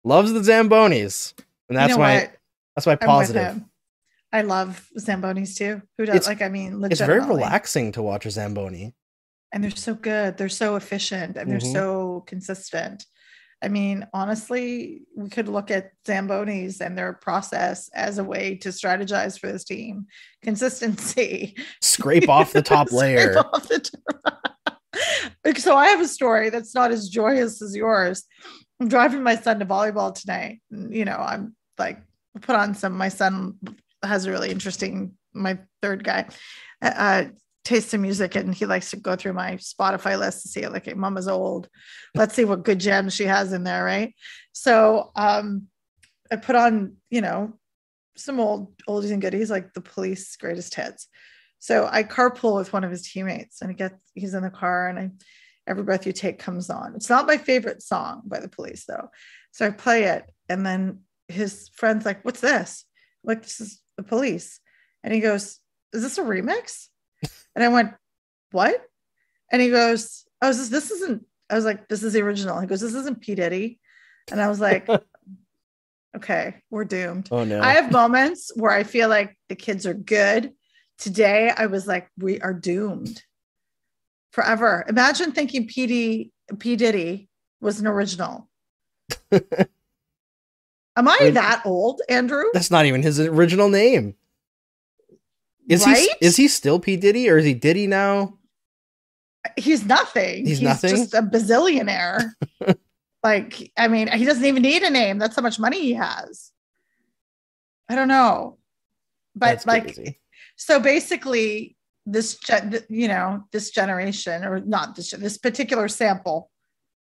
loves 0.04 0.32
the 0.32 0.40
zambonis, 0.40 1.34
and 1.68 1.76
that's 1.76 1.90
you 1.90 1.96
know 1.96 2.00
why 2.00 2.14
what? 2.20 2.32
that's 2.76 2.86
why 2.86 2.92
I'm 2.92 2.98
positive. 2.98 3.60
I 4.32 4.42
love 4.42 4.88
zambonis 4.96 5.56
too. 5.56 5.82
Who 5.98 6.06
does? 6.06 6.14
It's- 6.14 6.28
like, 6.28 6.40
I 6.40 6.48
mean, 6.48 6.80
It's 6.84 7.00
very 7.00 7.18
relaxing 7.18 7.90
to 7.92 8.02
watch 8.02 8.26
a 8.26 8.30
zamboni. 8.30 8.94
and 9.52 9.64
they're 9.64 9.72
so 9.72 9.94
good. 9.94 10.36
They're 10.38 10.48
so 10.48 10.76
efficient 10.76 11.36
and 11.36 11.50
they're 11.50 11.58
Mhm. 11.58 11.72
so 11.72 12.22
consistent. 12.28 13.06
I 13.62 13.68
mean, 13.68 14.06
honestly, 14.14 15.02
we 15.16 15.28
could 15.28 15.48
look 15.48 15.70
at 15.70 15.92
Zambonis 16.06 16.80
and 16.80 16.96
their 16.96 17.12
process 17.12 17.90
as 17.94 18.18
a 18.18 18.24
way 18.24 18.56
to 18.56 18.70
strategize 18.70 19.38
for 19.38 19.50
this 19.52 19.64
team. 19.64 20.06
Consistency. 20.42 21.56
Scrape 21.82 22.28
off 22.28 22.52
the 22.52 22.62
top 22.62 22.90
layer. 22.92 23.34
the 23.34 23.90
top. 24.14 25.56
so 25.58 25.76
I 25.76 25.88
have 25.88 26.00
a 26.00 26.08
story 26.08 26.50
that's 26.50 26.74
not 26.74 26.90
as 26.90 27.08
joyous 27.08 27.60
as 27.60 27.76
yours. 27.76 28.24
I'm 28.80 28.88
driving 28.88 29.22
my 29.22 29.36
son 29.36 29.58
to 29.58 29.66
volleyball 29.66 30.14
tonight. 30.14 30.62
and, 30.70 30.94
You 30.94 31.04
know, 31.04 31.16
I'm 31.16 31.54
like 31.78 32.00
put 32.40 32.56
on 32.56 32.74
some. 32.74 32.96
My 32.96 33.08
son 33.08 33.54
has 34.02 34.24
a 34.24 34.30
really 34.30 34.50
interesting. 34.50 35.12
My 35.32 35.58
third 35.82 36.02
guy 36.02 36.26
uh, 36.82 37.24
taste 37.64 37.92
in 37.94 38.02
music, 38.02 38.34
and 38.36 38.54
he 38.54 38.66
likes 38.66 38.90
to 38.90 38.96
go 38.96 39.16
through 39.16 39.34
my 39.34 39.56
Spotify 39.56 40.18
list 40.18 40.42
to 40.42 40.48
see 40.48 40.66
like, 40.66 40.86
hey, 40.86 40.94
Mama's 40.94 41.28
old. 41.28 41.68
Let's 42.14 42.34
see 42.34 42.44
what 42.44 42.64
good 42.64 42.80
gems 42.80 43.14
she 43.14 43.24
has 43.24 43.52
in 43.52 43.64
there, 43.64 43.84
right? 43.84 44.14
So 44.52 45.12
um, 45.14 45.66
I 46.30 46.36
put 46.36 46.56
on, 46.56 46.96
you 47.10 47.20
know, 47.20 47.54
some 48.16 48.40
old 48.40 48.76
oldies 48.88 49.12
and 49.12 49.22
goodies 49.22 49.50
like 49.50 49.72
the 49.72 49.80
Police 49.80 50.36
greatest 50.36 50.74
hits. 50.74 51.08
So 51.58 51.88
I 51.90 52.02
carpool 52.02 52.56
with 52.56 52.72
one 52.72 52.84
of 52.84 52.90
his 52.90 53.10
teammates, 53.10 53.60
and 53.60 53.70
he 53.70 53.76
gets 53.76 54.02
he's 54.14 54.34
in 54.34 54.42
the 54.42 54.50
car, 54.50 54.88
and 54.88 54.98
I 54.98 55.10
every 55.66 55.82
breath 55.82 56.06
you 56.06 56.12
take 56.12 56.38
comes 56.38 56.70
on. 56.70 56.94
It's 56.94 57.10
not 57.10 57.26
my 57.26 57.36
favorite 57.36 57.82
song 57.82 58.22
by 58.24 58.40
the 58.40 58.48
Police 58.48 58.84
though, 58.86 59.10
so 59.52 59.66
I 59.66 59.70
play 59.70 60.04
it, 60.04 60.24
and 60.48 60.64
then 60.64 61.00
his 61.28 61.70
friend's 61.74 62.06
like, 62.06 62.24
"What's 62.24 62.40
this?" 62.40 62.84
Like 63.22 63.42
this 63.42 63.60
is 63.60 63.80
the 63.96 64.02
Police, 64.02 64.60
and 65.04 65.12
he 65.12 65.20
goes, 65.20 65.58
"Is 65.92 66.02
this 66.02 66.18
a 66.18 66.22
remix?" 66.22 66.86
And 67.54 67.64
I 67.64 67.68
went, 67.68 67.94
"What?" 68.52 68.80
And 69.50 69.60
he 69.60 69.70
goes, 69.70 70.24
"Oh, 70.42 70.48
this 70.48 70.68
this 70.68 70.90
isn't." 70.90 71.26
I 71.48 71.54
was 71.54 71.64
like, 71.64 71.88
"This 71.88 72.02
is 72.02 72.12
the 72.12 72.22
original." 72.22 72.60
He 72.60 72.66
goes, 72.66 72.80
"This 72.80 72.94
isn't 72.94 73.20
P 73.20 73.34
Diddy," 73.34 73.78
and 74.30 74.40
I 74.40 74.48
was 74.48 74.60
like, 74.60 74.88
"Okay, 76.16 76.56
we're 76.70 76.84
doomed." 76.84 77.28
Oh 77.30 77.44
no. 77.44 77.60
I 77.60 77.72
have 77.72 77.92
moments 77.92 78.52
where 78.54 78.72
I 78.72 78.84
feel 78.84 79.08
like 79.08 79.36
the 79.48 79.56
kids 79.56 79.86
are 79.86 79.94
good. 79.94 80.52
Today, 80.98 81.50
I 81.56 81.66
was 81.66 81.86
like, 81.86 82.10
we 82.18 82.40
are 82.42 82.52
doomed 82.52 83.22
forever. 84.32 84.84
Imagine 84.86 85.32
thinking 85.32 85.66
P. 85.66 85.86
D- 85.86 86.32
P. 86.58 86.76
Diddy 86.76 87.28
was 87.60 87.80
an 87.80 87.86
original. 87.86 88.48
Am 89.32 91.08
I 91.08 91.30
that 91.30 91.62
old, 91.64 92.02
Andrew? 92.08 92.44
That's 92.52 92.70
not 92.70 92.84
even 92.84 93.02
his 93.02 93.18
original 93.18 93.68
name. 93.68 94.14
Is 95.70 95.86
right? 95.86 95.96
he 95.96 96.26
is 96.26 96.36
he 96.36 96.48
still 96.48 96.80
P 96.80 96.96
Diddy 96.96 97.30
or 97.30 97.38
is 97.38 97.44
he 97.44 97.54
Diddy 97.54 97.86
now? 97.86 98.38
He's 99.56 99.86
nothing. 99.86 100.44
He's 100.44 100.60
nothing? 100.60 100.90
just 100.90 101.14
a 101.14 101.22
bazillionaire. 101.22 102.32
like, 103.22 103.72
I 103.76 103.88
mean, 103.88 104.10
he 104.12 104.24
doesn't 104.24 104.44
even 104.44 104.62
need 104.62 104.82
a 104.82 104.90
name. 104.90 105.18
That's 105.18 105.36
how 105.36 105.42
much 105.42 105.58
money 105.58 105.80
he 105.80 105.94
has. 105.94 106.50
I 107.88 107.94
don't 107.94 108.08
know. 108.08 108.58
But 109.34 109.46
That's 109.46 109.66
like, 109.66 109.94
crazy. 109.94 110.20
so 110.56 110.80
basically 110.80 111.76
this 112.04 112.36
gen, 112.38 112.80
you 112.88 113.06
know 113.06 113.44
this 113.52 113.70
generation 113.70 114.44
or 114.44 114.60
not 114.60 114.96
this 114.96 115.10
this 115.10 115.38
particular 115.38 115.86
sample 115.86 116.50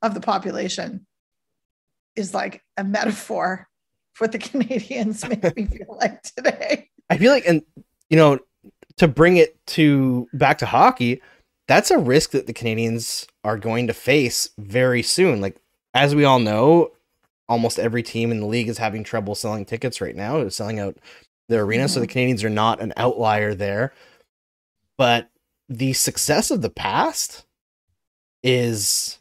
of 0.01 0.15
the 0.15 0.21
population 0.21 1.07
is 2.15 2.33
like 2.33 2.63
a 2.79 2.85
metaphor 2.85 3.69
for 4.15 4.25
what 4.25 4.33
the 4.33 4.39
Canadiens 4.39 5.29
make 5.29 5.57
me 5.57 5.67
feel 5.67 5.99
like 6.01 6.23
today. 6.23 6.89
I 7.11 7.19
feel 7.19 7.31
like, 7.31 7.47
and 7.47 7.63
you 8.11 8.17
know, 8.17 8.39
to 8.97 9.09
bring 9.09 9.37
it 9.37 9.59
to 9.69 10.29
back 10.33 10.59
to 10.59 10.67
hockey, 10.67 11.21
that's 11.69 11.91
a 11.91 11.99
risk 11.99 12.31
that 12.31 12.47
the 12.47 12.55
Canadiens 12.55 13.27
are 13.45 13.59
going 13.59 13.87
to 13.89 13.93
face 13.93 14.51
very 14.59 15.03
soon. 15.03 15.41
Like, 15.41 15.57
as 15.95 16.15
we 16.15 16.25
all 16.25 16.39
know, 16.39 16.93
almost 17.49 17.79
every 17.79 18.03
team 18.03 18.31
in 18.31 18.41
the 18.41 18.47
league 18.47 18.69
is 18.69 18.79
having 18.79 19.05
trouble 19.05 19.35
selling 19.35 19.65
tickets 19.65 20.01
right 20.01 20.17
now, 20.17 20.39
is 20.39 20.57
selling 20.57 20.81
out 20.81 20.97
their 21.49 21.63
arena. 21.63 21.89
So 21.89 22.01
the 22.01 22.07
mm-hmm. 22.07 22.19
Canadiens 22.19 22.45
are 22.45 22.51
not 22.51 22.81
an 22.81 22.93
outlier 22.97 23.55
there. 23.55 23.93
But 24.99 25.31
the 25.69 25.93
success 25.93 26.51
of 26.51 26.63
the 26.63 26.71
past 26.71 27.45
is 28.43 29.19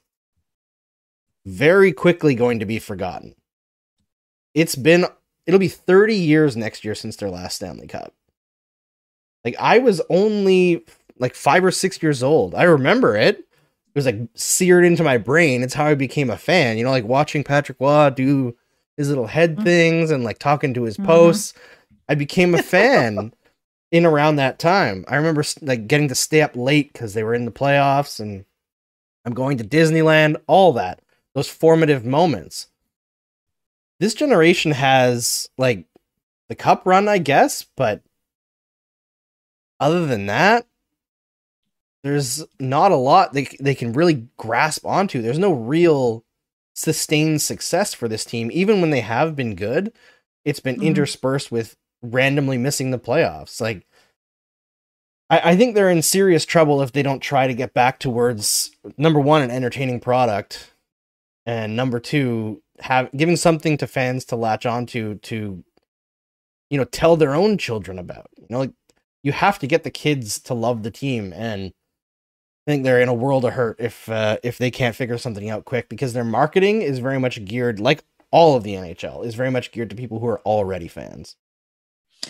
very 1.46 1.92
quickly 1.92 2.36
going 2.36 2.60
to 2.60 2.66
be 2.66 2.80
forgotten. 2.80 3.36
It's 4.54 4.76
been 4.76 5.06
it'll 5.46 5.60
be 5.60 5.68
30 5.68 6.16
years 6.16 6.56
next 6.56 6.84
year 6.84 6.96
since 6.96 7.16
their 7.16 7.30
last 7.30 7.58
Stanley 7.58 7.88
Cup. 7.88 8.14
Like 9.46 9.56
I 9.60 9.78
was 9.80 10.02
only 10.10 10.84
like 11.20 11.36
5 11.36 11.64
or 11.64 11.72
6 11.72 12.02
years 12.04 12.24
old. 12.24 12.56
I 12.56 12.64
remember 12.64 13.16
it. 13.16 13.38
It 13.40 13.46
was 14.00 14.06
like 14.08 14.20
seared 14.34 14.84
into 14.84 15.04
my 15.04 15.18
brain. 15.18 15.64
It's 15.64 15.76
how 15.76 15.86
I 15.86 15.96
became 15.96 16.30
a 16.30 16.38
fan. 16.38 16.78
You 16.78 16.84
know, 16.84 16.92
like 16.92 17.06
watching 17.06 17.44
Patrick 17.44 17.80
Roy 17.80 18.10
do 18.10 18.58
his 18.98 19.08
little 19.08 19.28
head 19.28 19.58
Mhm. 19.58 19.64
things 19.64 20.12
and 20.12 20.24
like 20.24 20.40
talking 20.40 20.74
to 20.74 20.84
his 20.84 20.98
Mhm. 20.98 21.06
posts. 21.06 21.54
I 22.10 22.16
became 22.16 22.54
a 22.56 22.58
fan 22.64 23.32
in 23.92 24.06
around 24.06 24.36
that 24.38 24.60
time. 24.60 25.06
I 25.08 25.16
remember 25.16 25.44
like 25.62 25.88
getting 25.88 26.08
to 26.10 26.16
stay 26.16 26.42
up 26.42 26.56
late 26.56 26.92
because 26.92 27.14
they 27.14 27.24
were 27.24 27.36
in 27.36 27.46
the 27.46 27.52
playoffs 27.52 28.20
and 28.20 28.44
I'm 29.24 29.34
going 29.34 29.58
to 29.60 29.64
Disneyland, 29.64 30.38
all 30.48 30.74
that. 30.74 31.00
Those 31.34 31.48
formative 31.50 32.04
moments. 32.04 32.68
This 34.00 34.14
generation 34.14 34.72
has 34.72 35.50
like 35.58 35.86
the 36.50 36.56
cup 36.56 36.86
run, 36.86 37.08
I 37.08 37.18
guess, 37.20 37.66
but 37.78 38.02
other 39.86 40.06
than 40.06 40.26
that, 40.26 40.66
there's 42.04 42.44
not 42.60 42.92
a 42.92 42.96
lot 42.96 43.34
they 43.34 43.48
they 43.60 43.76
can 43.76 43.94
really 43.94 44.28
grasp 44.38 44.86
onto. 44.86 45.22
There's 45.22 45.40
no 45.40 45.54
real 45.54 46.24
sustained 46.74 47.42
success 47.42 47.94
for 47.94 48.08
this 48.08 48.26
team, 48.26 48.50
even 48.52 48.82
when 48.82 48.90
they 48.90 49.02
have 49.02 49.36
been 49.36 49.56
good. 49.56 49.94
It's 50.44 50.60
been 50.60 50.78
Mhm. 50.78 50.84
interspersed 50.88 51.52
with 51.52 51.76
randomly 52.02 52.58
missing 52.58 52.92
the 52.92 53.00
playoffs. 53.00 53.60
Like, 53.62 53.88
I, 55.30 55.52
I 55.52 55.56
think 55.56 55.74
they're 55.74 55.90
in 55.90 56.02
serious 56.02 56.46
trouble 56.46 56.82
if 56.82 56.92
they 56.92 57.02
don't 57.02 57.22
try 57.22 57.48
to 57.48 57.54
get 57.54 57.74
back 57.74 58.00
towards 58.00 58.72
number 58.98 59.20
one, 59.20 59.42
an 59.42 59.50
entertaining 59.52 60.00
product, 60.00 60.74
and 61.46 61.76
number 61.76 62.00
two, 62.00 62.62
have 62.80 63.10
giving 63.16 63.38
something 63.38 63.78
to 63.78 63.88
fans 63.88 64.26
to 64.26 64.36
latch 64.36 64.66
onto 64.66 65.16
to, 65.20 65.64
you 66.70 66.78
know, 66.78 66.84
tell 66.84 67.16
their 67.16 67.34
own 67.34 67.58
children 67.58 67.98
about. 67.98 68.30
You 68.38 68.48
know, 68.50 68.60
like 68.60 68.74
you 69.26 69.32
have 69.32 69.58
to 69.60 69.68
get 69.68 69.84
the 69.84 69.92
kids 69.92 70.40
to 70.40 70.54
love 70.54 70.84
the 70.84 70.92
team 70.92 71.34
and 71.34 71.74
I 72.68 72.72
think 72.72 72.84
they're 72.84 73.02
in 73.02 73.10
a 73.10 73.14
world 73.14 73.46
of 73.46 73.54
hurt 73.54 73.78
if 73.80 74.10
uh, 74.10 74.38
if 74.42 74.58
they 74.58 74.72
can't 74.72 74.96
figure 74.96 75.18
something 75.18 75.50
out 75.50 75.66
quick 75.66 75.88
because 75.88 76.14
their 76.14 76.24
marketing 76.24 76.82
is 76.82 77.00
very 77.00 77.20
much 77.20 77.44
geared 77.46 77.80
like 77.80 78.04
all 78.32 78.56
of 78.56 78.64
the 78.64 78.74
NHL 78.74 79.26
is 79.26 79.36
very 79.36 79.52
much 79.52 79.72
geared 79.72 79.90
to 79.92 79.96
people 79.96 80.20
who 80.20 80.28
are 80.28 80.42
already 80.42 80.88
fans. 80.88 81.36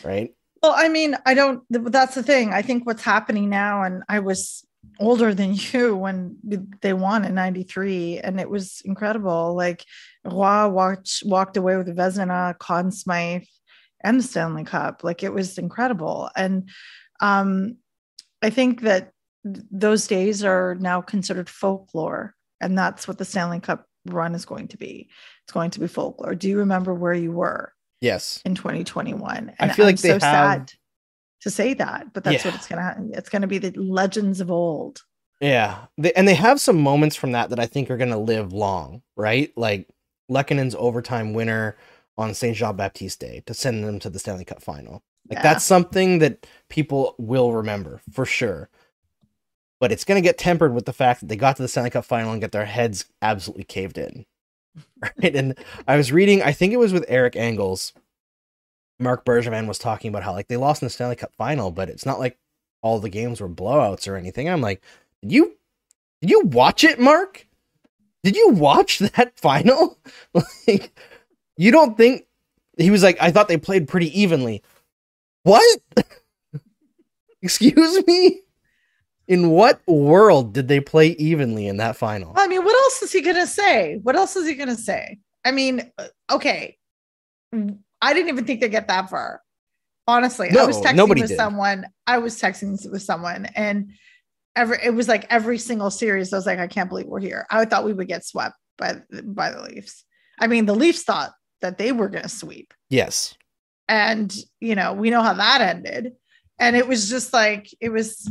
Right? 0.04 0.34
Well, 0.62 0.74
I 0.76 0.90
mean, 0.90 1.16
I 1.26 1.34
don't. 1.34 1.64
That's 1.70 2.16
the 2.16 2.24
thing. 2.24 2.54
I 2.54 2.62
think 2.62 2.86
what's 2.86 3.04
happening 3.04 3.50
now, 3.50 3.84
and 3.84 4.04
I 4.10 4.20
was 4.20 4.66
older 5.00 5.34
than 5.34 5.56
you 5.72 5.96
when 5.96 6.38
they 6.82 6.94
won 6.94 7.24
in 7.24 7.34
'93, 7.34 8.20
and 8.20 8.40
it 8.40 8.50
was 8.50 8.82
incredible. 8.84 9.56
Like 9.56 9.86
Roy 10.26 10.68
watch, 10.68 11.24
walked 11.26 11.56
away 11.56 11.78
with 11.78 11.96
Vezina, 11.96 12.58
Conn 12.58 12.92
Smythe, 12.92 13.46
and 14.06 14.20
the 14.20 14.24
Stanley 14.24 14.64
Cup. 14.64 15.04
Like 15.04 15.24
it 15.24 15.34
was 15.34 15.58
incredible, 15.58 16.30
and 16.36 16.70
um, 17.20 17.76
I 18.42 18.50
think 18.50 18.82
that 18.82 19.12
those 19.44 20.08
days 20.08 20.44
are 20.44 20.76
now 20.76 21.02
considered 21.02 21.50
folklore, 21.50 22.34
and 22.62 22.78
that's 22.78 23.08
what 23.08 23.18
the 23.18 23.26
Stanley 23.26 23.60
Cup 23.60 23.86
run 24.06 24.36
is 24.36 24.46
going 24.46 24.68
to 24.70 24.78
be. 24.78 25.10
It's 25.44 25.52
going 25.54 25.72
to 25.72 25.80
be 25.80 25.88
folklore. 25.88 26.36
Do 26.36 26.48
you 26.48 26.58
remember 26.60 26.94
where 26.94 27.14
you 27.14 27.32
were? 27.32 27.74
Yes. 28.02 28.42
in 28.46 28.54
2021. 28.54 29.54
I 29.60 29.70
feel 29.70 29.86
like 29.86 29.94
I'm 29.94 30.02
they 30.02 30.10
so 30.10 30.14
have- 30.14 30.22
sad 30.22 30.72
to 31.42 31.50
say 31.50 31.74
that, 31.76 32.14
but 32.14 32.24
that's 32.24 32.44
Yeah. 32.46 32.52
what 32.52 32.56
it's 32.60 32.68
gonna 32.68 32.96
it's 33.14 33.30
gonna 33.30 33.48
be 33.48 33.58
the 33.58 33.72
legends 33.80 34.42
of 34.42 34.52
old. 34.52 35.02
Yeah, 35.42 35.86
they, 35.98 36.14
and 36.14 36.28
they 36.28 36.36
have 36.36 36.62
some 36.62 36.80
moments 36.80 37.16
from 37.16 37.32
that 37.32 37.50
that 37.50 37.60
I 37.60 37.66
think 37.66 37.90
are 37.90 37.98
going 37.98 38.10
to 38.12 38.18
live 38.18 38.54
long, 38.54 39.02
right? 39.18 39.52
Like 39.58 39.90
Lehkonen's 40.32 40.76
overtime 40.76 41.34
winner 41.34 41.78
on 42.18 42.34
Saint 42.34 42.56
Jean 42.58 42.76
Baptiste 42.76 43.20
Day 43.20 43.44
to 43.46 43.54
send 43.54 43.84
them 43.84 44.00
to 44.00 44.10
the 44.10 44.20
Stanley 44.20 44.46
Cup 44.46 44.62
final. 44.62 45.04
Like 45.30 45.40
Yeah. 45.40 45.44
that's 45.44 45.66
something 45.66 46.20
that 46.20 46.46
people 46.70 47.16
will 47.18 47.52
remember 47.52 48.02
for 48.12 48.26
sure. 48.26 48.70
But 49.82 49.92
it's 49.92 50.06
going 50.06 50.22
to 50.22 50.28
get 50.28 50.38
tempered 50.38 50.74
with 50.74 50.86
the 50.86 50.94
fact 50.94 51.20
that 51.20 51.28
they 51.28 51.36
got 51.36 51.58
to 51.58 51.62
the 51.62 51.68
Stanley 51.68 51.90
Cup 51.90 52.06
final 52.06 52.32
and 52.32 52.40
get 52.42 52.52
their 52.54 52.66
heads 52.66 53.06
absolutely 53.22 53.66
caved 53.66 53.98
in. 53.98 54.26
Right? 55.22 55.36
And 55.36 55.58
I 55.88 55.96
was 55.98 56.12
reading, 56.12 56.42
I 56.42 56.52
think 56.52 56.74
it 56.74 56.78
was 56.78 56.92
with 56.94 57.06
Eric 57.08 57.36
Engels. 57.36 57.94
Marc 59.00 59.24
Bergevin 59.26 59.68
was 59.68 59.78
talking 59.78 60.10
about 60.10 60.24
how 60.24 60.32
like 60.34 60.48
they 60.48 60.58
lost 60.58 60.82
in 60.82 60.86
the 60.86 60.90
Stanley 60.90 61.16
Cup 61.16 61.34
final, 61.38 61.70
but 61.72 61.90
it's 61.90 62.06
not 62.06 62.20
like 62.20 62.38
all 62.82 63.00
the 63.00 63.10
games 63.10 63.40
were 63.42 63.50
blowouts 63.50 64.08
or 64.08 64.16
anything. 64.16 64.50
I'm 64.50 64.62
like, 64.62 64.82
did 65.22 65.32
you 65.32 65.58
did 66.22 66.30
you 66.30 66.42
watch 66.42 66.84
it, 66.84 67.00
Marc? 67.00 67.46
Did 68.24 68.36
you 68.36 68.50
watch 68.50 69.00
that 69.16 69.38
final? 69.40 69.98
like, 70.68 70.98
you 71.58 71.72
don't 71.72 71.98
think 71.98 72.26
he 72.78 72.92
was 72.92 73.04
like, 73.04 73.18
I 73.22 73.32
thought 73.32 73.48
they 73.48 73.58
played 73.58 73.88
pretty 73.88 74.20
evenly. 74.20 74.64
What? 75.44 75.82
Excuse 77.42 78.06
me? 78.06 78.42
In 79.28 79.50
what 79.50 79.82
world 79.88 80.54
did 80.54 80.68
they 80.68 80.80
play 80.80 81.10
evenly 81.10 81.68
in 81.68 81.78
that 81.78 81.96
final? 81.96 82.34
I 82.36 82.48
mean, 82.48 82.64
what 82.64 82.76
else 82.76 83.02
is 83.04 83.12
he 83.12 83.22
gonna 83.22 83.48
say? 83.48 84.00
What 84.04 84.16
else 84.16 84.36
is 84.36 84.48
he 84.48 84.56
gonna 84.56 84.76
say? 84.76 85.20
I 85.44 85.52
mean, 85.52 85.92
uh, 85.98 86.08
okay, 86.32 86.78
I 88.02 88.14
didn't 88.14 88.30
even 88.30 88.46
think 88.46 88.62
they 88.62 88.70
get 88.70 88.88
that 88.88 89.10
far. 89.10 89.42
Honestly, 90.08 90.50
no, 90.52 90.64
I 90.64 90.66
was 90.68 90.78
texting 90.78 91.10
with 91.10 91.28
did. 91.28 91.36
someone. 91.36 91.88
I 92.06 92.20
was 92.20 92.40
texting 92.40 92.78
with 92.92 93.02
someone, 93.02 93.48
and 93.56 93.92
every 94.56 94.78
it 94.84 94.94
was 94.94 95.08
like 95.08 95.26
every 95.32 95.58
single 95.58 95.90
series. 95.90 96.32
I 96.32 96.38
was 96.38 96.46
like, 96.46 96.60
I 96.60 96.68
can't 96.68 96.90
believe 96.90 97.08
we're 97.08 97.20
here. 97.20 97.48
I 97.50 97.66
thought 97.66 97.86
we 97.86 97.94
would 97.94 98.08
get 98.08 98.26
swept 98.26 98.56
by 98.78 99.02
by 99.24 99.52
the 99.52 99.64
Leafs. 99.64 100.04
I 100.40 100.46
mean, 100.46 100.68
the 100.68 100.76
Leafs 100.76 101.04
thought 101.04 101.32
that 101.62 101.78
they 101.78 101.92
were 101.92 102.10
gonna 102.10 102.30
sweep. 102.30 102.74
Yes. 102.90 103.36
and 103.88 104.36
you 104.60 104.76
know 104.76 104.94
we 104.94 105.10
know 105.10 105.22
how 105.22 105.34
that 105.34 105.62
ended. 105.62 106.14
And 106.60 106.76
it 106.76 106.88
was 106.88 107.10
just 107.10 107.34
like 107.34 107.70
it 107.82 107.90
was 107.90 108.30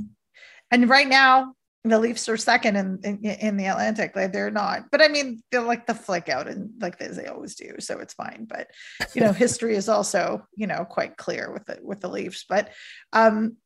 and 0.71 0.89
right 0.89 1.09
now 1.09 1.55
the 1.87 1.99
leafs 1.99 2.29
are 2.31 2.39
second 2.39 2.77
in 2.77 2.99
in, 3.05 3.25
in 3.25 3.57
the 3.57 3.67
atlantic. 3.67 4.17
Like 4.17 4.33
they're 4.33 4.51
not 4.51 4.91
but 4.91 5.03
i 5.03 5.09
mean 5.09 5.43
they're 5.51 5.61
like 5.61 5.87
the 5.87 5.95
flick 5.95 6.29
out 6.29 6.49
and 6.49 6.71
like 6.81 7.01
as 7.01 7.17
they 7.17 7.27
always 7.27 7.55
do 7.55 7.75
so 7.79 7.99
it's 8.01 8.15
fine. 8.15 8.47
But 8.49 8.71
you 9.15 9.21
know 9.21 9.33
history 9.45 9.77
is 9.77 9.89
also 9.89 10.47
you 10.57 10.67
know 10.67 10.85
quite 10.89 11.17
clear 11.17 11.53
with 11.53 11.67
the 11.67 11.79
with 11.83 12.01
the 12.01 12.09
leafs. 12.09 12.45
But 12.49 12.71
um 13.13 13.57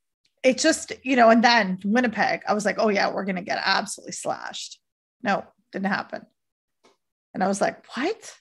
it 0.43 0.59
just 0.59 0.93
you 1.05 1.17
know 1.17 1.31
and 1.31 1.43
then 1.43 1.79
winnipeg 1.85 2.43
i 2.47 2.55
was 2.55 2.65
like 2.65 2.77
oh 2.79 2.89
yeah 2.91 3.11
we're 3.13 3.25
gonna 3.25 3.43
get 3.43 3.61
absolutely 3.65 4.13
slashed. 4.13 4.81
No 5.23 5.45
didn't 5.73 5.87
happen. 5.87 6.23
And 7.35 7.45
i 7.45 7.49
was 7.49 7.61
like 7.61 7.87
what 7.95 8.35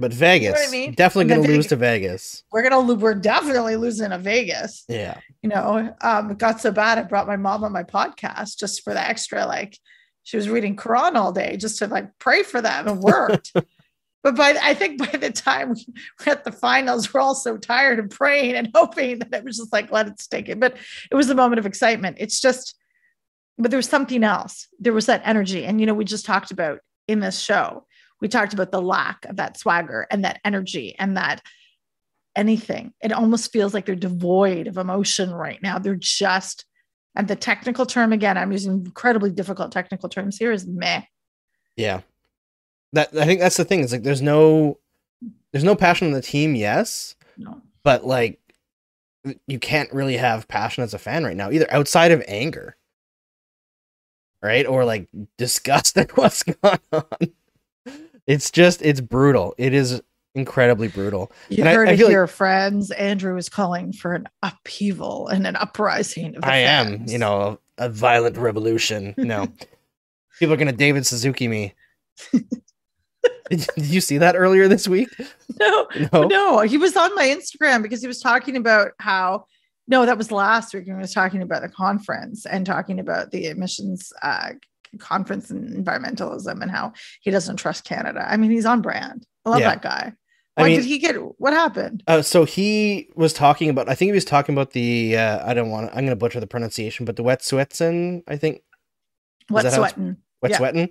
But 0.00 0.12
Vegas, 0.12 0.52
what 0.52 0.68
I 0.68 0.70
mean? 0.70 0.92
definitely 0.94 1.34
going 1.34 1.42
to 1.46 1.48
lose 1.48 1.66
to 1.68 1.76
Vegas. 1.76 2.42
we're 2.52 2.62
gonna 2.62 2.78
lo- 2.78 2.94
we're 2.94 3.14
definitely 3.14 3.76
losing 3.76 4.10
to 4.10 4.18
vegas 4.18 4.84
Yeah. 4.88 5.18
you 5.42 5.48
know, 5.50 5.94
um, 6.00 6.30
it 6.30 6.38
got 6.38 6.60
so 6.60 6.72
bad 6.72 6.98
I 6.98 7.02
brought 7.02 7.26
my 7.26 7.36
mom 7.36 7.64
on 7.64 7.72
my 7.72 7.82
podcast 7.84 8.58
just 8.58 8.82
for 8.82 8.92
the 8.94 9.00
extra, 9.06 9.46
like 9.46 9.78
she 10.22 10.36
was 10.36 10.48
reading 10.48 10.76
Quran 10.76 11.14
all 11.14 11.32
day 11.32 11.56
just 11.56 11.78
to 11.78 11.86
like 11.86 12.18
pray 12.18 12.42
for 12.42 12.60
them 12.60 12.88
and 12.88 13.00
worked. 13.00 13.52
but 14.22 14.36
by 14.36 14.56
I 14.62 14.74
think 14.74 14.98
by 14.98 15.18
the 15.18 15.30
time 15.32 15.70
we 15.70 15.86
we're 16.24 16.32
at 16.32 16.44
the 16.44 16.52
finals, 16.52 17.12
we're 17.12 17.20
all 17.20 17.34
so 17.34 17.56
tired 17.56 17.98
of 17.98 18.10
praying 18.10 18.54
and 18.54 18.70
hoping 18.74 19.18
that 19.20 19.32
it 19.34 19.44
was 19.44 19.56
just 19.56 19.72
like 19.72 19.90
let 19.90 20.08
it 20.08 20.20
stick 20.20 20.48
it. 20.48 20.60
But 20.60 20.76
it 21.10 21.14
was 21.14 21.30
a 21.30 21.34
moment 21.34 21.58
of 21.58 21.66
excitement. 21.66 22.16
It's 22.20 22.40
just, 22.40 22.76
but 23.58 23.70
there 23.70 23.78
was 23.78 23.88
something 23.88 24.22
else. 24.22 24.68
There 24.78 24.92
was 24.92 25.06
that 25.06 25.22
energy. 25.24 25.64
And 25.64 25.80
you 25.80 25.86
know, 25.86 25.94
we 25.94 26.04
just 26.04 26.26
talked 26.26 26.50
about 26.50 26.80
in 27.08 27.20
this 27.20 27.40
show, 27.40 27.86
we 28.20 28.28
talked 28.28 28.52
about 28.52 28.70
the 28.72 28.82
lack 28.82 29.24
of 29.26 29.36
that 29.36 29.58
swagger 29.58 30.06
and 30.10 30.24
that 30.24 30.40
energy 30.44 30.94
and 30.98 31.16
that 31.16 31.42
anything. 32.36 32.92
It 33.02 33.12
almost 33.12 33.52
feels 33.52 33.74
like 33.74 33.86
they're 33.86 33.94
devoid 33.94 34.66
of 34.66 34.76
emotion 34.76 35.32
right 35.32 35.60
now. 35.62 35.78
They're 35.78 35.96
just, 35.96 36.64
and 37.16 37.26
the 37.26 37.36
technical 37.36 37.86
term 37.86 38.12
again, 38.12 38.38
I'm 38.38 38.52
using 38.52 38.72
incredibly 38.72 39.30
difficult 39.30 39.72
technical 39.72 40.08
terms 40.08 40.36
here 40.36 40.52
is 40.52 40.66
meh. 40.66 41.02
Yeah. 41.76 42.00
That 42.92 43.16
I 43.16 43.24
think 43.24 43.40
that's 43.40 43.56
the 43.56 43.64
thing. 43.64 43.80
It's 43.82 43.92
like 43.92 44.02
there's 44.02 44.22
no 44.22 44.78
there's 45.52 45.64
no 45.64 45.74
passion 45.76 46.08
on 46.08 46.12
the 46.12 46.22
team, 46.22 46.54
yes, 46.54 47.14
No. 47.36 47.60
but 47.82 48.04
like 48.06 48.40
you 49.46 49.58
can't 49.58 49.92
really 49.92 50.16
have 50.16 50.48
passion 50.48 50.82
as 50.82 50.94
a 50.94 50.98
fan 50.98 51.24
right 51.24 51.36
now 51.36 51.50
either 51.50 51.66
outside 51.70 52.10
of 52.10 52.22
anger 52.26 52.74
right 54.42 54.66
or 54.66 54.84
like 54.84 55.08
disgust 55.36 55.98
at 55.98 56.16
what's 56.16 56.42
going 56.42 56.78
on 56.92 57.04
it's 58.32 58.50
just 58.50 58.80
it's 58.82 59.00
brutal 59.00 59.54
it 59.58 59.72
is 59.74 60.00
incredibly 60.34 60.86
brutal 60.88 61.32
You 61.48 61.58
And 61.64 61.68
I- 61.68 61.74
heard 61.74 61.88
I 61.88 61.92
it 61.92 61.96
feel 61.98 62.20
like- 62.20 62.30
friends. 62.30 62.90
Andrew 62.92 63.36
is 63.36 63.48
calling 63.48 63.92
for 63.92 64.14
an 64.14 64.26
upheaval 64.42 65.26
and 65.28 65.46
an 65.46 65.56
uprising. 65.56 66.36
Of 66.36 66.42
the 66.42 66.48
i 66.48 66.58
am 66.58 67.04
you 67.08 67.18
know 67.18 67.58
a, 67.78 67.86
a 67.86 67.88
violent 67.88 68.36
revolution 68.36 69.14
no 69.18 69.48
people 70.38 70.54
are 70.54 70.56
gonna 70.56 70.72
david 70.72 71.04
suzuki 71.06 71.48
me 71.48 71.74
did, 73.50 73.66
you 73.76 74.00
see 74.00 74.18
that 74.18 74.36
earlier 74.36 74.68
this 74.68 74.86
week 74.86 75.08
no, 75.58 75.86
no 76.12 76.22
no, 76.24 76.60
he 76.60 76.78
was 76.78 76.96
on 76.96 77.14
my 77.16 77.26
Instagram 77.26 77.82
because 77.82 78.00
he 78.00 78.06
was 78.08 78.20
talking 78.20 78.56
about 78.56 78.92
how. 78.98 79.44
No, 79.88 80.06
that 80.06 80.16
was 80.16 80.30
last 80.30 80.72
week. 80.72 80.84
He 80.84 80.92
was 80.92 81.12
talking 81.12 81.42
about 81.42 81.60
the 81.62 81.68
conference 81.68 82.46
and 82.46 82.64
talking 82.64 83.00
about 83.00 83.30
the 83.32 83.46
emissions 83.48 84.12
uh, 84.22 84.50
conference 84.98 85.50
and 85.50 85.68
environmentalism 85.84 86.60
and 86.62 86.70
how 86.70 86.92
he 87.20 87.30
doesn't 87.30 87.56
trust 87.56 87.84
Canada. 87.84 88.24
I 88.28 88.36
mean, 88.36 88.50
he's 88.50 88.66
on 88.66 88.82
brand. 88.82 89.26
I 89.44 89.50
love 89.50 89.60
Yeah. 89.60 89.70
that 89.70 89.82
guy. 89.82 90.12
I 90.56 90.62
Why 90.62 90.68
mean- 90.68 90.76
did 90.80 90.86
he 90.86 90.98
get? 90.98 91.14
What 91.38 91.52
happened? 91.52 92.02
Uh, 92.06 92.22
so 92.22 92.44
he 92.44 93.08
was 93.14 93.32
talking 93.32 93.70
about. 93.70 93.88
I 93.88 93.94
think 93.94 94.08
he 94.08 94.12
was 94.12 94.24
talking 94.24 94.54
about 94.54 94.72
the. 94.72 95.16
Uh, 95.16 95.46
I 95.48 95.54
don't 95.54 95.70
want. 95.70 95.86
to 95.86 95.92
I'm 95.92 96.00
going 96.04 96.10
to 96.10 96.16
butcher 96.16 96.40
the 96.40 96.46
pronunciation, 96.46 97.06
but 97.06 97.16
the 97.16 97.22
Wet'suwet'en. 97.22 98.22
I 98.26 98.36
think 98.36 98.62
What 99.48 99.62
that 99.62 99.72
how 99.72 99.84
it's- 99.84 99.96
Wet 100.42 100.74
Yeah. 100.74 100.86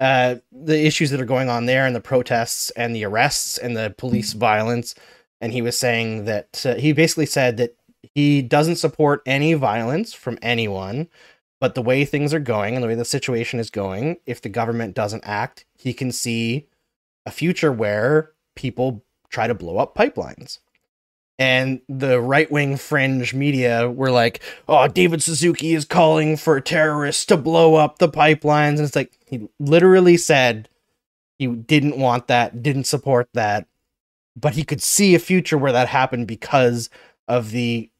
Uh, 0.00 0.36
the 0.52 0.86
issues 0.86 1.10
that 1.10 1.20
are 1.20 1.24
going 1.24 1.48
on 1.48 1.66
there, 1.66 1.84
and 1.84 1.96
the 1.96 2.00
protests, 2.00 2.70
and 2.76 2.94
the 2.94 3.04
arrests, 3.04 3.58
and 3.58 3.76
the 3.76 3.92
police 3.98 4.30
Mm-hmm. 4.30 4.38
violence. 4.40 4.94
And 5.40 5.52
he 5.52 5.62
was 5.62 5.76
saying 5.78 6.24
that 6.26 6.64
uh, 6.66 6.74
he 6.74 6.92
basically 6.92 7.26
said 7.26 7.56
that 7.56 7.76
he 8.14 8.42
doesn't 8.42 8.76
support 8.76 9.22
any 9.26 9.54
violence 9.54 10.12
from 10.12 10.38
anyone, 10.42 11.08
but 11.60 11.74
the 11.74 11.82
way 11.82 12.04
things 12.04 12.32
are 12.32 12.40
going 12.40 12.74
and 12.74 12.82
the 12.82 12.88
way 12.88 12.94
the 12.94 13.04
situation 13.04 13.58
is 13.58 13.70
going, 13.70 14.18
if 14.26 14.40
the 14.40 14.48
government 14.48 14.94
doesn't 14.94 15.24
act, 15.24 15.64
he 15.76 15.92
can 15.92 16.12
see 16.12 16.66
a 17.26 17.30
future 17.30 17.72
where 17.72 18.32
people 18.54 19.04
try 19.28 19.46
to 19.46 19.54
blow 19.54 19.78
up 19.78 19.94
pipelines. 19.94 20.58
And 21.40 21.80
the 21.88 22.20
right 22.20 22.50
wing 22.50 22.76
fringe 22.76 23.32
media 23.32 23.88
were 23.88 24.10
like, 24.10 24.42
oh, 24.68 24.88
David 24.88 25.22
Suzuki 25.22 25.74
is 25.74 25.84
calling 25.84 26.36
for 26.36 26.60
terrorists 26.60 27.24
to 27.26 27.36
blow 27.36 27.76
up 27.76 27.98
the 27.98 28.08
pipelines. 28.08 28.78
And 28.78 28.80
it's 28.80 28.96
like, 28.96 29.16
he 29.24 29.48
literally 29.60 30.16
said 30.16 30.68
he 31.38 31.46
didn't 31.46 31.96
want 31.96 32.26
that, 32.26 32.62
didn't 32.62 32.84
support 32.84 33.28
that, 33.34 33.68
but 34.34 34.54
he 34.54 34.64
could 34.64 34.82
see 34.82 35.14
a 35.14 35.20
future 35.20 35.56
where 35.56 35.72
that 35.72 35.88
happened 35.88 36.26
because 36.26 36.90
of 37.28 37.50
the 37.50 37.90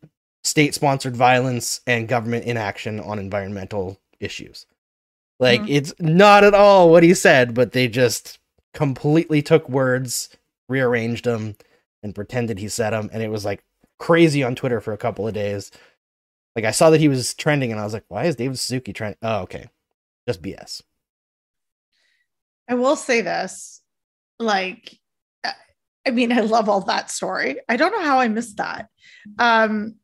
state 0.49 0.75
sponsored 0.75 1.17
violence 1.17 1.81
and 1.87 2.09
government 2.09 2.45
inaction 2.45 2.99
on 3.01 3.19
environmental 3.19 3.99
issues. 4.21 4.67
Like, 5.39 5.61
Mhm. 5.63 5.69
it's 5.71 5.95
not 6.01 6.43
at 6.43 6.55
all 6.55 6.91
what 6.91 7.03
he 7.03 7.15
said, 7.15 7.55
but 7.55 7.73
they 7.73 7.87
just 7.89 8.39
completely 8.75 9.43
took 9.43 9.69
words, 9.69 10.31
rearranged 10.69 11.25
them, 11.25 11.57
and 12.03 12.15
pretended 12.15 12.59
he 12.59 12.69
said 12.69 12.91
them. 12.91 13.11
And 13.13 13.23
it 13.23 13.29
was 13.29 13.45
like 13.45 13.63
crazy 13.99 14.43
on 14.43 14.55
Twitter 14.55 14.81
for 14.81 14.93
a 14.93 14.99
couple 14.99 15.29
of 15.29 15.35
days. 15.35 15.71
Like, 16.57 16.65
I 16.65 16.73
saw 16.73 16.91
that 16.91 17.01
he 17.01 17.09
was 17.09 17.35
trending, 17.35 17.71
and 17.71 17.81
I 17.81 17.85
was 17.85 17.93
like, 17.93 18.05
why 18.09 18.25
is 18.25 18.35
David 18.35 18.59
Suzuki 18.59 18.93
trending? 18.93 19.19
Oh, 19.23 19.43
okay. 19.43 19.69
Just 20.27 20.43
BS. 20.43 20.83
I 22.69 22.75
will 22.75 22.97
say 22.97 23.21
this, 23.21 23.81
like, 24.39 24.99
I 26.07 26.11
mean, 26.11 26.33
I 26.33 26.41
love 26.41 26.69
all 26.69 26.81
that 26.83 27.11
story. 27.11 27.61
I 27.69 27.77
don't 27.77 27.93
know 27.93 28.03
how 28.05 28.19
I 28.19 28.29
missed 28.29 28.57
that. 28.57 28.89
Um, 29.39 29.97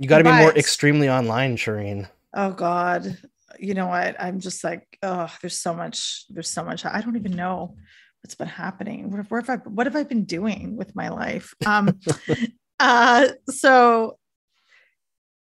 You 0.00 0.08
got 0.08 0.18
to 0.18 0.24
be 0.24 0.32
more 0.32 0.56
extremely 0.56 1.10
online, 1.10 1.58
Shireen. 1.58 2.08
oh 2.32 2.52
God, 2.52 3.18
you 3.58 3.74
know 3.74 3.86
what? 3.86 4.16
I'm 4.18 4.40
just 4.40 4.64
like, 4.64 4.98
oh, 5.02 5.30
there's 5.42 5.58
so 5.58 5.74
much, 5.74 6.24
there's 6.30 6.48
so 6.48 6.64
much. 6.64 6.86
I 6.86 7.02
don't 7.02 7.16
even 7.16 7.36
know 7.36 7.76
what's 8.22 8.34
been 8.34 8.48
happening. 8.48 9.10
What, 9.10 9.30
where 9.30 9.42
have 9.42 9.50
I, 9.50 9.56
what 9.68 9.86
have 9.86 9.96
I 9.96 10.04
been 10.04 10.24
doing 10.24 10.78
with 10.78 10.96
my 10.96 11.10
life? 11.10 11.54
Um, 11.66 12.00
uh, 12.80 13.28
so 13.50 14.16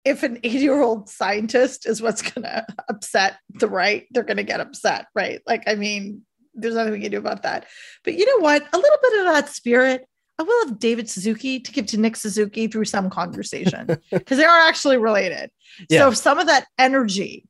if 0.03 0.23
an 0.23 0.39
80 0.43 0.57
year 0.57 0.81
old 0.81 1.07
scientist 1.07 1.87
is 1.87 2.01
what's 2.01 2.21
going 2.21 2.43
to 2.43 2.65
upset 2.89 3.37
the 3.61 3.69
right, 3.69 4.07
they're 4.11 4.23
going 4.23 4.37
to 4.37 4.43
get 4.43 4.59
upset, 4.59 5.07
right? 5.15 5.41
Like, 5.47 5.63
I 5.67 5.75
mean, 5.75 6.23
there's 6.53 6.75
nothing 6.75 6.91
we 6.91 6.99
can 6.99 7.11
do 7.11 7.17
about 7.17 7.43
that. 7.43 7.65
But 8.03 8.15
you 8.15 8.25
know 8.25 8.43
what? 8.43 8.61
A 8.73 8.77
little 8.77 8.97
bit 9.01 9.19
of 9.19 9.33
that 9.33 9.47
spirit, 9.47 10.05
I 10.39 10.43
will 10.43 10.67
have 10.67 10.79
David 10.79 11.09
Suzuki 11.09 11.59
to 11.59 11.71
give 11.71 11.85
to 11.87 11.99
Nick 11.99 12.15
Suzuki 12.15 12.67
through 12.67 12.85
some 12.85 13.09
conversation 13.09 13.85
because 14.11 14.37
they 14.37 14.45
are 14.45 14.67
actually 14.67 14.97
related. 14.97 15.51
Yeah. 15.89 15.99
So 15.99 16.07
if 16.09 16.17
some 16.17 16.39
of 16.39 16.47
that 16.47 16.65
energy 16.77 17.45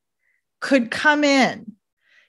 could 0.59 0.89
come 0.89 1.23
in, 1.23 1.73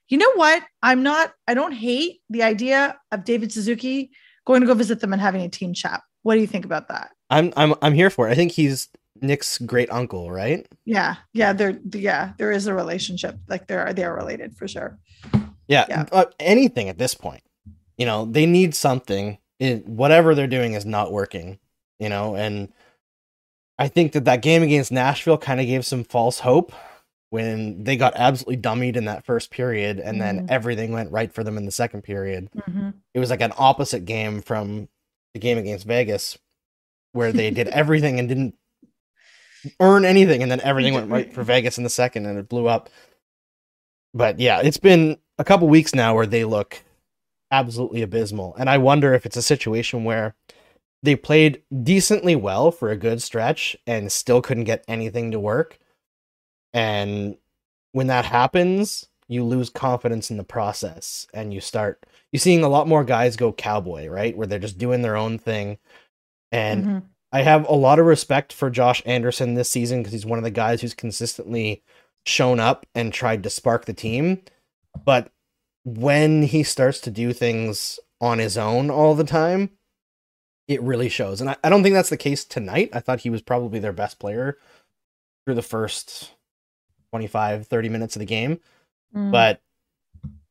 you 0.08 0.18
know 0.18 0.32
what? 0.34 0.62
I'm 0.82 1.02
not, 1.02 1.32
I 1.48 1.54
don't 1.54 1.72
hate 1.72 2.20
the 2.28 2.42
idea 2.42 2.98
of 3.10 3.24
David 3.24 3.52
Suzuki 3.52 4.10
going 4.44 4.60
to 4.60 4.66
go 4.66 4.74
visit 4.74 5.00
them 5.00 5.12
and 5.12 5.22
having 5.22 5.40
a 5.42 5.48
team 5.48 5.72
chat. 5.72 6.02
What 6.22 6.34
do 6.34 6.40
you 6.40 6.46
think 6.46 6.64
about 6.66 6.88
that? 6.88 7.10
I'm 7.30 7.52
I'm 7.56 7.74
I'm 7.80 7.94
here 7.94 8.10
for 8.10 8.28
it. 8.28 8.32
I 8.32 8.34
think 8.34 8.52
he's 8.52 8.88
Nick's 9.22 9.56
great 9.58 9.90
uncle, 9.90 10.30
right? 10.30 10.66
Yeah. 10.84 11.16
Yeah. 11.32 11.52
There, 11.52 11.78
yeah, 11.92 12.32
there 12.38 12.50
is 12.52 12.66
a 12.66 12.74
relationship. 12.74 13.36
Like 13.48 13.66
they're, 13.66 13.92
they're 13.94 14.14
related 14.14 14.56
for 14.56 14.66
sure. 14.68 14.98
Yeah, 15.68 15.86
Yeah. 15.88 16.04
uh, 16.12 16.24
anything 16.40 16.88
at 16.88 16.98
this 16.98 17.14
point. 17.14 17.42
You 17.96 18.06
know, 18.06 18.24
they 18.24 18.44
need 18.46 18.74
something. 18.74 19.38
It, 19.60 19.86
whatever 19.86 20.34
they're 20.34 20.46
doing 20.48 20.72
is 20.72 20.84
not 20.84 21.12
working. 21.12 21.58
You 22.00 22.08
know, 22.08 22.34
and 22.34 22.72
I 23.78 23.88
think 23.88 24.12
that 24.12 24.24
that 24.24 24.42
game 24.42 24.62
against 24.62 24.90
Nashville 24.90 25.38
kind 25.38 25.60
of 25.60 25.66
gave 25.66 25.84
some 25.86 26.02
false 26.02 26.40
hope 26.40 26.72
when 27.28 27.84
they 27.84 27.96
got 27.96 28.14
absolutely 28.16 28.56
dummied 28.56 28.96
in 28.96 29.04
that 29.04 29.24
first 29.24 29.50
period, 29.50 30.00
and 30.00 30.20
then 30.20 30.46
Mhm. 30.46 30.50
everything 30.50 30.90
went 30.92 31.12
right 31.12 31.32
for 31.32 31.44
them 31.44 31.56
in 31.56 31.64
the 31.66 31.70
second 31.70 32.02
period. 32.02 32.48
Mhm. 32.56 32.94
It 33.14 33.20
was 33.20 33.30
like 33.30 33.40
an 33.42 33.52
opposite 33.56 34.04
game 34.04 34.42
from 34.42 34.88
the 35.34 35.38
game 35.40 35.56
against 35.58 35.86
Vegas, 35.86 36.36
where 37.12 37.30
they 37.32 37.50
did 37.50 37.68
everything 37.68 38.18
and 38.18 38.28
didn't 38.28 38.54
earn 39.78 40.04
anything, 40.04 40.42
and 40.42 40.50
then 40.50 40.60
everything 40.62 40.94
went 40.94 41.10
right 41.10 41.32
for 41.32 41.42
Vegas 41.44 41.76
in 41.78 41.84
the 41.84 41.90
second, 41.90 42.26
and 42.26 42.38
it 42.38 42.48
blew 42.48 42.66
up. 42.66 42.90
But 44.14 44.40
yeah, 44.40 44.60
it's 44.60 44.78
been 44.78 45.18
a 45.38 45.44
couple 45.44 45.68
weeks 45.68 45.94
now 45.94 46.14
where 46.14 46.26
they 46.26 46.44
look 46.44 46.82
absolutely 47.50 48.02
abysmal, 48.02 48.54
and 48.56 48.70
I 48.70 48.78
wonder 48.78 49.14
if 49.14 49.26
it's 49.26 49.36
a 49.36 49.42
situation 49.42 50.04
where 50.04 50.34
they 51.02 51.16
played 51.16 51.62
decently 51.82 52.36
well 52.36 52.70
for 52.70 52.90
a 52.90 52.96
good 52.96 53.22
stretch 53.22 53.76
and 53.86 54.12
still 54.12 54.42
couldn't 54.42 54.64
get 54.64 54.84
anything 54.86 55.30
to 55.30 55.40
work. 55.40 55.78
And 56.72 57.36
when 57.92 58.08
that 58.08 58.26
happens, 58.26 59.06
you 59.28 59.44
lose 59.44 59.70
confidence 59.70 60.30
in 60.30 60.36
the 60.36 60.44
process 60.44 61.26
and 61.32 61.54
you 61.54 61.60
start 61.60 62.04
you're 62.32 62.40
seeing 62.40 62.62
a 62.62 62.68
lot 62.68 62.86
more 62.86 63.04
guys 63.04 63.36
go 63.36 63.52
cowboy, 63.52 64.08
right? 64.08 64.36
Where 64.36 64.46
they're 64.46 64.58
just 64.58 64.78
doing 64.78 65.02
their 65.02 65.16
own 65.16 65.38
thing. 65.38 65.78
And 66.52 66.84
Mhm. 66.84 67.02
I 67.32 67.42
have 67.42 67.66
a 67.68 67.74
lot 67.74 67.98
of 67.98 68.06
respect 68.06 68.52
for 68.52 68.70
Josh 68.70 69.02
Anderson 69.06 69.54
this 69.54 69.70
season 69.70 70.00
because 70.00 70.12
he's 70.12 70.26
one 70.26 70.38
of 70.38 70.44
the 70.44 70.50
guys 70.50 70.80
who's 70.80 70.94
consistently 70.94 71.82
shown 72.26 72.60
up 72.60 72.86
and 72.94 73.12
tried 73.12 73.42
to 73.44 73.50
spark 73.50 73.84
the 73.84 73.92
team. 73.92 74.42
But 75.04 75.32
when 75.84 76.42
he 76.42 76.62
starts 76.62 77.00
to 77.00 77.10
do 77.10 77.32
things 77.32 77.98
on 78.20 78.38
his 78.38 78.58
own 78.58 78.90
all 78.90 79.14
the 79.14 79.24
time, 79.24 79.70
it 80.68 80.82
really 80.82 81.08
shows. 81.08 81.40
And 81.40 81.50
I, 81.50 81.56
I 81.64 81.68
don't 81.70 81.82
think 81.82 81.94
that's 81.94 82.10
the 82.10 82.16
case 82.16 82.44
tonight. 82.44 82.90
I 82.92 83.00
thought 83.00 83.20
he 83.20 83.30
was 83.30 83.42
probably 83.42 83.78
their 83.80 83.92
best 83.92 84.18
player 84.18 84.58
through 85.44 85.54
the 85.54 85.62
first 85.62 86.30
25, 87.12 87.66
30 87.66 87.88
minutes 87.88 88.14
of 88.16 88.20
the 88.20 88.26
game. 88.26 88.60
Mm. 89.14 89.32
But 89.32 89.60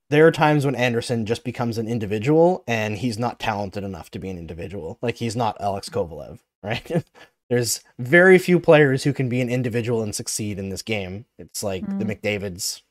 there 0.10 0.26
are 0.26 0.32
times 0.32 0.66
when 0.66 0.76
Anderson 0.76 1.26
just 1.26 1.44
becomes 1.44 1.78
an 1.78 1.88
individual 1.88 2.64
and 2.68 2.98
he's 2.98 3.20
not 3.20 3.40
talented 3.40 3.84
enough 3.84 4.10
to 4.12 4.20
be 4.20 4.30
an 4.30 4.38
individual. 4.38 4.98
Like 5.02 5.18
he's 5.18 5.36
not 5.36 5.62
Alex 5.62 5.88
Kovalev, 5.90 6.40
right? 6.64 7.06
There's 7.50 7.82
very 7.98 8.38
few 8.38 8.60
players 8.60 9.04
who 9.04 9.14
can 9.14 9.30
be 9.30 9.42
an 9.42 9.50
individual 9.50 10.02
and 10.04 10.14
succeed 10.14 10.60
in 10.60 10.70
this 10.70 10.82
game. 10.82 11.26
It's 11.38 11.64
like 11.64 11.86
the 11.86 12.06
Mm. 12.06 12.20
McDavids, 12.22 12.82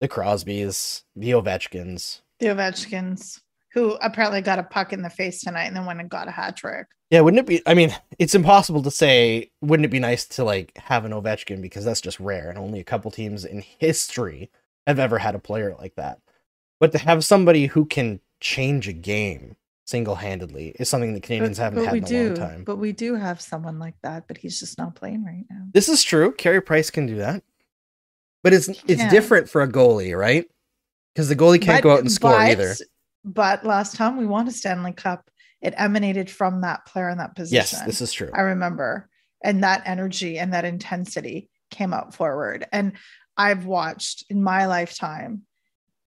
the 0.00 0.08
Crosbys, 0.08 1.02
the 1.14 1.30
Ovechkins. 1.30 2.20
the 2.40 2.46
Ovechkins, 2.46 3.40
who 3.72 3.92
apparently 4.02 4.40
got 4.40 4.58
a 4.58 4.62
puck 4.62 4.92
in 4.92 5.02
the 5.02 5.10
face 5.10 5.40
tonight 5.40 5.64
and 5.64 5.76
then 5.76 5.86
went 5.86 6.00
and 6.00 6.10
got 6.10 6.28
a 6.28 6.32
hat 6.32 6.56
trick. 6.56 6.86
Yeah, 7.10 7.20
wouldn't 7.20 7.40
it 7.40 7.46
be? 7.46 7.62
I 7.66 7.74
mean, 7.74 7.94
it's 8.18 8.34
impossible 8.34 8.82
to 8.82 8.90
say. 8.90 9.50
Wouldn't 9.60 9.84
it 9.84 9.90
be 9.90 10.00
nice 10.00 10.26
to 10.26 10.44
like 10.44 10.76
have 10.76 11.04
an 11.04 11.12
Ovechkin 11.12 11.62
because 11.62 11.84
that's 11.84 12.00
just 12.00 12.18
rare, 12.18 12.48
and 12.48 12.58
only 12.58 12.80
a 12.80 12.84
couple 12.84 13.10
teams 13.10 13.44
in 13.44 13.60
history 13.60 14.50
have 14.86 14.98
ever 14.98 15.18
had 15.18 15.34
a 15.34 15.40
player 15.40 15.74
like 15.78 15.94
that. 15.94 16.18
But 16.80 16.92
to 16.92 16.98
have 16.98 17.24
somebody 17.24 17.66
who 17.66 17.86
can 17.86 18.20
change 18.40 18.88
a 18.88 18.92
game 18.92 19.56
single 19.84 20.16
handedly 20.16 20.74
is 20.80 20.88
something 20.88 21.14
the 21.14 21.20
Canadiens 21.20 21.58
haven't 21.58 21.84
had 21.84 21.92
we 21.92 21.98
in 21.98 22.04
a 22.04 22.08
do, 22.08 22.26
long 22.26 22.36
time. 22.36 22.64
But 22.64 22.76
we 22.76 22.90
do 22.92 23.14
have 23.14 23.40
someone 23.40 23.78
like 23.78 23.94
that, 24.02 24.26
but 24.26 24.36
he's 24.36 24.58
just 24.58 24.76
not 24.76 24.96
playing 24.96 25.24
right 25.24 25.44
now. 25.48 25.62
This 25.72 25.88
is 25.88 26.02
true. 26.02 26.32
Carey 26.32 26.60
Price 26.60 26.90
can 26.90 27.06
do 27.06 27.16
that, 27.16 27.44
but 28.46 28.52
it's 28.54 28.68
it's 28.68 29.02
can. 29.02 29.10
different 29.10 29.50
for 29.50 29.60
a 29.62 29.68
goalie, 29.68 30.16
right? 30.16 30.44
Because 31.12 31.28
the 31.28 31.34
goalie 31.34 31.60
can't 31.60 31.82
But- 31.82 31.88
go 31.88 31.92
out 31.94 31.98
and 32.00 32.12
score 32.12 32.30
but- 32.30 32.48
either. 32.48 32.76
But 33.24 33.66
last 33.66 33.96
time 33.96 34.16
we 34.18 34.24
won 34.24 34.46
a 34.46 34.52
Stanley 34.52 34.92
Cup, 34.92 35.28
it 35.60 35.74
emanated 35.76 36.30
from 36.30 36.60
that 36.60 36.86
player 36.86 37.08
in 37.08 37.18
that 37.18 37.34
position. 37.34 37.56
Yes, 37.56 37.84
this 37.84 38.00
is 38.00 38.12
true. 38.12 38.30
I 38.32 38.42
remember. 38.42 39.08
and 39.44 39.62
that 39.62 39.82
energy 39.84 40.38
and 40.38 40.52
that 40.54 40.64
intensity 40.64 41.48
came 41.70 41.92
out 41.92 42.14
forward. 42.14 42.66
And 42.72 42.92
I've 43.36 43.66
watched 43.66 44.24
in 44.30 44.42
my 44.42 44.66
lifetime 44.66 45.42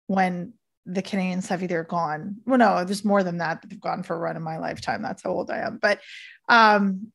when 0.08 0.52
the 0.84 1.02
Canadiens 1.02 1.48
have 1.48 1.62
either 1.62 1.82
gone, 1.84 2.36
well, 2.44 2.58
no, 2.58 2.84
there's 2.84 3.04
more 3.04 3.22
than 3.22 3.38
that. 3.38 3.64
They've 3.66 3.80
gone 3.80 4.02
for 4.02 4.14
a 4.14 4.18
run 4.18 4.36
in 4.36 4.42
my 4.42 4.58
lifetime. 4.58 5.02
That's 5.02 5.22
how 5.22 5.30
old 5.30 5.50
I 5.50 5.58
am. 5.60 5.78
But 5.80 6.00
um, 6.48 7.12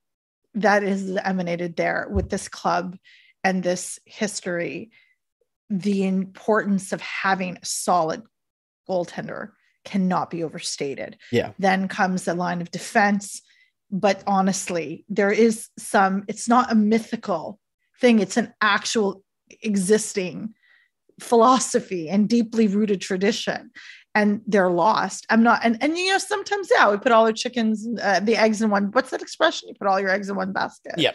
that 0.56 0.84
is 0.84 1.16
emanated 1.24 1.76
there 1.76 2.08
with 2.10 2.30
this 2.30 2.48
club 2.50 2.98
and 3.44 3.62
this 3.62 4.00
history. 4.06 4.90
The 5.70 6.06
importance 6.06 6.92
of 6.92 7.02
having 7.02 7.58
a 7.58 7.66
solid 7.66 8.24
goaltender 8.90 9.52
cannot 9.86 10.30
be 10.30 10.44
overstated. 10.44 11.18
Yeah. 11.32 11.52
Then 11.60 11.88
comes 11.88 12.26
the 12.26 12.34
line 12.34 12.62
of 12.62 12.72
defense. 12.72 13.42
But 13.92 14.24
honestly, 14.28 15.06
there 15.10 15.32
is 15.32 15.70
some, 15.78 16.26
it's 16.28 16.48
not 16.48 16.72
a 16.72 16.76
mythical 16.76 17.60
thing, 18.00 18.20
it's 18.20 18.38
an 18.38 18.54
actual 18.62 19.24
existing 19.62 20.54
philosophy 21.20 22.08
and 22.10 22.30
deeply 22.30 22.68
rooted 22.68 23.02
tradition 23.02 23.72
and 24.16 24.42
they're 24.48 24.70
lost 24.70 25.26
i'm 25.30 25.44
not 25.44 25.60
and, 25.64 25.78
and 25.82 25.98
you 25.98 26.12
know 26.12 26.18
sometimes 26.18 26.70
yeah 26.72 26.90
we 26.90 26.98
put 26.98 27.12
all 27.12 27.26
our 27.26 27.34
chickens 27.34 27.88
uh, 28.02 28.20
the 28.22 28.38
eggs 28.38 28.62
in 28.62 28.70
one 28.70 28.86
what's 28.92 29.10
that 29.10 29.22
expression 29.22 29.68
you 29.68 29.76
put 29.76 29.88
all 29.88 30.00
your 30.00 30.10
eggs 30.10 30.30
in 30.30 30.36
one 30.36 30.54
basket 30.54 30.94
Yeah. 30.98 31.12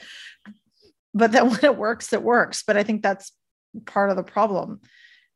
but 1.14 1.32
then 1.32 1.48
when 1.50 1.64
it 1.64 1.76
works 1.76 2.12
it 2.12 2.22
works 2.22 2.62
but 2.66 2.76
i 2.76 2.82
think 2.82 3.02
that's 3.02 3.32
part 3.86 4.10
of 4.10 4.16
the 4.16 4.22
problem 4.22 4.80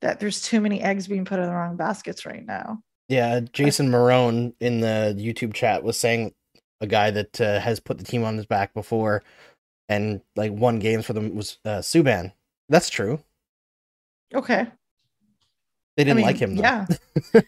that 0.01 0.21
there's 0.21 0.41
too 0.43 0.61
many 0.61 0.81
eggs 0.81 1.07
being 1.09 1.25
put 1.25 1.39
in 1.41 1.47
the 1.47 1.53
wrong 1.53 1.77
baskets 1.77 2.25
right 2.27 2.45
now 2.47 2.81
Yeah, 3.09 3.41
Jason 3.53 3.91
Marone 3.91 4.53
in 4.61 4.81
the 4.81 5.15
YouTube 5.19 5.55
chat 5.55 5.83
was 5.83 5.99
saying 5.99 6.35
a 6.81 6.87
guy 6.87 7.11
that 7.11 7.41
uh, 7.41 7.59
has 7.61 7.81
put 7.81 7.99
the 7.99 8.05
team 8.05 8.23
on 8.25 8.37
his 8.37 8.47
back 8.47 8.73
before 8.75 9.23
and 9.89 10.21
like 10.37 10.53
won 10.53 10.79
games 10.79 11.07
for 11.07 11.13
them 11.15 11.35
was 11.35 11.59
uh, 11.65 11.79
Subban. 11.79 12.33
That's 12.69 12.91
true. 12.91 13.21
okay 14.35 14.67
They 15.97 16.05
didn't 16.05 16.13
I 16.13 16.15
mean, 16.19 16.27
like 16.27 16.37
him. 16.37 16.55
Though. 16.55 16.63
yeah 16.63 16.87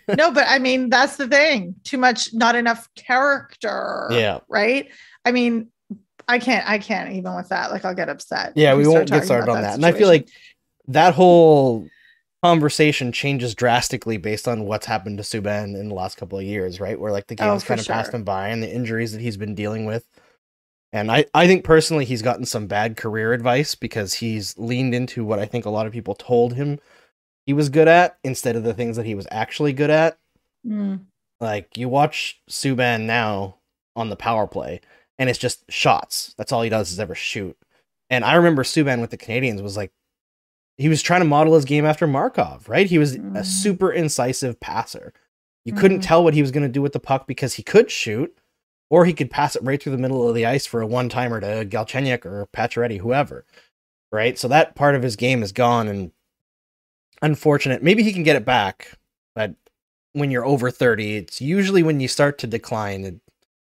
no 0.16 0.32
but 0.32 0.46
i 0.48 0.58
mean 0.58 0.88
that's 0.90 1.16
the 1.16 1.28
thing 1.28 1.76
too 1.84 1.98
much 1.98 2.34
not 2.34 2.54
enough 2.56 2.88
character 2.96 4.08
Yeah. 4.10 4.40
right 4.48 4.88
i 5.24 5.30
mean 5.30 5.68
i 6.26 6.38
can't 6.38 6.68
i 6.68 6.78
can't 6.78 7.12
even 7.12 7.34
with 7.36 7.48
that 7.50 7.70
like 7.70 7.84
i'll 7.84 7.94
get 7.94 8.08
upset 8.08 8.52
Yeah, 8.56 8.74
we 8.74 8.86
won't 8.88 9.08
get 9.10 9.24
started 9.24 9.50
on 9.50 9.62
that. 9.62 9.74
And 9.74 9.86
I 9.86 9.92
feel 9.92 10.08
like 10.08 10.28
that 10.92 11.14
whole 11.14 11.88
conversation 12.42 13.12
changes 13.12 13.54
drastically 13.54 14.16
based 14.16 14.48
on 14.48 14.64
what's 14.64 14.86
happened 14.86 15.18
to 15.18 15.24
Subban 15.24 15.78
in 15.78 15.88
the 15.88 15.94
last 15.94 16.16
couple 16.16 16.38
of 16.38 16.44
years, 16.44 16.80
right? 16.80 16.98
Where 16.98 17.12
like 17.12 17.26
the 17.26 17.36
Oh, 17.40 17.52
has 17.54 17.64
kind 17.64 17.80
of 17.80 17.86
passed 17.86 18.14
him 18.14 18.24
by 18.24 18.48
and 18.48 18.62
the 18.62 18.72
injuries 18.72 19.12
that 19.12 19.20
he's 19.20 19.36
been 19.36 19.54
dealing 19.54 19.84
with. 19.84 20.06
And 20.92 21.10
I, 21.12 21.26
I 21.34 21.46
think 21.46 21.64
personally 21.64 22.04
he's 22.04 22.22
gotten 22.22 22.44
some 22.44 22.66
bad 22.66 22.96
career 22.96 23.32
advice 23.32 23.74
because 23.74 24.14
he's 24.14 24.58
leaned 24.58 24.94
into 24.94 25.24
what 25.24 25.38
I 25.38 25.46
think 25.46 25.64
a 25.64 25.70
lot 25.70 25.86
of 25.86 25.92
people 25.92 26.14
told 26.14 26.54
him 26.54 26.80
he 27.46 27.52
was 27.52 27.68
good 27.68 27.88
at 27.88 28.18
instead 28.24 28.56
of 28.56 28.64
the 28.64 28.74
things 28.74 28.96
that 28.96 29.06
he 29.06 29.14
was 29.14 29.26
actually 29.30 29.72
good 29.72 29.90
at. 29.90 30.18
Mm, 30.66 31.06
Like 31.40 31.76
you 31.76 31.88
watch 31.88 32.40
Subban 32.50 33.02
now 33.02 33.56
on 33.96 34.10
the 34.10 34.16
power 34.16 34.46
play, 34.46 34.80
and 35.18 35.30
it's 35.30 35.38
just 35.38 35.70
shots. 35.70 36.34
That's 36.36 36.52
all 36.52 36.62
he 36.62 36.70
does 36.70 36.90
is 36.92 37.00
ever 37.00 37.14
shoot. 37.14 37.56
And 38.10 38.24
I 38.24 38.34
remember 38.34 38.62
Subban 38.64 39.00
with 39.00 39.10
the 39.10 39.18
Canadiens 39.18 39.62
was 39.62 39.76
like, 39.76 39.92
he 40.80 40.88
was 40.88 41.02
trying 41.02 41.20
to 41.20 41.26
model 41.26 41.54
his 41.54 41.64
game 41.66 41.84
after 41.84 42.06
Markov, 42.06 42.68
right? 42.68 42.86
He 42.86 42.96
was 42.98 43.14
a 43.14 43.18
Mhm. 43.18 43.44
super 43.44 43.92
incisive 43.92 44.58
passer. 44.60 45.12
You 45.64 45.74
couldn't 45.74 45.98
Mhm. 46.00 46.06
tell 46.06 46.24
what 46.24 46.32
he 46.34 46.40
was 46.40 46.50
going 46.50 46.62
to 46.66 46.72
do 46.72 46.80
with 46.80 46.92
the 46.94 46.98
puck 47.00 47.26
because 47.26 47.54
he 47.54 47.62
could 47.62 47.90
shoot, 47.90 48.34
or 48.88 49.04
he 49.04 49.12
could 49.12 49.30
pass 49.30 49.54
it 49.54 49.62
right 49.62 49.80
through 49.80 49.92
the 49.92 49.98
middle 49.98 50.26
of 50.26 50.34
the 50.34 50.46
ice 50.46 50.64
for 50.64 50.80
a 50.80 50.86
one 50.86 51.08
timer 51.10 51.38
to 51.40 51.66
Galchenyuk 51.66 52.24
or 52.24 52.46
Pacioretty, 52.46 52.98
whoever, 53.00 53.44
right? 54.10 54.38
So 54.38 54.48
that 54.48 54.74
part 54.74 54.94
of 54.94 55.02
his 55.02 55.16
game 55.16 55.42
is 55.42 55.52
gone, 55.52 55.86
and 55.86 56.12
unfortunate. 57.22 57.82
Maybe 57.82 58.02
he 58.02 58.12
can 58.12 58.22
get 58.22 58.36
it 58.36 58.44
back, 58.44 58.92
but 59.34 59.54
when 60.12 60.30
you're 60.30 60.46
over 60.46 60.70
30, 60.70 61.16
it's 61.16 61.40
usually 61.40 61.82
when 61.82 62.00
you 62.00 62.08
start 62.08 62.38
to 62.38 62.46
decline, 62.46 63.04
it, 63.04 63.16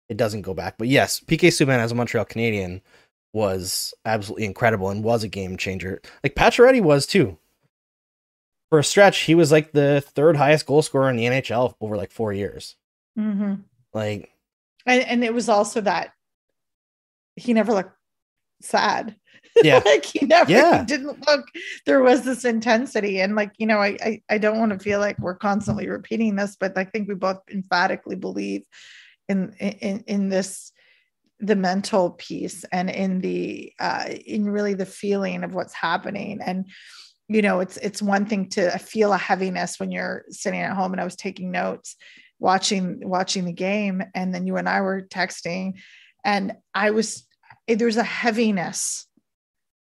it 0.09 0.17
doesn't 0.17 0.41
go 0.41 0.53
back. 0.53 0.77
But 0.77 0.87
yes, 0.87 1.19
PK 1.19 1.49
Subban 1.49 1.79
as 1.79 1.91
a 1.91 1.95
Montreal 1.95 2.25
Canadien 2.25 2.81
was 3.33 3.93
absolutely 4.05 4.45
incredible 4.45 4.89
and 4.89 5.03
was 5.03 5.23
a 5.23 5.27
game 5.27 5.57
changer. 5.57 6.01
Like 6.23 6.35
Pacioretty 6.35 6.81
was 6.81 7.05
too. 7.05 7.37
For 8.69 8.79
a 8.79 8.83
stretch, 8.83 9.19
he 9.21 9.35
was 9.35 9.51
like 9.51 9.71
the 9.73 10.01
third 10.05 10.35
highest 10.37 10.65
goal 10.65 10.81
scorer 10.81 11.09
in 11.09 11.17
the 11.17 11.25
NHL 11.25 11.75
over 11.81 11.97
like 11.97 12.11
four 12.11 12.31
years. 12.33 12.75
mhm. 13.17 13.63
Like, 13.93 14.31
and, 14.85 15.03
and 15.03 15.23
it 15.23 15.33
was 15.33 15.49
also 15.49 15.81
that 15.81 16.13
he 17.35 17.53
never 17.53 17.73
looked 17.73 17.95
sad 18.61 19.15
Yeah. 19.63 19.81
like 19.85 20.05
he 20.05 20.25
never 20.25 20.49
Yeah. 20.51 20.79
he 20.79 20.85
didn't 20.85 21.27
look 21.27 21.45
there 21.85 22.01
was 22.01 22.21
this 22.23 22.45
intensity 22.45 23.19
and 23.21 23.35
like 23.35 23.51
you 23.57 23.65
know 23.65 23.79
I, 23.79 23.97
I 24.03 24.21
i 24.29 24.37
don't 24.37 24.59
want 24.59 24.71
to 24.71 24.79
feel 24.79 24.99
like 24.99 25.17
we're 25.19 25.35
constantly 25.35 25.87
repeating 25.89 26.35
this 26.35 26.55
but 26.59 26.77
i 26.77 26.83
think 26.83 27.07
we 27.09 27.15
both 27.15 27.39
emphatically 27.51 28.15
believe 28.15 28.61
in 29.29 29.51
in 29.59 30.03
in 30.07 30.29
this 30.29 30.71
the 31.41 31.55
mental 31.55 32.11
piece 32.11 32.63
and 32.71 32.89
in 32.89 33.19
the 33.19 33.73
uh 33.79 34.05
in 34.25 34.49
really 34.49 34.73
the 34.73 34.85
feeling 34.85 35.43
of 35.43 35.53
what's 35.53 35.73
happening. 35.73 36.39
And 36.41 36.67
you 37.31 37.41
know 37.41 37.61
it's 37.61 37.77
it's 37.77 38.01
one 38.01 38.25
thing 38.25 38.49
to 38.49 38.77
feel 38.77 39.13
a 39.13 39.17
heaviness 39.17 39.79
when 39.79 39.91
you're 39.91 40.25
sitting 40.29 40.59
at 40.59 40.75
home 40.75 40.91
and 40.91 40.99
i 40.99 41.05
was 41.05 41.15
taking 41.15 41.49
notes 41.49 41.95
watching 42.39 42.99
watching 43.07 43.45
the 43.45 43.53
game 43.53 44.03
and 44.13 44.35
then 44.35 44.45
you 44.45 44.57
and 44.57 44.67
i 44.67 44.81
were 44.81 45.01
texting 45.03 45.73
and 46.25 46.53
i 46.73 46.91
was 46.91 47.25
there's 47.67 47.95
a 47.95 48.03
heaviness 48.03 49.07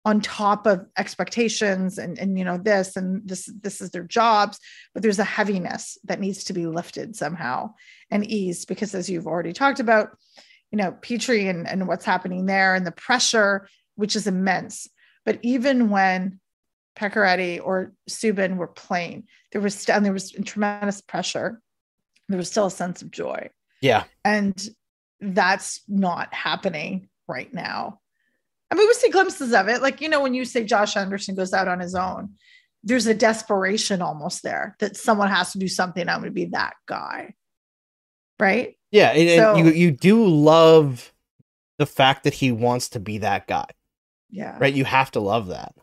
on 0.07 0.21
top 0.21 0.67
of 0.67 0.87
expectations 0.97 1.99
and 1.99 2.19
and 2.19 2.39
you 2.39 2.45
know 2.45 2.57
this 2.57 2.97
and 2.97 3.27
this 3.29 3.51
this 3.61 3.81
is 3.81 3.91
their 3.91 4.05
jobs 4.05 4.59
but 4.95 5.03
there's 5.03 5.19
a 5.19 5.25
heaviness 5.25 5.99
that 6.05 6.21
needs 6.21 6.45
to 6.45 6.53
be 6.53 6.67
lifted 6.67 7.15
somehow 7.15 7.71
and 8.11 8.27
eased 8.27 8.69
because 8.69 8.95
as 8.95 9.11
you've 9.11 9.27
already 9.27 9.53
talked 9.53 9.81
about 9.81 10.17
you 10.75 10.83
know 10.83 10.93
petry 11.01 11.49
and, 11.49 11.69
and 11.69 11.87
what's 11.87 12.05
happening 12.05 12.47
there 12.47 12.75
and 12.75 12.87
the 12.87 12.93
pressure 12.93 13.69
which 13.95 14.17
is 14.17 14.27
immense 14.27 14.89
but 15.25 15.39
even 15.43 15.89
when 15.89 16.41
Pacioretty 16.99 17.61
or 17.63 17.93
Subban 18.11 18.57
were 18.57 18.69
playing 18.69 19.25
there 19.53 19.61
was 19.61 19.75
still 19.75 19.97
and 19.97 20.05
there 20.05 20.13
was 20.13 20.33
tremendous 20.45 21.01
pressure 21.01 21.61
there 22.29 22.39
was 22.39 22.51
still 22.51 22.67
a 22.67 22.71
sense 22.71 23.03
of 23.03 23.11
joy 23.11 23.49
yeah, 23.85 24.05
and 24.25 24.67
that's 25.21 25.83
not 25.89 26.33
happening 26.33 27.11
right 27.29 27.53
now. 27.53 28.01
I 28.71 28.77
mean, 28.77 28.89
we 28.89 28.95
see 28.95 29.11
glimpses 29.11 29.53
of 29.53 29.69
it. 29.69 29.83
Like, 29.83 30.01
you 30.01 30.09
know, 30.09 30.23
when 30.23 30.33
you 30.33 30.47
say 30.47 30.65
Josh 30.65 30.97
Anderson 30.97 31.35
goes 31.35 31.53
out 31.53 31.69
on 31.69 31.81
his 31.81 31.95
own, 31.95 32.31
there's 32.83 33.07
a 33.07 33.13
desperation 33.13 34.01
almost 34.01 34.43
there 34.43 34.75
that 34.81 34.97
someone 34.97 35.29
has 35.29 35.53
to 35.53 35.59
do 35.59 35.69
something. 35.69 36.09
I'm 36.09 36.21
going 36.21 36.31
to 36.31 36.35
be 36.35 36.47
that 36.47 36.73
guy. 36.87 37.35
Right. 38.41 38.79
Yeah. 38.95 39.11
And, 39.11 39.29
and 39.29 39.41
So- 39.41 39.57
you 39.57 39.65
you 39.73 39.91
do 39.91 40.25
love 40.27 41.13
the 41.79 41.87
fact 41.87 42.23
that 42.25 42.35
he 42.35 42.53
wants 42.53 42.89
to 42.91 43.01
be 43.01 43.19
that 43.19 43.47
guy, 43.49 43.67
Yeah. 44.31 44.57
right? 44.61 44.73
You 44.73 44.85
have 44.85 45.11
to 45.13 45.21
love 45.21 45.49
that. 45.49 45.75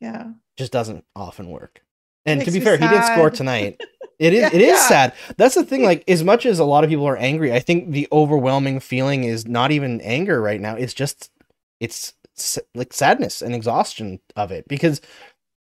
Yeah. 0.00 0.32
Just 0.58 0.70
doesn't 0.72 1.04
often 1.16 1.48
work. 1.48 1.80
And 2.26 2.42
to 2.44 2.50
be 2.50 2.60
fair, 2.60 2.76
he 2.76 2.86
did 2.88 3.04
score 3.04 3.30
tonight. 3.30 3.80
It 4.20 4.32
is 4.32 4.42
Yeah, 4.42 4.46
it 4.54 4.60
is 4.60 4.68
yeah. 4.78 4.88
sad. 4.88 5.12
That's 5.38 5.56
the 5.56 5.64
thing. 5.64 5.82
Like 5.90 6.04
as 6.08 6.22
much 6.22 6.46
as 6.46 6.60
a 6.60 6.64
lot 6.64 6.84
of 6.84 6.90
people 6.90 7.06
are 7.08 7.16
angry, 7.16 7.52
I 7.52 7.58
think 7.58 7.90
the 7.90 8.06
overwhelming 8.12 8.78
feeling 8.78 9.24
is 9.24 9.44
not 9.44 9.72
even 9.72 10.00
anger 10.02 10.40
right 10.40 10.60
now. 10.60 10.76
It's 10.76 10.94
just 10.94 11.30
it's 11.80 12.14
like 12.76 12.92
sadness 12.92 13.42
and 13.42 13.54
exhaustion 13.56 14.20
of 14.36 14.52
it 14.52 14.68
because 14.68 15.00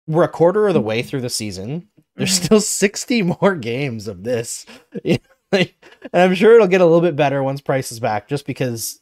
we're 0.06 0.24
a 0.24 0.28
quarter 0.28 0.68
of 0.68 0.74
the 0.74 0.80
way 0.82 1.02
through 1.02 1.22
the 1.22 1.30
season. 1.30 1.88
There's 2.16 2.38
Mhm. 2.38 2.44
still 2.44 2.60
60 2.82 3.22
more 3.22 3.54
games 3.56 4.08
of 4.08 4.24
this. 4.24 4.66
You 5.02 5.16
like, 5.54 5.74
and 6.12 6.22
I'm 6.22 6.34
sure 6.34 6.54
it'll 6.54 6.66
get 6.66 6.80
a 6.80 6.84
little 6.86 7.00
bit 7.00 7.16
better 7.16 7.42
once 7.42 7.60
Price 7.60 7.90
is 7.92 8.00
back, 8.00 8.28
just 8.28 8.46
because 8.46 9.00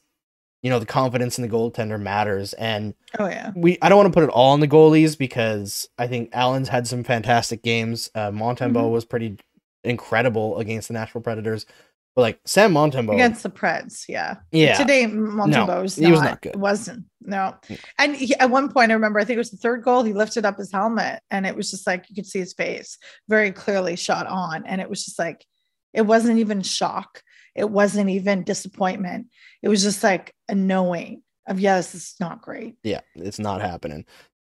you 0.62 0.70
know 0.70 0.78
the 0.78 0.86
confidence 0.86 1.38
in 1.38 1.42
the 1.42 1.48
goaltender 1.52 2.00
matters 2.00 2.52
and 2.52 2.94
Oh, 3.18 3.26
yeah. 3.26 3.50
we 3.56 3.78
I 3.82 3.88
don't 3.88 3.98
want 3.98 4.12
to 4.12 4.16
put 4.16 4.22
it 4.22 4.30
all 4.30 4.52
on 4.52 4.60
the 4.60 4.68
goalies 4.68 5.18
because 5.18 5.88
I 5.98 6.06
think 6.06 6.30
Allen's 6.32 6.68
had 6.68 6.86
some 6.86 7.02
fantastic 7.02 7.62
games. 7.64 8.08
Uh, 8.14 8.30
Montembeault 8.30 8.74
Mhm. 8.74 8.90
was 8.92 9.04
pretty 9.04 9.38
incredible 9.82 10.58
against 10.58 10.86
the 10.88 10.94
Nashville 10.94 11.20
Predators, 11.22 11.66
but 12.14 12.22
like 12.22 12.40
Sam 12.44 12.72
Montembeault, 12.74 13.14
Against 13.14 13.42
the 13.42 13.50
Preds. 13.50 14.04
Yeah. 14.08 14.36
yeah, 14.52 14.76
Today, 14.78 15.06
Montembeault 15.06 15.82
was 15.82 15.96
he 15.96 16.10
was 16.10 16.20
not 16.20 16.40
good. 16.42 16.54
Wasn't. 16.56 17.06
No. 17.20 17.56
And 17.98 18.14
he, 18.14 18.34
at 18.36 18.50
one 18.50 18.68
point, 18.72 18.90
I 18.90 18.94
remember, 18.94 19.18
I 19.18 19.24
think 19.24 19.36
it 19.36 19.38
was 19.38 19.50
the 19.50 19.56
third 19.56 19.82
goal, 19.82 20.02
he 20.04 20.12
lifted 20.12 20.44
up 20.44 20.58
his 20.58 20.70
helmet 20.72 21.20
and 21.30 21.46
it 21.46 21.56
was 21.56 21.70
just 21.70 21.86
like 21.86 22.04
you 22.08 22.14
could 22.14 22.26
see 22.26 22.38
his 22.38 22.52
face 22.52 22.98
very 23.28 23.50
clearly 23.50 23.96
shot 23.96 24.26
on. 24.28 24.64
And 24.66 24.80
it 24.80 24.88
was 24.88 25.04
just 25.04 25.18
like, 25.18 25.44
it 25.92 26.02
wasn't 26.02 26.38
even 26.38 26.62
shock. 26.62 27.22
It 27.54 27.68
wasn't 27.68 28.10
even 28.10 28.44
disappointment. 28.44 29.26
It 29.62 29.68
was 29.68 29.82
just 29.82 30.02
like 30.02 30.34
a 30.48 30.54
knowing 30.54 31.22
of, 31.46 31.60
yes, 31.60 31.92
this 31.92 32.12
is 32.12 32.20
not 32.20 32.42
great. 32.42 32.76
yeah, 32.82 33.00
it's 33.14 33.38
not 33.38 33.60
happening, 33.60 34.04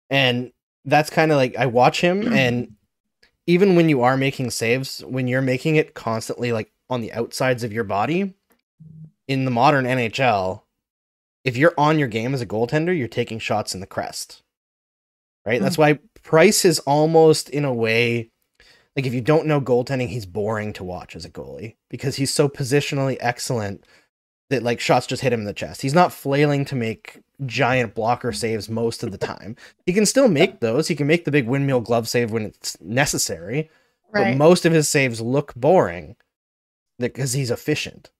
and 0.09 0.51
that's 0.85 1.09
kind 1.09 1.31
of 1.31 1.37
like 1.37 1.55
I 1.55 1.65
watch 1.65 2.01
him, 2.01 2.33
and 2.33 2.75
even 3.47 3.75
when 3.75 3.89
you 3.89 4.01
are 4.01 4.17
making 4.17 4.51
saves, 4.51 5.03
when 5.05 5.27
you're 5.27 5.41
making 5.41 5.75
it 5.75 5.93
constantly 5.93 6.51
like 6.51 6.71
on 6.89 7.01
the 7.01 7.13
outsides 7.13 7.63
of 7.63 7.73
your 7.73 7.83
body, 7.83 8.33
in 9.27 9.45
the 9.45 9.51
modern 9.51 9.85
NHL, 9.85 10.61
if 11.43 11.57
you're 11.57 11.73
on 11.77 11.99
your 11.99 12.07
game 12.07 12.33
as 12.33 12.41
a 12.41 12.45
goaltender, 12.45 12.97
you're 12.97 13.07
taking 13.07 13.39
shots 13.39 13.73
in 13.73 13.79
the 13.79 13.87
crest. 13.87 14.41
Right? 15.45 15.59
Hmm. 15.59 15.63
That's 15.63 15.77
why 15.77 15.99
Price 16.23 16.65
is 16.65 16.79
almost 16.79 17.49
in 17.49 17.65
a 17.65 17.73
way 17.73 18.31
like 18.95 19.05
if 19.05 19.13
you 19.13 19.21
don't 19.21 19.47
know 19.47 19.59
goaltending, 19.59 20.07
he's 20.07 20.25
boring 20.25 20.73
to 20.73 20.83
watch 20.83 21.15
as 21.15 21.25
a 21.25 21.29
goalie 21.29 21.75
because 21.89 22.15
he's 22.15 22.33
so 22.33 22.47
positionally 22.47 23.17
excellent 23.19 23.85
that 24.49 24.63
like 24.63 24.79
shots 24.79 25.07
just 25.07 25.21
hit 25.21 25.33
him 25.33 25.41
in 25.41 25.45
the 25.45 25.53
chest. 25.53 25.81
He's 25.81 25.93
not 25.93 26.13
flailing 26.13 26.65
to 26.65 26.75
make 26.75 27.21
giant 27.45 27.93
blocker 27.93 28.31
saves 28.31 28.69
most 28.69 29.03
of 29.03 29.11
the 29.11 29.17
time. 29.17 29.55
He 29.85 29.93
can 29.93 30.05
still 30.05 30.27
make 30.27 30.59
those. 30.59 30.87
He 30.87 30.95
can 30.95 31.07
make 31.07 31.25
the 31.25 31.31
big 31.31 31.47
windmill 31.47 31.81
glove 31.81 32.07
save 32.07 32.31
when 32.31 32.43
it's 32.45 32.79
necessary, 32.79 33.69
but 34.13 34.37
most 34.37 34.65
of 34.65 34.71
his 34.71 34.87
saves 34.87 35.19
look 35.19 35.53
boring 35.55 36.15
because 36.97 37.33
he's 37.33 37.51
efficient. 37.51 38.11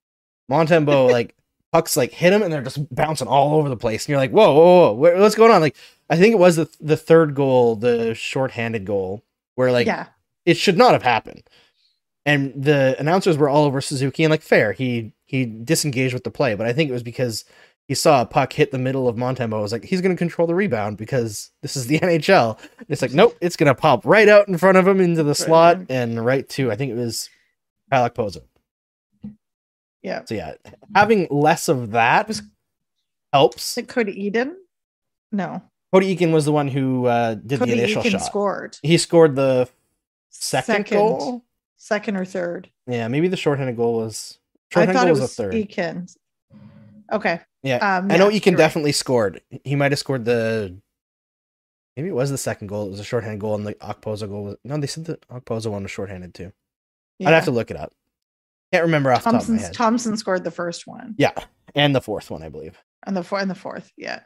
Montembeault 0.52 1.12
like 1.12 1.36
pucks 1.72 1.96
like 1.96 2.12
hit 2.12 2.34
him 2.34 2.42
and 2.42 2.52
they're 2.52 2.62
just 2.62 2.94
bouncing 2.94 3.28
all 3.28 3.56
over 3.56 3.70
the 3.70 3.78
place, 3.78 4.06
and 4.06 4.10
you're 4.10 4.20
like, 4.20 4.32
whoa, 4.32 4.54
whoa, 4.54 4.94
whoa, 4.94 5.22
what's 5.22 5.36
going 5.36 5.52
on? 5.52 5.62
Like 5.62 5.78
I 6.10 6.18
think 6.18 6.34
it 6.34 6.40
was 6.40 6.58
the 6.58 6.70
the 6.82 6.98
third 6.98 7.36
goal, 7.36 7.76
the 7.78 8.14
shorthanded 8.14 8.84
goal, 8.84 9.24
where 9.56 9.72
like 9.72 9.88
yeah. 9.88 10.08
It 10.46 10.58
should 10.58 10.78
not 10.78 10.94
have 10.94 11.04
happened. 11.04 11.44
And 12.26 12.54
the 12.56 12.96
announcers 13.00 13.38
were 13.38 13.50
all 13.50 13.66
over 13.66 13.82
Suzuki 13.82 14.24
and 14.24 14.32
like 14.32 14.42
fair, 14.42 14.72
he 14.72 15.14
he 15.26 15.46
disengaged 15.46 16.14
with 16.14 16.24
the 16.24 16.32
play, 16.32 16.56
but 16.56 16.66
I 16.66 16.74
think 16.74 16.90
it 16.90 16.94
was 16.94 17.04
because 17.04 17.46
he 17.88 17.94
saw 17.94 18.22
a 18.22 18.26
puck 18.26 18.52
hit 18.54 18.72
the 18.72 18.80
middle 18.80 19.08
of 19.08 19.16
Montembeault. 19.16 19.58
I 19.58 19.62
was 19.62 19.72
like, 19.72 19.86
he's 19.86 20.02
gonna 20.02 20.16
control 20.16 20.48
the 20.48 20.56
rebound 20.56 20.98
because 20.98 21.52
this 21.62 21.76
is 21.76 21.86
the 21.88 22.00
NHL. 22.02 22.58
And 22.80 22.88
it's 22.90 23.02
like, 23.02 23.14
nope, 23.14 23.38
it's 23.42 23.56
gonna 23.56 23.76
pop 23.76 24.06
right 24.06 24.28
out 24.28 24.48
in 24.48 24.58
front 24.58 24.78
of 24.78 24.88
him 24.88 25.00
into 25.00 25.24
the 25.24 25.36
slot 25.36 25.80
and 25.90 26.24
right 26.26 26.48
to 26.50 26.72
I 26.72 26.76
think 26.76 26.92
it 26.92 26.96
was 26.96 27.30
Okposo. 27.92 28.42
Yeah. 30.02 30.24
So 30.26 30.36
yeah, 30.36 30.54
having 30.96 31.28
less 31.30 31.68
of 31.68 31.92
that 31.92 32.40
helps. 33.34 33.72
Is 33.72 33.78
it 33.80 33.88
Cody 33.88 34.32
Eakin? 34.32 34.54
No. 35.32 35.62
Cody 35.94 36.16
Eakin 36.16 36.32
was 36.32 36.46
the 36.46 36.52
one 36.52 36.68
who 36.68 37.06
uh, 37.06 37.36
did 37.36 37.60
Cody 37.60 37.72
the 37.72 37.78
initial 37.80 38.04
Eakin 38.04 38.12
shot. 38.12 38.22
scored. 38.22 38.78
He 38.84 38.98
scored 38.98 39.36
the 39.36 39.70
second, 40.42 40.88
goal. 40.88 41.44
Second 41.78 42.18
or 42.18 42.26
third. 42.26 42.70
Yeah, 42.88 43.08
maybe 43.08 43.28
the 43.28 43.38
shorthanded 43.38 43.76
goal 43.76 43.96
was. 43.98 44.40
I 44.76 44.86
thought 44.86 44.94
goal 44.94 45.08
it 45.08 45.10
was, 45.12 45.22
was 45.22 45.32
a 45.32 45.44
third. 45.44 45.54
Eakin. 45.54 46.14
Okay. 47.12 47.40
Yeah, 47.64 47.98
Um, 47.98 48.12
I 48.12 48.18
know 48.18 48.30
yeah, 48.30 48.40
Eakin 48.40 48.52
right. 48.52 48.58
definitely 48.58 48.92
scored. 48.92 49.42
He 49.64 49.76
might 49.76 49.92
have 49.92 50.00
scored 50.00 50.26
the. 50.26 50.78
Maybe 51.96 52.10
it 52.10 52.16
was 52.16 52.30
the 52.30 52.38
second 52.38 52.68
goal. 52.68 52.88
It 52.88 52.92
was 52.92 53.00
a 53.00 53.04
shorthanded 53.06 53.40
goal, 53.40 53.56
and 53.56 53.66
the 53.66 53.74
Okposo 53.76 54.28
goal 54.28 54.44
was. 54.44 54.58
No, 54.64 54.78
they 54.78 54.88
said 54.88 55.06
the 55.06 55.18
Okposo 55.32 55.68
one 55.72 55.84
was 55.84 55.92
shorthanded 55.92 56.34
too. 56.34 56.52
I'd 57.26 57.34
have 57.34 57.46
to 57.46 57.52
look 57.52 57.72
it 57.72 57.78
up. 57.78 57.94
Can't 58.74 58.86
remember 58.86 59.12
off 59.12 59.24
the 59.24 59.32
top 59.32 59.42
of 59.42 59.48
my 59.50 59.56
Thompson 59.56 59.58
head. 59.66 59.74
Thompson 59.74 60.18
scored 60.18 60.44
the 60.44 60.52
first 60.52 60.86
one 60.86 61.16
yeah, 61.18 61.32
and 61.74 61.96
the 61.96 62.02
fourth 62.02 62.30
one, 62.30 62.44
I 62.44 62.50
believe. 62.50 62.78
and 63.06 63.16
the 63.16 63.24
four 63.24 63.40
and 63.40 63.50
the 63.50 63.56
fourth. 63.56 63.92
Yeah. 63.96 64.22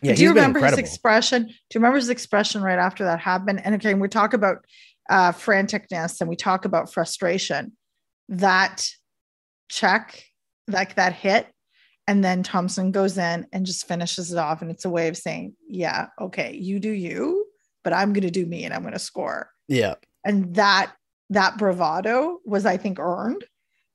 Yeah, 0.00 0.14
do 0.14 0.22
you 0.22 0.28
remember 0.30 0.60
his 0.64 0.78
expression? 0.78 1.44
Do 1.44 1.50
you 1.50 1.78
remember 1.80 1.98
his 1.98 2.08
expression 2.08 2.62
right 2.62 2.78
after 2.78 3.04
that 3.04 3.18
happened? 3.20 3.60
And 3.64 3.74
again, 3.74 3.98
we 4.00 4.08
talk 4.08 4.32
about 4.32 4.64
uh, 5.10 5.32
franticness 5.32 6.20
and 6.20 6.28
we 6.28 6.36
talk 6.36 6.64
about 6.64 6.92
frustration. 6.92 7.72
That 8.28 8.88
check, 9.68 10.24
like 10.68 10.94
that 10.94 11.12
hit, 11.12 11.48
and 12.06 12.24
then 12.24 12.42
Thompson 12.42 12.90
goes 12.92 13.18
in 13.18 13.46
and 13.52 13.66
just 13.66 13.86
finishes 13.86 14.32
it 14.32 14.38
off, 14.38 14.62
and 14.62 14.70
it's 14.70 14.84
a 14.84 14.90
way 14.90 15.08
of 15.08 15.16
saying, 15.16 15.54
"Yeah, 15.68 16.08
okay, 16.20 16.54
you 16.54 16.78
do 16.80 16.90
you, 16.90 17.46
but 17.84 17.92
I'm 17.92 18.12
going 18.12 18.22
to 18.22 18.30
do 18.30 18.46
me, 18.46 18.64
and 18.64 18.72
I'm 18.72 18.82
going 18.82 18.92
to 18.94 18.98
score." 18.98 19.50
Yeah, 19.68 19.94
And 20.24 20.54
that 20.54 20.92
that 21.30 21.56
bravado 21.58 22.38
was, 22.44 22.66
I 22.66 22.76
think, 22.76 22.98
earned, 22.98 23.44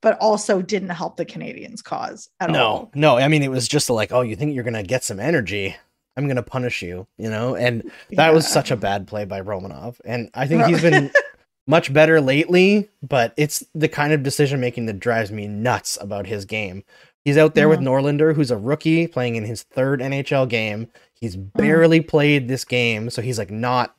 but 0.01 0.17
also 0.19 0.61
didn't 0.61 0.89
help 0.89 1.17
the 1.17 1.25
Canadiens' 1.25 1.83
cause 1.83 2.29
at 2.39 2.49
no, 2.49 2.63
all. 2.63 2.91
no. 2.95 3.15
No. 3.15 3.23
I 3.23 3.27
mean, 3.27 3.43
it 3.43 3.51
was 3.51 3.67
just 3.67 3.89
like, 3.89 4.11
oh, 4.11 4.21
you 4.21 4.35
think 4.35 4.55
you're 4.55 4.63
gonna 4.63 4.83
get 4.83 5.03
some 5.03 5.19
energy? 5.19 5.75
I'm 6.17 6.27
gonna 6.27 6.43
punish 6.43 6.81
you, 6.81 7.07
you 7.17 7.29
know. 7.29 7.55
And 7.55 7.89
that 8.11 8.33
was 8.33 8.47
such 8.47 8.71
a 8.71 8.75
bad 8.75 9.07
play 9.07 9.23
by 9.23 9.41
Romanov, 9.41 10.01
and 10.03 10.29
I 10.33 10.47
think 10.47 10.65
he's 10.65 10.81
been 10.81 11.11
much 11.67 11.93
better 11.93 12.19
lately. 12.19 12.89
But 13.01 13.33
it's 13.37 13.63
the 13.75 13.87
kind 13.87 14.11
of 14.11 14.23
decision 14.23 14.59
making 14.59 14.87
that 14.87 14.99
drives 14.99 15.31
me 15.31 15.47
nuts 15.47 15.97
about 16.01 16.25
his 16.25 16.45
game. 16.45 16.83
He's 17.23 17.37
out 17.37 17.55
there 17.55 17.69
with 17.69 17.79
mm-hmm. 17.79 17.89
Norlinder, 17.89 18.35
who's 18.35 18.51
a 18.51 18.57
rookie 18.57 19.05
playing 19.05 19.35
in 19.35 19.45
his 19.45 19.63
third 19.63 19.99
NHL 19.99 20.49
game. 20.49 20.87
He's 21.13 21.35
mm-hmm. 21.35 21.57
barely 21.57 22.01
played 22.01 22.47
this 22.47 22.65
game, 22.65 23.09
so 23.09 23.21
he's 23.21 23.37
like 23.37 23.51
not 23.51 23.95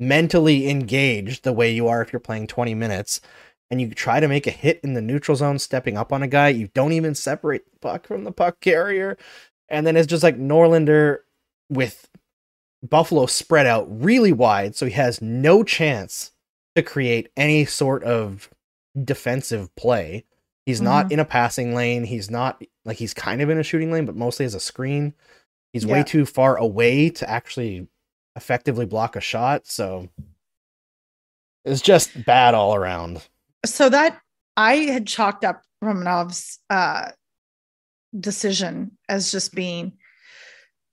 mentally 0.00 0.68
engaged 0.68 1.44
the 1.44 1.52
way 1.52 1.70
you 1.70 1.88
are 1.88 2.02
if 2.02 2.12
you're 2.12 2.20
playing 2.20 2.46
20 2.46 2.74
minutes. 2.74 3.20
And 3.70 3.80
you 3.80 3.90
try 3.90 4.18
to 4.18 4.28
make 4.28 4.46
a 4.46 4.50
hit 4.50 4.80
in 4.82 4.94
the 4.94 5.02
neutral 5.02 5.36
zone, 5.36 5.58
stepping 5.58 5.98
up 5.98 6.12
on 6.12 6.22
a 6.22 6.26
guy. 6.26 6.48
You 6.48 6.68
don't 6.68 6.92
even 6.92 7.14
separate 7.14 7.70
the 7.70 7.78
puck 7.78 8.06
from 8.06 8.24
the 8.24 8.32
puck 8.32 8.60
carrier. 8.60 9.18
And 9.68 9.86
then 9.86 9.94
it's 9.94 10.06
just 10.06 10.22
like 10.22 10.38
Norlinder 10.38 11.18
with 11.68 12.08
Buffalo 12.82 13.26
spread 13.26 13.66
out 13.66 13.86
really 13.88 14.32
wide, 14.32 14.76
so 14.76 14.86
he 14.86 14.92
has 14.92 15.20
no 15.20 15.62
chance 15.62 16.32
to 16.76 16.82
create 16.82 17.30
any 17.36 17.64
sort 17.64 18.04
of 18.04 18.50
defensive 19.04 19.74
play. 19.76 20.24
He's 20.64 20.80
not 20.80 21.10
in 21.10 21.18
a 21.18 21.24
passing 21.24 21.74
lane. 21.74 22.04
He's 22.04 22.30
not 22.30 22.62
like 22.84 22.98
he's 22.98 23.14
kind 23.14 23.40
of 23.40 23.48
in 23.48 23.58
a 23.58 23.62
shooting 23.62 23.90
lane, 23.90 24.04
but 24.04 24.16
mostly 24.16 24.44
as 24.44 24.54
a 24.54 24.60
screen. 24.60 25.14
He's 25.72 25.86
way 25.86 26.02
too 26.02 26.26
far 26.26 26.56
away 26.56 27.08
to 27.10 27.28
actually 27.28 27.88
effectively 28.36 28.84
block 28.84 29.16
a 29.16 29.20
shot. 29.20 29.66
So 29.66 30.08
it's 31.64 31.80
just 31.80 32.24
bad 32.24 32.54
all 32.54 32.74
around. 32.74 33.26
so 33.64 33.88
that 33.88 34.20
I 34.56 34.74
had 34.76 35.06
chalked 35.06 35.44
up 35.44 35.62
Romanov's 35.82 36.58
uh, 36.68 37.12
decision 38.18 38.90
as 39.08 39.30
just 39.30 39.54
being 39.54 39.92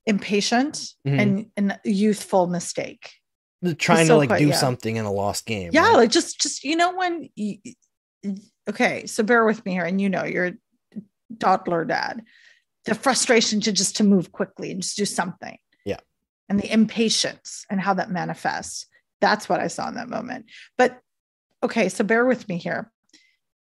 impatient 0.06 0.94
Mhm. 1.08 1.20
and 1.20 1.52
an 1.58 1.80
youthful 1.84 2.48
mistake. 2.48 3.14
Trying 3.78 4.06
so 4.08 4.14
to 4.14 4.18
like 4.18 4.30
quite- 4.30 4.40
do 4.40 4.50
yeah. 4.50 4.56
something 4.56 4.96
in 4.96 5.06
a 5.06 5.12
lost 5.12 5.46
game. 5.46 5.72
Yeah, 5.74 5.88
right? 5.88 5.96
like 5.96 6.12
just 6.12 6.40
just 6.40 6.64
you 6.64 6.76
know 6.76 6.96
when 6.96 7.30
you, 7.36 7.58
okay, 8.70 9.06
so 9.08 9.24
bear 9.24 9.44
with 9.46 9.66
me 9.66 9.72
here, 9.74 9.86
and 9.86 10.00
you 10.00 10.10
know 10.10 10.24
you're 10.24 10.52
toddler 11.40 11.86
dad. 11.86 12.24
The 12.86 12.94
frustration 12.94 13.62
to 13.62 13.72
just 13.72 13.96
to 13.98 14.04
move 14.04 14.32
quickly 14.32 14.72
and 14.72 14.82
just 14.82 14.98
do 14.98 15.06
something. 15.06 15.58
Yeah. 15.86 16.00
And 16.50 16.60
the 16.60 16.72
impatience 16.72 17.66
and 17.72 17.82
how 17.82 17.96
that 17.96 18.12
manifests. 18.12 18.86
That's 19.22 19.50
what 19.50 19.60
I 19.60 19.68
saw 19.68 19.88
in 19.88 19.96
that 19.96 20.10
moment. 20.10 20.46
But 20.78 21.00
okay, 21.64 21.90
so 21.90 22.04
bear 22.04 22.26
with 22.26 22.48
me 22.48 22.58
here. 22.58 22.92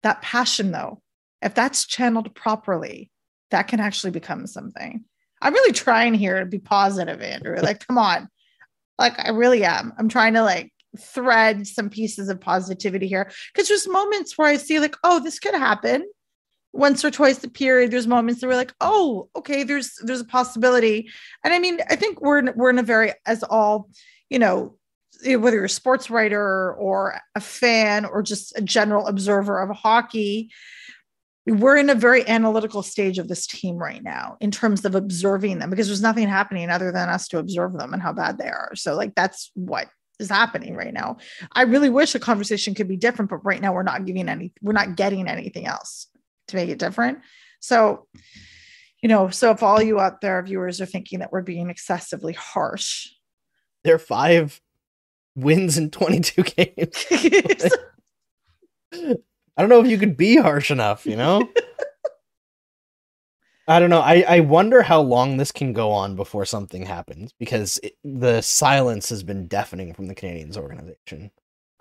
That 0.02 0.20
passion, 0.20 0.72
though, 0.72 1.00
if 1.40 1.54
that's 1.54 1.86
channeled 1.86 2.34
properly, 2.34 3.10
that 3.50 3.68
can 3.68 3.80
actually 3.80 4.10
become 4.10 4.46
something. 4.46 5.06
I'm 5.44 5.52
really 5.52 5.72
trying 5.72 6.14
here 6.14 6.40
to 6.40 6.46
be 6.46 6.58
positive, 6.58 7.20
Andrew. 7.20 7.56
Like, 7.60 7.86
come 7.86 7.98
on. 7.98 8.28
Like, 8.98 9.18
I 9.18 9.30
really 9.30 9.64
am. 9.64 9.92
I'm 9.98 10.08
trying 10.08 10.34
to 10.34 10.42
like 10.42 10.72
thread 10.98 11.66
some 11.66 11.90
pieces 11.90 12.28
of 12.28 12.40
positivity 12.40 13.06
here 13.06 13.30
because 13.52 13.68
there's 13.68 13.86
moments 13.86 14.38
where 14.38 14.48
I 14.48 14.56
see, 14.56 14.80
like, 14.80 14.96
oh, 15.04 15.20
this 15.20 15.38
could 15.38 15.54
happen 15.54 16.04
once 16.72 17.04
or 17.04 17.10
twice 17.10 17.42
a 17.44 17.48
period. 17.48 17.90
There's 17.90 18.06
moments 18.06 18.40
that 18.40 18.48
we're 18.48 18.56
like, 18.56 18.74
oh, 18.80 19.28
okay, 19.36 19.62
there's 19.62 19.92
there's 20.02 20.20
a 20.20 20.26
possibility. 20.26 21.08
And 21.44 21.52
I 21.52 21.58
mean, 21.58 21.78
I 21.88 21.96
think 21.96 22.20
we're 22.20 22.38
in, 22.38 22.52
we're 22.56 22.70
in 22.70 22.78
a 22.78 22.82
very 22.82 23.12
as 23.26 23.42
all, 23.44 23.90
you 24.30 24.38
know, 24.38 24.76
whether 25.24 25.56
you're 25.56 25.66
a 25.66 25.68
sports 25.68 26.10
writer 26.10 26.74
or 26.74 27.20
a 27.34 27.40
fan 27.40 28.04
or 28.04 28.22
just 28.22 28.56
a 28.56 28.62
general 28.62 29.06
observer 29.06 29.60
of 29.60 29.74
hockey, 29.76 30.50
we're 31.46 31.76
in 31.76 31.90
a 31.90 31.94
very 31.94 32.26
analytical 32.26 32.82
stage 32.82 33.18
of 33.18 33.28
this 33.28 33.46
team 33.46 33.76
right 33.76 34.02
now 34.02 34.36
in 34.40 34.50
terms 34.50 34.84
of 34.84 34.94
observing 34.94 35.58
them 35.58 35.68
because 35.68 35.86
there's 35.86 36.00
nothing 36.00 36.26
happening 36.26 36.70
other 36.70 36.90
than 36.90 37.08
us 37.08 37.28
to 37.28 37.38
observe 37.38 37.74
them 37.74 37.92
and 37.92 38.02
how 38.02 38.12
bad 38.12 38.38
they 38.38 38.48
are. 38.48 38.72
So, 38.74 38.94
like, 38.94 39.14
that's 39.14 39.50
what 39.54 39.88
is 40.18 40.30
happening 40.30 40.74
right 40.74 40.94
now. 40.94 41.18
I 41.52 41.62
really 41.62 41.90
wish 41.90 42.12
the 42.12 42.18
conversation 42.18 42.74
could 42.74 42.88
be 42.88 42.96
different, 42.96 43.30
but 43.30 43.44
right 43.44 43.60
now 43.60 43.74
we're 43.74 43.82
not 43.82 44.06
giving 44.06 44.28
any, 44.28 44.52
we're 44.62 44.72
not 44.72 44.96
getting 44.96 45.28
anything 45.28 45.66
else 45.66 46.08
to 46.48 46.56
make 46.56 46.70
it 46.70 46.78
different. 46.78 47.18
So, 47.60 48.06
you 49.02 49.08
know, 49.08 49.28
so 49.28 49.50
if 49.50 49.62
all 49.62 49.82
you 49.82 50.00
out 50.00 50.22
there 50.22 50.42
viewers 50.42 50.80
are 50.80 50.86
thinking 50.86 51.18
that 51.18 51.30
we're 51.32 51.42
being 51.42 51.68
excessively 51.68 52.32
harsh, 52.32 53.08
They're 53.82 53.98
five 53.98 54.60
wins 55.34 55.76
in 55.76 55.90
22 55.90 56.42
games. 56.56 57.06
I 59.56 59.62
don't 59.62 59.68
know 59.68 59.80
if 59.80 59.86
you 59.88 59.98
could 59.98 60.16
be 60.16 60.36
harsh 60.36 60.70
enough, 60.70 61.06
you 61.06 61.16
know? 61.16 61.48
I 63.66 63.78
don't 63.80 63.88
know. 63.88 64.00
I, 64.00 64.24
I 64.28 64.40
wonder 64.40 64.82
how 64.82 65.00
long 65.00 65.38
this 65.38 65.50
can 65.50 65.72
go 65.72 65.90
on 65.90 66.16
before 66.16 66.44
something 66.44 66.84
happens 66.84 67.32
because 67.38 67.78
it, 67.82 67.96
the 68.04 68.42
silence 68.42 69.08
has 69.08 69.22
been 69.22 69.46
deafening 69.46 69.94
from 69.94 70.06
the 70.06 70.14
Canadiens 70.14 70.58
organization. 70.58 71.30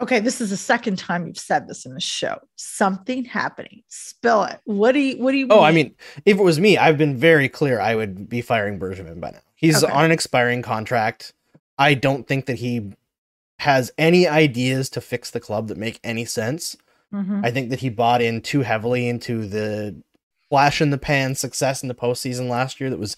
okay, 0.02 0.20
this 0.22 0.40
is 0.40 0.50
the 0.50 0.56
second 0.58 0.98
time 0.98 1.28
you've 1.28 1.38
said 1.38 1.68
this 1.68 1.86
in 1.86 1.94
the 1.94 2.00
show. 2.00 2.38
Something 2.56 3.26
happening. 3.26 3.84
Spill 3.90 4.44
it. 4.46 4.62
What 4.64 4.94
do 4.94 5.00
you 5.00 5.18
what 5.22 5.32
do 5.34 5.38
you 5.38 5.48
Oh, 5.50 5.62
I 5.62 5.74
mean, 5.74 5.94
if 6.26 6.38
it 6.38 6.44
was 6.44 6.58
me, 6.58 6.78
I've 6.78 6.98
been 6.98 7.18
very 7.18 7.50
clear 7.50 7.82
I 7.82 7.96
would 7.96 8.30
be 8.30 8.40
firing 8.42 8.80
Bergevin 8.80 9.20
by 9.20 9.32
now. 9.32 9.40
He's 9.56 9.84
Okay. 9.84 9.92
on 9.92 10.06
an 10.06 10.12
expiring 10.12 10.62
contract. 10.62 11.34
I 11.78 11.96
don't 11.96 12.26
think 12.28 12.46
that 12.46 12.60
he 12.60 12.94
has 13.60 13.92
any 13.98 14.26
ideas 14.26 14.90
to 14.92 15.02
fix 15.02 15.32
the 15.32 15.40
club 15.42 15.68
that 15.68 15.78
make 15.78 16.00
any 16.02 16.24
sense. 16.24 16.78
Mhm. 17.14 17.46
I 17.46 17.52
think 17.52 17.70
that 17.70 17.80
he 17.82 17.90
bought 17.90 18.22
in 18.22 18.42
too 18.42 18.62
heavily 18.62 19.08
into 19.08 19.46
the 19.48 19.96
flash 20.50 20.82
in 20.82 20.90
the 20.90 20.98
pan 20.98 21.36
success 21.36 21.82
in 21.84 21.88
the 21.90 21.96
postseason 21.96 22.50
last 22.50 22.80
year 22.80 22.90
that 22.90 23.00
was 23.00 23.16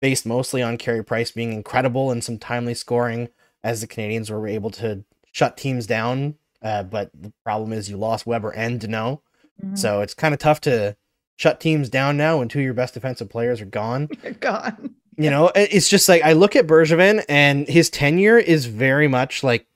based 0.00 0.24
mostly 0.26 0.62
on 0.62 0.76
Carey 0.76 1.04
Price 1.04 1.30
being 1.30 1.52
incredible 1.52 2.10
and 2.10 2.22
some 2.22 2.38
timely 2.38 2.74
scoring 2.74 3.28
as 3.64 3.80
the 3.80 3.86
Canadiens 3.86 4.30
were 4.30 4.46
able 4.46 4.70
to 4.70 5.04
shut 5.32 5.56
teams 5.56 5.86
down. 5.86 6.36
Uh, 6.62 6.82
but 6.82 7.10
the 7.14 7.32
problem 7.44 7.72
is 7.72 7.88
you 7.90 7.96
lost 7.96 8.26
Weber 8.26 8.50
and 8.50 8.80
Danault. 8.80 9.20
Mhm. 9.64 9.76
So 9.78 10.00
it's 10.02 10.14
kind 10.14 10.34
of 10.34 10.40
tough 10.40 10.60
to 10.62 10.96
shut 11.36 11.60
teams 11.60 11.88
down 11.88 12.16
now 12.16 12.38
when 12.38 12.48
two 12.48 12.58
of 12.60 12.64
your 12.64 12.74
best 12.74 12.94
defensive 12.94 13.28
players 13.28 13.60
are 13.60 13.64
gone. 13.66 14.08
You're 14.22 14.32
gone. 14.34 14.94
You 15.16 15.30
know, 15.30 15.50
it's 15.56 15.88
just 15.88 16.08
like 16.08 16.22
I 16.22 16.32
look 16.32 16.54
at 16.54 16.66
Bergevin 16.68 17.24
and 17.28 17.66
his 17.66 17.90
tenure 17.90 18.38
is 18.38 18.66
very 18.66 19.08
much 19.08 19.42
like 19.42 19.66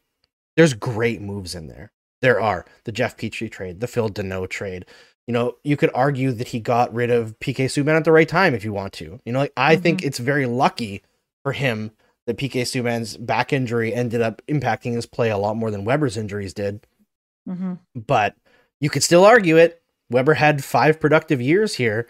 there's 0.57 0.73
great 0.75 1.21
moves 1.21 1.55
in 1.57 1.67
there. 1.67 1.91
There 2.23 2.41
are 2.41 2.65
the 2.85 2.93
Jeff 2.93 3.17
Petry 3.17 3.51
trade, 3.51 3.81
the 3.81 3.87
Phil 3.87 4.09
Danault 4.09 4.49
trade. 4.49 4.87
You 5.27 5.35
know, 5.35 5.57
you 5.63 5.77
could 5.77 5.91
argue 5.95 6.33
that 6.33 6.49
he 6.49 6.59
got 6.61 6.93
rid 6.95 7.11
of 7.11 7.39
PK 7.39 7.67
Subban 7.67 7.97
at 7.97 8.05
the 8.05 8.13
right 8.13 8.29
time 8.29 8.55
if 8.55 8.65
you 8.65 8.73
want 8.73 8.93
to. 8.95 9.21
You 9.25 9.33
know, 9.33 9.41
like 9.41 9.53
I 9.57 9.77
think 9.77 10.03
it's 10.03 10.19
very 10.19 10.47
lucky 10.47 11.03
for 11.45 11.53
him 11.53 11.91
that 12.27 12.37
PK 12.39 12.63
Subban's 12.63 13.17
back 13.17 13.53
injury 13.53 13.93
ended 13.93 14.21
up 14.21 14.41
impacting 14.49 14.95
his 14.95 15.07
play 15.07 15.31
a 15.31 15.37
lot 15.39 15.57
more 15.57 15.71
than 15.71 15.85
Weber's 15.85 16.17
injuries 16.17 16.55
did 16.55 16.87
Mhm. 17.49 17.81
but 17.95 18.37
you 18.81 18.89
could 18.89 19.03
still 19.03 19.25
argue 19.25 19.57
it. 19.57 19.83
Weber 20.11 20.35
had 20.35 20.63
five 20.65 21.01
productive 21.01 21.41
years 21.41 21.75
here. 21.75 22.07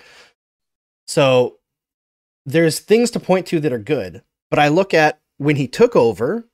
So 1.06 1.58
there's 2.44 2.80
things 2.80 3.10
to 3.12 3.20
point 3.20 3.46
to 3.48 3.60
that 3.60 3.72
are 3.72 3.78
good. 3.78 4.22
But 4.50 4.58
I 4.58 4.68
look 4.68 4.92
at 4.92 5.20
when 5.38 5.56
he 5.56 5.66
took 5.68 5.96
over 5.96 6.48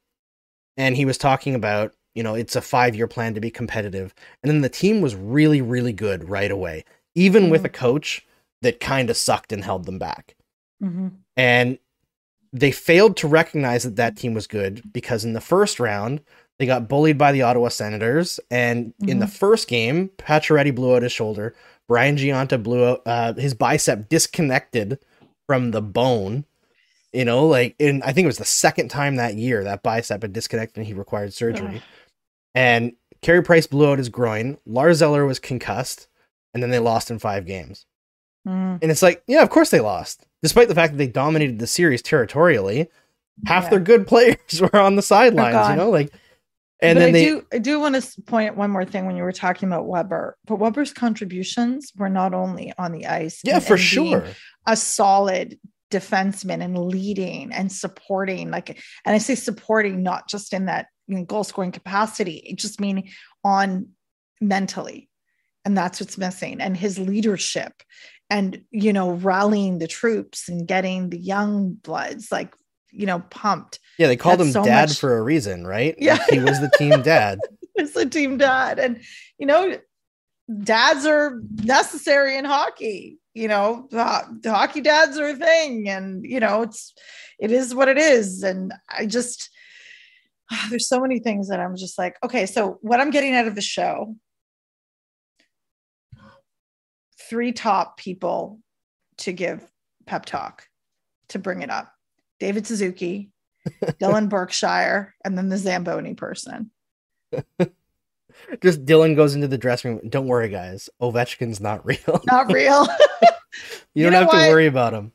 and 0.77 0.97
he 0.97 1.05
was 1.05 1.19
talking 1.19 1.55
about, 1.55 1.95
you 2.19 2.25
know, 2.25 2.35
it's 2.35 2.57
a 2.57 2.61
five 2.61 2.97
year 2.97 3.07
plan 3.07 3.33
to 3.35 3.41
be 3.41 3.49
competitive. 3.51 4.13
And 4.43 4.51
then 4.51 4.61
the 4.61 4.69
team 4.69 5.01
was 5.01 5.15
really, 5.15 5.63
really 5.63 5.93
good 5.93 6.29
right 6.29 6.51
away, 6.51 6.85
even 7.15 7.49
with 7.49 7.63
Mhm. 7.63 7.67
a 7.67 7.69
coach 7.69 8.27
that 8.61 8.81
kind 8.81 9.09
of 9.09 9.17
sucked 9.17 9.53
and 9.53 9.63
held 9.63 9.87
them 9.87 10.01
back. 10.01 10.35
Mhm. 10.83 11.13
And 11.37 11.79
they 12.53 12.73
failed 12.73 13.17
to 13.19 13.29
recognize 13.29 13.85
that 13.85 13.95
that 13.95 14.17
team 14.17 14.35
was 14.35 14.49
good 14.49 14.83
because 14.93 15.25
in 15.25 15.33
the 15.33 15.41
first 15.41 15.79
round, 15.79 16.21
they 16.59 16.67
got 16.67 16.89
bullied 16.89 17.19
by 17.19 17.31
the 17.31 17.43
Ottawa 17.43 17.69
Senators. 17.69 18.41
And 18.51 18.95
in 19.07 19.21
the 19.21 19.29
first 19.29 19.69
game, 19.69 20.11
Pacioretty 20.19 20.75
blew 20.75 20.97
out 20.97 21.03
his 21.03 21.13
shoulder. 21.13 21.55
Brian 21.87 22.17
Gionta 22.17 22.61
blew 22.61 22.85
out 22.85 23.03
uh, 23.07 23.35
his 23.35 23.55
bicep 23.55 24.09
disconnected 24.09 24.99
from 25.47 25.71
the 25.71 25.81
bone. 25.81 26.47
You 27.13 27.25
know, 27.25 27.47
like 27.47 27.75
in 27.79 28.03
I 28.03 28.13
think 28.13 28.25
it 28.25 28.29
was 28.35 28.37
the 28.39 28.45
second 28.45 28.89
time 28.89 29.17
that 29.17 29.37
year 29.37 29.65
that 29.65 29.83
bicep 29.83 30.21
had 30.21 30.33
disconnected 30.35 30.77
and 30.77 30.87
he 30.87 30.93
required 30.93 31.33
surgery. 31.33 31.81
And 32.55 32.93
Carey 33.23 33.43
Price 33.43 33.67
blew 33.67 33.91
out 33.91 33.99
his 33.99 34.09
groin. 34.09 34.59
Lars 34.67 35.03
Eller 35.03 35.25
was 35.27 35.39
concussed, 35.39 36.09
and 36.55 36.63
then 36.63 36.71
they 36.71 36.79
lost 36.79 37.11
in 37.11 37.19
five 37.19 37.47
games. 37.47 37.87
Mhm. 38.47 38.79
And 38.83 38.91
it's 38.91 39.03
like, 39.03 39.23
yeah, 39.27 39.43
of 39.43 39.51
course 39.51 39.71
they 39.71 39.81
lost, 39.81 40.27
despite 40.43 40.69
the 40.69 40.75
fact 40.75 40.93
that 40.93 40.99
they 40.99 41.07
dominated 41.09 41.59
the 41.59 41.67
series 41.67 42.03
territorially. 42.03 42.89
Half 43.47 43.65
Yeah. 43.65 43.71
their 43.71 43.81
good 43.81 44.07
players 44.09 44.61
were 44.61 44.77
on 44.77 44.97
the 44.97 45.03
sidelines, 45.03 45.69
you 45.71 45.77
know, 45.77 45.91
like, 45.91 46.11
and 46.81 46.97
but 46.97 47.01
then 47.01 47.09
I 47.09 47.13
they, 47.13 47.25
do 47.25 47.47
I 47.53 47.59
do 47.59 47.81
want 47.81 47.97
to 48.01 48.23
point 48.23 48.51
out 48.51 48.57
one 48.57 48.71
more 48.71 48.85
thing 48.85 49.07
when 49.07 49.17
you 49.17 49.25
were 49.25 49.33
talking 49.33 49.69
about 49.69 49.87
Weber. 49.89 50.37
But 50.47 50.57
Weber's 50.61 50.93
contributions 50.93 51.93
were 51.97 52.09
not 52.09 52.35
only 52.35 52.73
on 52.79 52.93
the 52.93 53.07
ice, 53.07 53.41
yeah, 53.45 53.57
and- 53.57 53.65
for 53.65 53.75
and 53.75 53.83
sure, 53.83 54.25
a 54.67 54.77
solid 54.77 55.59
defenseman 55.91 56.63
and 56.63 56.79
leading 56.79 57.53
and 57.53 57.73
supporting. 57.73 58.51
Like, 58.51 58.69
and 58.71 59.15
I 59.15 59.19
say 59.19 59.35
supporting 59.35 60.03
not 60.03 60.29
just 60.29 60.53
in 60.53 60.67
that 60.67 60.87
goal 61.27 61.45
scoring 61.45 61.73
capacity, 61.73 62.37
it 62.45 62.57
just 62.57 62.81
meaning 62.81 63.11
on 63.45 63.89
mentally, 64.41 65.09
and 65.65 65.77
that's 65.77 66.01
what's 66.01 66.19
missing. 66.19 66.61
And 66.61 66.77
his 66.77 66.99
leadership, 66.99 67.83
and 68.31 68.63
you 68.71 68.93
know, 68.93 69.13
rallying 69.13 69.79
the 69.79 69.89
troops 69.89 70.49
and 70.49 70.67
getting 70.67 71.11
the 71.11 71.19
young 71.19 71.73
bloods 71.75 72.31
like 72.31 72.55
you 72.91 73.07
know 73.07 73.21
pumped. 73.31 73.79
yeah, 73.99 74.07
they 74.07 74.17
called 74.17 74.41
that's 74.41 74.49
him 74.49 74.53
so 74.53 74.65
dad 74.65 74.89
much- 74.89 74.99
for 74.99 75.17
a 75.19 75.23
reason, 75.23 75.67
right? 75.67 75.95
Yeah. 75.99 76.15
Like, 76.15 76.31
he 76.31 76.39
was 76.41 76.61
the 76.61 76.71
team 76.79 77.03
dad. 77.03 77.39
It's 77.75 77.95
a 77.97 78.07
team 78.07 78.39
dad, 78.39 78.79
and 78.79 79.01
you 79.39 79.47
know, 79.47 79.79
dads 80.63 81.07
are 81.07 81.41
necessary 81.63 82.37
in 82.37 82.45
hockey. 82.45 83.19
You 83.35 83.47
know, 83.47 83.87
the, 83.93 84.39
the 84.43 84.53
hockey 84.53 84.81
dads 84.81 85.17
are 85.17 85.29
a 85.29 85.37
thing, 85.37 85.89
and 85.89 86.25
you 86.25 86.41
know, 86.41 86.63
it's 86.63 86.93
it 87.39 87.53
is 87.53 87.75
what 87.75 87.89
it 87.89 87.99
is. 87.99 88.43
And 88.43 88.73
I 88.89 89.07
just 89.07 89.51
there's 90.71 90.89
so 90.89 91.01
many 91.01 91.19
things 91.19 91.49
that 91.49 91.61
I'm 91.61 91.77
just 91.77 91.99
like, 91.99 92.17
okay, 92.25 92.47
so 92.47 92.79
what 92.83 93.01
I'm 93.01 93.11
getting 93.11 93.35
out 93.35 93.47
of 93.47 93.55
the 93.55 93.61
show, 93.61 94.15
three 97.29 97.53
top 97.53 97.97
people 97.97 98.61
to 99.19 99.33
give 99.33 99.63
pep 100.07 100.25
talk 100.25 100.67
to 101.29 101.39
bring 101.39 101.63
it 101.63 101.71
up: 101.71 101.93
David 102.41 102.67
Suzuki, 102.67 103.31
Dylan 104.01 104.29
Berkshire, 104.29 105.15
and 105.25 105.37
then 105.37 105.49
the 105.49 105.59
Zamboni 105.59 106.15
person. 106.15 106.71
Just 108.63 108.85
Dylan 108.85 109.17
goes 109.17 109.35
into 109.35 109.49
the 109.49 109.59
dressing 109.59 109.97
room. 109.97 110.09
Don't 110.09 110.27
worry, 110.27 110.49
guys. 110.49 110.89
Ovechkin's 111.03 111.61
not 111.61 111.85
real. 111.85 112.23
Not 112.31 112.53
real. 112.53 112.87
you 113.21 113.29
You 113.95 114.05
don't 114.05 114.13
have 114.13 114.29
what? 114.29 114.45
to 114.45 114.51
worry 114.51 114.67
about 114.67 114.95
him. 114.95 115.13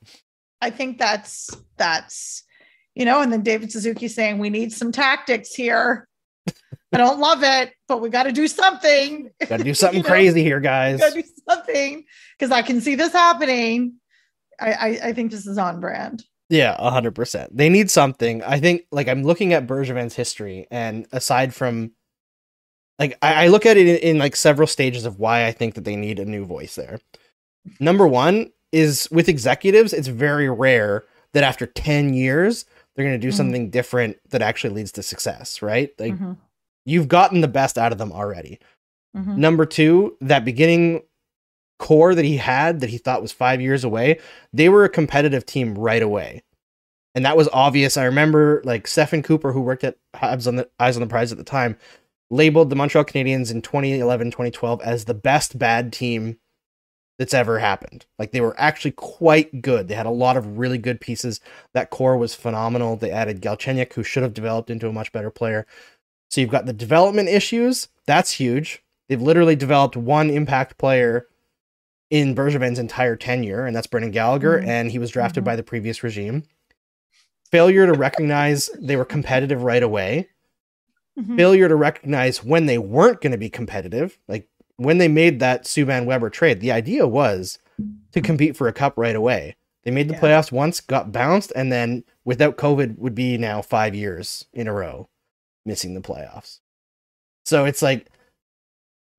I 0.62 0.70
think 0.70 0.98
that's 0.98 1.50
that's 1.78 2.44
you 2.96 3.06
know, 3.06 3.22
and 3.22 3.32
then 3.32 3.42
David 3.42 3.72
Suzuki 3.72 4.08
saying 4.08 4.38
we 4.40 4.50
need 4.50 4.72
some 4.72 4.92
tactics 4.92 5.54
here. 5.54 6.08
I 6.92 6.98
don't 6.98 7.20
love 7.20 7.40
it, 7.42 7.74
but 7.88 8.02
we 8.02 8.10
got 8.10 8.24
to 8.24 8.32
do 8.32 8.48
something. 8.48 9.32
Got 9.48 9.58
to 9.58 9.64
do 9.64 9.74
something 9.74 9.98
You 9.98 10.04
know? 10.04 10.10
crazy 10.10 10.44
here, 10.44 10.60
guys. 10.60 11.00
got 11.00 11.14
to 11.14 11.22
do 11.22 11.28
something 11.50 12.06
because 12.38 12.52
I 12.52 12.62
can 12.62 12.82
see 12.82 12.96
this 12.96 13.14
happening. 13.14 13.96
I, 14.60 14.72
I 14.74 14.88
I 15.06 15.14
think 15.14 15.32
this 15.32 15.48
is 15.48 15.58
on 15.58 15.80
brand. 15.80 16.24
Yeah, 16.50 16.76
a 16.78 16.92
hundred 16.92 17.16
percent. 17.16 17.56
They 17.56 17.70
need 17.70 17.90
something. 17.90 18.44
I 18.44 18.60
think 18.60 18.84
like 18.92 19.08
I'm 19.08 19.24
looking 19.24 19.54
at 19.54 19.66
Bergevin's 19.66 20.16
history, 20.16 20.68
and 20.70 21.08
aside 21.12 21.56
from 21.56 21.94
like 23.00 23.18
I, 23.24 23.46
I 23.46 23.48
look 23.48 23.66
at 23.66 23.78
it 23.78 23.88
in, 23.88 23.98
in 23.98 24.18
like 24.20 24.36
several 24.36 24.68
stages 24.68 25.06
of 25.06 25.18
why 25.18 25.48
I 25.48 25.52
think 25.52 25.74
that 25.74 25.86
they 25.86 25.96
need 25.96 26.20
a 26.20 26.26
new 26.26 26.46
voice 26.46 26.76
there. 26.76 27.00
Number 27.80 28.08
one 28.08 28.52
is 28.72 29.08
with 29.12 29.30
executives, 29.30 29.94
it's 29.94 30.08
very 30.08 30.50
rare 30.50 31.06
that 31.34 31.44
after 31.44 31.66
10 31.66 32.14
years 32.14 32.66
they're 32.96 33.06
gonna 33.06 33.18
do 33.18 33.30
Mhm. 33.30 33.34
something 33.34 33.70
different 33.70 34.18
that 34.30 34.42
actually 34.42 34.74
leads 34.74 34.92
to 34.94 35.04
success, 35.04 35.62
right? 35.62 35.92
Like 36.00 36.14
Mhm, 36.14 36.38
you've 36.86 37.08
gotten 37.08 37.42
the 37.42 37.48
best 37.48 37.78
out 37.78 37.92
of 37.92 37.98
them 37.98 38.12
already. 38.12 38.60
mhm. 39.16 39.38
Number 39.38 39.66
two, 39.66 40.18
that 40.22 40.46
beginning 40.46 41.02
core 41.80 42.16
that 42.16 42.26
he 42.26 42.38
had 42.38 42.80
that 42.80 42.90
he 42.90 42.98
thought 42.98 43.22
was 43.22 43.32
five 43.32 43.60
years 43.62 43.84
away, 43.84 44.20
they 44.54 44.70
were 44.70 44.84
a 44.84 44.90
competitive 44.90 45.46
team 45.46 45.76
right 45.76 46.02
away. 46.02 46.44
And 47.16 47.26
that 47.26 47.38
was 47.38 47.50
obvious. 47.54 47.98
I 47.98 48.06
remember 48.06 48.62
like 48.64 48.88
Stephen 48.88 49.22
Cooper, 49.22 49.52
who 49.52 49.62
worked 49.62 49.84
at 49.84 49.98
Eyes 50.22 50.48
on 50.48 50.56
the 50.56 50.70
Eyes 50.80 50.96
on 50.98 51.02
the 51.02 51.08
Prize 51.08 51.32
at 51.32 51.38
the 51.38 51.44
time, 51.44 51.78
labeled 52.32 52.70
the 52.70 52.76
Montreal 52.76 53.06
Canadiens 53.06 53.52
in 53.52 53.62
2011, 53.62 54.32
2012 54.32 54.82
as 54.82 55.06
the 55.06 55.14
best 55.14 55.60
bad 55.60 55.92
team 55.94 56.38
that's 57.20 57.34
ever 57.34 57.60
happened. 57.60 58.06
Like 58.18 58.32
they 58.32 58.42
were 58.42 58.56
actually 58.60 58.92
quite 58.92 59.62
good. 59.62 59.88
They 59.88 59.96
had 59.96 60.06
a 60.06 60.12
lot 60.12 60.38
of 60.38 60.58
really 60.58 60.78
good 60.78 61.00
pieces. 61.00 61.40
That 61.74 61.90
core 61.90 62.18
was 62.18 62.34
phenomenal. 62.36 62.96
They 62.96 63.12
added 63.12 63.42
Galchenyuk, 63.42 63.94
who 63.94 64.04
should 64.04 64.24
have 64.24 64.34
developed 64.34 64.70
into 64.70 64.88
a 64.88 64.94
much 64.94 65.12
better 65.12 65.30
player. 65.30 65.66
So 66.30 66.42
you've 66.42 66.50
got 66.50 66.66
the 66.66 66.74
development 66.74 67.30
issues. 67.30 67.90
That's 68.08 68.32
huge. 68.32 68.84
They've 69.08 69.22
literally 69.22 69.56
developed 69.56 69.96
one 69.96 70.30
impact 70.30 70.78
player 70.78 71.28
in 72.10 72.34
Bergevin's 72.36 72.80
entire 72.80 73.16
tenure, 73.16 73.66
and 73.66 73.76
that's 73.76 73.88
Brendan 73.88 74.12
Gallagher, 74.12 74.60
Mhm. 74.62 74.68
and 74.68 74.92
he 74.92 75.00
was 75.00 75.12
drafted 75.12 75.44
Mhm. 75.44 75.46
by 75.46 75.56
the 75.56 75.64
previous 75.64 76.04
regime. 76.04 76.44
Failure 77.52 77.86
to 77.86 77.94
recognize 77.94 78.70
they 78.80 78.96
were 78.96 79.06
competitive 79.06 79.64
right 79.64 79.84
away. 79.84 80.30
Mhm. 81.20 81.36
Failure 81.38 81.68
to 81.68 81.76
recognize 81.76 82.44
when 82.44 82.66
they 82.66 82.78
weren't 82.80 83.22
going 83.22 83.32
to 83.32 83.38
be 83.38 83.50
competitive. 83.50 84.18
Like 84.28 84.48
when 84.78 84.98
they 84.98 85.08
made 85.08 85.40
that 85.40 85.64
Subban 85.66 86.06
Weber 86.06 86.30
trade, 86.30 86.60
the 86.60 86.72
idea 86.72 87.08
was 87.08 87.60
to 88.12 88.22
compete 88.22 88.56
for 88.56 88.68
a 88.68 88.74
cup 88.74 88.94
right 88.98 89.16
away. 89.16 89.56
They 89.84 89.92
made 89.92 90.08
the 90.08 90.14
Yeah. 90.14 90.20
playoffs 90.22 90.52
once, 90.52 90.80
got 90.80 91.12
bounced, 91.12 91.52
and 91.56 91.72
then 91.72 92.04
without 92.24 92.58
COVID 92.58 92.98
would 92.98 93.16
be 93.16 93.38
now 93.38 93.62
five 93.62 93.94
years 93.94 94.46
in 94.54 94.68
a 94.68 94.74
row 94.74 95.10
missing 95.66 95.94
the 95.94 96.02
playoffs. 96.02 96.60
So 97.46 97.66
it's 97.66 97.82
like 97.82 98.08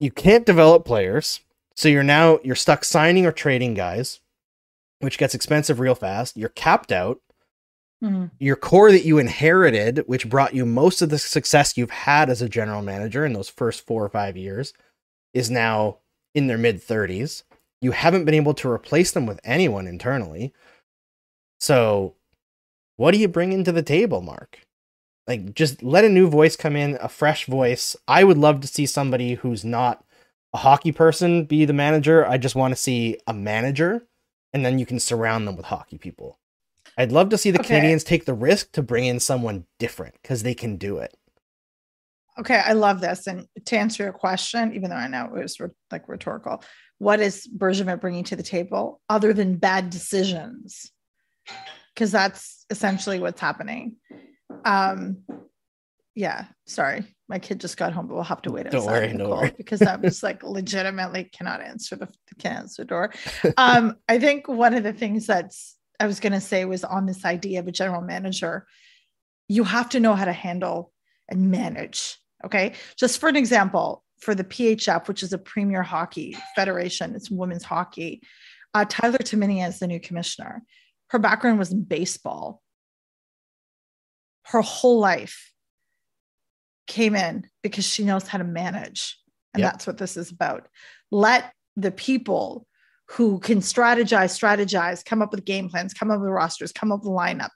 you 0.01 0.11
can't 0.11 0.47
develop 0.47 0.85
players. 0.85 1.41
So 1.77 1.89
you're 1.89 2.03
now 2.03 2.39
you're 2.45 2.55
stuck 2.57 2.85
signing 2.85 3.27
or 3.27 3.33
trading 3.33 3.75
guys, 3.75 4.21
which 5.01 5.19
gets 5.19 5.35
expensive 5.35 5.81
real 5.81 5.95
fast. 5.95 6.37
You're 6.37 6.49
capped 6.51 6.93
out. 6.93 7.21
Mhm. 8.03 8.31
Your 8.39 8.57
core 8.57 8.91
that 8.93 9.05
you 9.05 9.19
inherited, 9.19 9.99
which 10.07 10.29
brought 10.29 10.55
you 10.55 10.65
most 10.67 11.01
of 11.03 11.09
the 11.11 11.19
success 11.19 11.77
you've 11.77 11.91
had 11.91 12.29
as 12.31 12.43
a 12.43 12.49
general 12.49 12.83
manager 12.83 13.25
in 13.25 13.33
those 13.33 13.49
first 13.49 13.87
four 13.87 14.05
or 14.05 14.09
five 14.09 14.37
years, 14.37 14.73
is 15.35 15.51
now 15.51 15.99
in 16.35 16.47
their 16.47 16.57
mid 16.57 16.81
30s. 16.81 17.43
You 17.83 17.91
haven't 17.91 18.25
been 18.25 18.35
able 18.35 18.55
to 18.55 18.71
replace 18.71 19.13
them 19.13 19.27
with 19.27 19.41
anyone 19.45 19.87
internally. 19.87 20.55
So, 21.61 22.15
what 22.97 23.13
do 23.13 23.19
you 23.19 23.29
bring 23.29 23.53
into 23.53 23.73
the 23.73 23.83
table, 23.83 24.23
Mark? 24.23 24.61
Like, 25.27 25.55
just 25.55 25.83
let 25.83 26.05
a 26.05 26.09
new 26.09 26.29
voice 26.29 26.57
come 26.57 26.77
in, 26.77 26.99
a 27.01 27.09
fresh 27.09 27.47
voice. 27.47 27.97
I 28.07 28.25
would 28.25 28.39
love 28.39 28.61
to 28.61 28.69
see 28.69 28.87
somebody 28.87 29.35
who's 29.35 29.65
not 29.65 30.05
a 30.53 30.59
hockey 30.59 30.93
person 30.93 31.45
be 31.45 31.65
the 31.65 31.73
manager. 31.73 32.27
I 32.27 32.39
just 32.39 32.55
want 32.55 32.73
to 32.73 32.81
see 32.81 33.19
a 33.27 33.35
manager, 33.35 34.07
and 34.53 34.65
then 34.65 34.79
you 34.79 34.87
can 34.87 35.01
surround 35.01 35.49
them 35.49 35.57
with 35.57 35.67
hockey 35.67 35.99
people. 35.99 36.39
I'd 36.97 37.13
love 37.13 37.29
to 37.31 37.39
see 37.39 37.51
the 37.51 37.61
Okay. 37.61 37.81
Canadiens 37.81 38.05
take 38.05 38.25
the 38.25 38.35
risk 38.35 38.73
to 38.73 38.83
bring 38.83 39.05
in 39.05 39.19
someone 39.19 39.67
different 39.79 40.15
because 40.23 40.43
they 40.43 40.55
can 40.55 40.77
do 40.77 40.99
it. 40.99 41.17
Okay, 42.39 42.57
I 42.65 42.73
love 42.73 43.01
this. 43.01 43.27
And 43.27 43.47
to 43.67 43.77
answer 43.77 44.03
your 44.03 44.13
question, 44.13 44.75
even 44.75 44.91
though 44.91 44.97
I 44.97 45.07
know 45.09 45.27
it 45.27 45.43
was 45.43 45.59
like 45.93 46.09
rhetorical, 46.09 46.63
what 46.99 47.21
is 47.21 47.47
Bergevin 47.47 48.01
bringing 48.01 48.25
to 48.25 48.37
the 48.37 48.43
table 48.43 49.01
other 49.09 49.33
than 49.33 49.57
bad 49.57 49.91
decisions? 49.91 50.91
Because 51.95 52.11
that's 52.11 52.67
essentially 52.71 53.21
what's 53.21 53.41
happening. 53.41 53.97
Um, 54.65 55.19
yeah, 56.17 56.47
sorry, 56.67 57.05
my 57.29 57.39
kid 57.39 57.61
just 57.61 57.77
got 57.77 57.93
home, 57.93 58.07
but 58.07 58.15
we'll 58.15 58.25
have 58.25 58.43
to 58.43 58.53
wait 58.53 58.71
Don't 58.71 58.83
outside 58.83 58.93
worry, 58.93 59.11
in 59.11 59.13
the 59.19 59.25
don't 59.25 59.29
cold 59.29 59.41
worry. 59.43 59.55
because 59.57 59.83
I 59.83 59.97
was 59.97 60.23
like 60.23 60.43
legitimately 60.45 61.25
cannot 61.25 61.61
answer 61.61 61.97
the 61.97 62.09
can't 62.39 62.61
answer 62.61 62.85
door. 62.85 63.13
Um, 63.57 63.97
I 64.09 64.19
think 64.19 64.49
one 64.49 64.75
of 64.75 64.83
the 64.85 64.93
things 64.93 65.27
that's 65.27 65.77
I 66.01 66.07
was 66.07 66.21
going 66.21 66.33
to 66.33 66.41
say 66.41 66.65
was 66.65 66.85
on 66.85 67.07
this 67.07 67.25
idea 67.25 67.61
of 67.61 67.69
a 67.69 67.73
general 67.73 68.01
manager, 68.01 68.67
you 69.49 69.65
have 69.65 69.89
to 69.91 70.01
know 70.01 70.15
how 70.15 70.25
to 70.25 70.33
handle 70.33 70.93
and 71.29 71.51
manage. 71.51 72.17
Okay. 72.45 72.75
Just 72.97 73.19
for 73.19 73.29
an 73.29 73.37
example, 73.37 74.05
for 74.21 74.35
the 74.35 74.45
PHF, 74.45 75.09
which 75.09 75.23
is 75.23 75.33
a 75.33 75.39
premier 75.39 75.83
hockey 75.83 76.37
federation, 76.55 77.15
it's 77.15 77.31
women's 77.31 77.65
hockey. 77.65 78.23
Uh, 78.73 78.85
Tyler 78.89 79.19
Tumminia 79.19 79.69
is 79.69 79.79
the 79.79 79.87
new 79.87 80.01
commissioner. 80.01 80.63
Her 81.09 81.19
background 81.19 81.59
was 81.59 81.73
in 81.73 81.83
baseball. 81.85 82.63
Her 84.47 84.63
whole 84.63 84.99
life 84.99 85.53
came 86.87 87.15
in 87.15 87.49
because 87.63 87.85
she 87.87 88.05
knows 88.05 88.29
how 88.29 88.39
to 88.39 88.45
manage. 88.45 89.19
And 89.55 89.63
Yep. 89.63 89.73
that's 89.73 89.87
what 89.87 89.99
this 89.99 90.17
is 90.17 90.31
about. 90.31 90.69
Let 91.11 91.53
the 91.77 91.91
people 91.91 92.67
who 93.11 93.39
can 93.39 93.59
strategize, 93.59 94.37
strategize, 94.39 95.05
come 95.05 95.23
up 95.23 95.31
with 95.31 95.45
game 95.45 95.69
plans, 95.69 95.95
come 95.95 96.11
up 96.11 96.21
with 96.21 96.31
rosters, 96.31 96.73
come 96.73 96.91
up 96.91 97.01
with 97.01 97.11
lineup, 97.11 97.51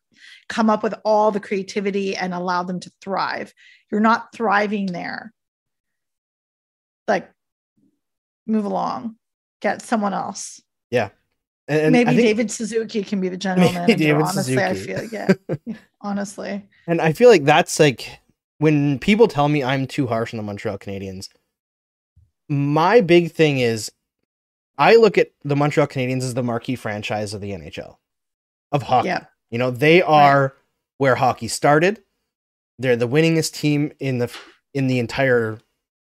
come 0.49 0.71
up 0.71 0.83
with 0.83 0.95
all 1.05 1.31
the 1.31 1.41
creativity 1.41 2.17
and 2.17 2.33
allow 2.35 2.63
them 2.63 2.81
to 2.81 2.93
thrive. 3.03 3.53
You're 3.91 4.01
not 4.01 4.33
thriving 4.35 4.87
there. 4.87 5.33
Like, 7.07 7.31
move 8.47 8.65
along, 8.65 9.17
get 9.61 9.83
someone 9.83 10.15
else. 10.15 10.61
And, 11.71 11.81
and 11.83 11.93
Maybe 11.93 12.09
I 12.09 12.15
think- 12.15 12.23
David 12.27 12.51
Suzuki 12.51 13.03
can 13.03 13.21
be 13.21 13.29
the 13.29 13.37
general 13.37 13.71
manager. 13.71 13.95
David 13.99 14.23
honestly, 14.23 14.57
I 14.57 14.73
Suzuki. 14.73 15.07
feel, 15.09 15.29
yeah, 15.67 15.75
honestly. 16.01 16.67
And 16.87 16.99
I 16.99 17.13
feel 17.13 17.29
like 17.29 17.45
that's 17.45 17.79
like 17.79 18.09
when 18.57 18.99
people 18.99 19.29
tell 19.29 19.51
me 19.51 19.63
I'm 19.63 19.87
too 19.87 20.07
harsh 20.07 20.33
on 20.33 20.39
the 20.39 20.43
Montreal 20.45 20.79
Canadiens. 20.79 21.29
My 22.49 23.03
big 23.03 23.33
thing 23.33 23.59
is 23.59 23.93
I 24.79 24.97
look 24.97 25.19
at 25.19 25.33
the 25.45 25.57
Montreal 25.57 25.89
Canadiens 25.89 26.23
as 26.23 26.33
the 26.33 26.43
marquee 26.43 26.75
franchise 26.75 27.35
of 27.35 27.43
the 27.43 27.51
NHL 27.51 27.97
of 28.73 28.83
hockey. 28.85 29.09
Yeah. 29.09 29.27
You 29.51 29.59
know, 29.59 29.71
they 29.71 30.03
are 30.03 30.55
where 30.99 31.15
hockey 31.15 31.49
started. 31.49 32.03
They're 32.79 32.97
the 32.97 33.09
winningest 33.09 33.53
team 33.55 33.93
in 33.99 34.19
the 34.19 34.31
in 34.75 34.87
the 34.87 34.99
entire 34.99 35.59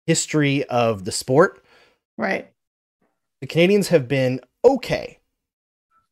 history 0.08 0.64
of 0.66 1.06
the 1.06 1.12
sport. 1.12 1.64
Right. 2.18 2.52
The 3.42 3.48
Canadiens 3.48 3.88
have 3.88 4.08
been 4.08 4.42
okay 4.64 5.20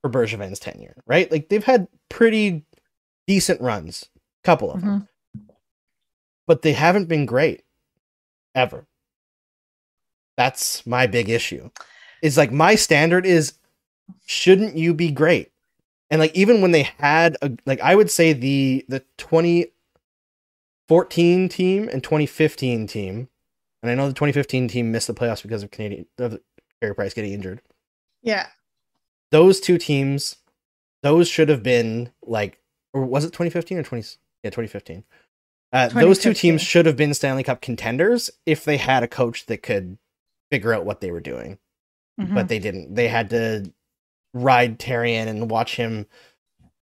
for 0.02 0.10
Bergevin's 0.10 0.60
tenure, 0.60 0.96
right? 1.08 1.32
Like 1.32 1.50
they've 1.50 1.64
had 1.64 1.88
pretty 2.10 2.66
decent 3.28 3.62
runs, 3.62 4.06
couple 4.44 4.72
of 4.72 4.82
them 4.82 5.08
Mhm. 5.38 5.56
but 6.46 6.62
they 6.62 6.74
haven't 6.74 7.06
been 7.06 7.26
great 7.26 7.64
ever. 8.54 8.86
That's 10.36 10.86
my 10.86 11.08
big 11.08 11.30
issue. 11.30 11.70
Is 12.22 12.38
like 12.38 12.52
my 12.52 12.76
standard 12.76 13.26
is 13.26 13.54
shouldn't 14.26 14.76
you 14.76 14.94
be 14.94 15.10
great? 15.12 15.52
And 16.14 16.20
like 16.20 16.36
even 16.36 16.62
when 16.62 16.72
they 16.72 16.84
had 17.00 17.36
a 17.42 17.52
like 17.66 17.82
I 17.82 17.96
would 17.96 18.12
say 18.12 18.34
the 18.34 18.86
the 18.88 19.00
2014 19.18 21.50
team 21.50 21.90
and 21.90 22.04
2015 22.04 22.86
team 22.88 23.30
and 23.82 23.92
I 23.92 23.96
know 23.96 24.08
the 24.08 24.14
2015 24.14 24.68
team 24.68 24.92
missed 24.92 25.08
the 25.08 25.16
playoffs 25.16 25.42
because 25.42 25.64
of 25.64 25.72
Canadian 25.72 26.06
of 26.20 26.38
Carey 26.80 26.94
Price 26.94 27.16
getting 27.16 27.34
injured. 27.34 27.64
Yeah. 28.22 28.46
Those 29.32 29.60
two 29.60 29.80
teams 29.80 30.36
those 31.02 31.28
should 31.28 31.50
have 31.50 31.64
been 31.64 32.12
like 32.22 32.60
or 32.94 33.04
was 33.04 33.26
it 33.26 33.30
2015 33.30 33.80
or 33.80 33.84
20 33.84 34.08
yeah 34.44 34.52
2015 34.52 35.04
uh, 35.74 35.88
those 35.90 36.20
two 36.20 36.36
teams 36.36 36.62
should 36.62 36.86
have 36.86 36.96
been 36.96 37.16
stanley 37.16 37.42
cup 37.44 37.60
contenders 37.60 38.30
if 38.46 38.64
they 38.64 38.78
had 38.78 39.02
a 39.02 39.08
coach 39.08 39.48
that 39.48 39.64
could 39.64 39.98
figure 40.52 40.74
out 40.74 40.86
what 40.86 41.02
they 41.02 41.10
were 41.12 41.20
doing 41.20 41.58
Mhm. 42.22 42.36
but 42.36 42.48
they 42.50 42.60
didn't 42.60 42.94
they 42.94 43.08
had 43.08 43.32
to 43.32 43.74
ride 44.34 44.80
Therrien 44.80 45.28
and 45.28 45.50
watch 45.50 45.76
him 45.76 46.06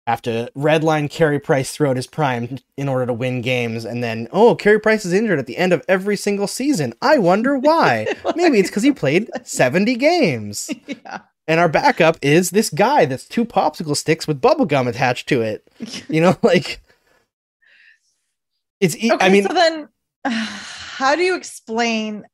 have 0.08 0.22
to 0.22 0.50
redline 0.58 1.10
Carey 1.10 1.40
Price 1.40 1.72
throughout 1.72 1.98
his 1.98 2.08
prime 2.08 2.60
in 2.78 2.88
order 2.88 3.06
to 3.06 3.14
win 3.14 3.42
games 3.42 3.84
and 3.86 4.02
then 4.04 4.28
oh 4.32 4.56
Carey 4.56 4.80
Price 4.80 5.06
is 5.06 5.14
injured 5.14 5.38
at 5.40 5.48
the 5.48 5.58
end 5.58 5.74
of 5.74 5.84
every 5.88 6.16
single 6.16 6.48
season 6.48 6.94
I 7.02 7.18
wonder 7.18 7.58
why 7.60 8.08
maybe 8.36 8.60
it's 8.60 8.70
because 8.70 8.84
he 8.84 8.92
played 8.94 9.30
70 9.44 9.96
games 9.96 10.70
yeah. 10.88 11.20
and 11.48 11.60
our 11.60 11.68
backup 11.70 12.18
is 12.22 12.52
this 12.52 12.70
guy 12.70 13.06
that's 13.06 13.26
two 13.26 13.44
popsicle 13.46 13.98
sticks 13.98 14.28
with 14.28 14.40
bubble 14.42 14.66
gum 14.66 14.88
attached 14.88 15.28
to 15.30 15.42
it. 15.42 15.68
You 16.10 16.22
know, 16.22 16.38
like 16.42 16.82
it's. 18.80 18.96
e- 18.96 19.12
Okay, 19.12 19.26
I 19.26 19.30
mean, 19.30 19.44
so 19.44 19.54
then 19.54 19.88
how 20.26 21.16
do 21.16 21.22
you 21.24 21.36
explain 21.36 22.26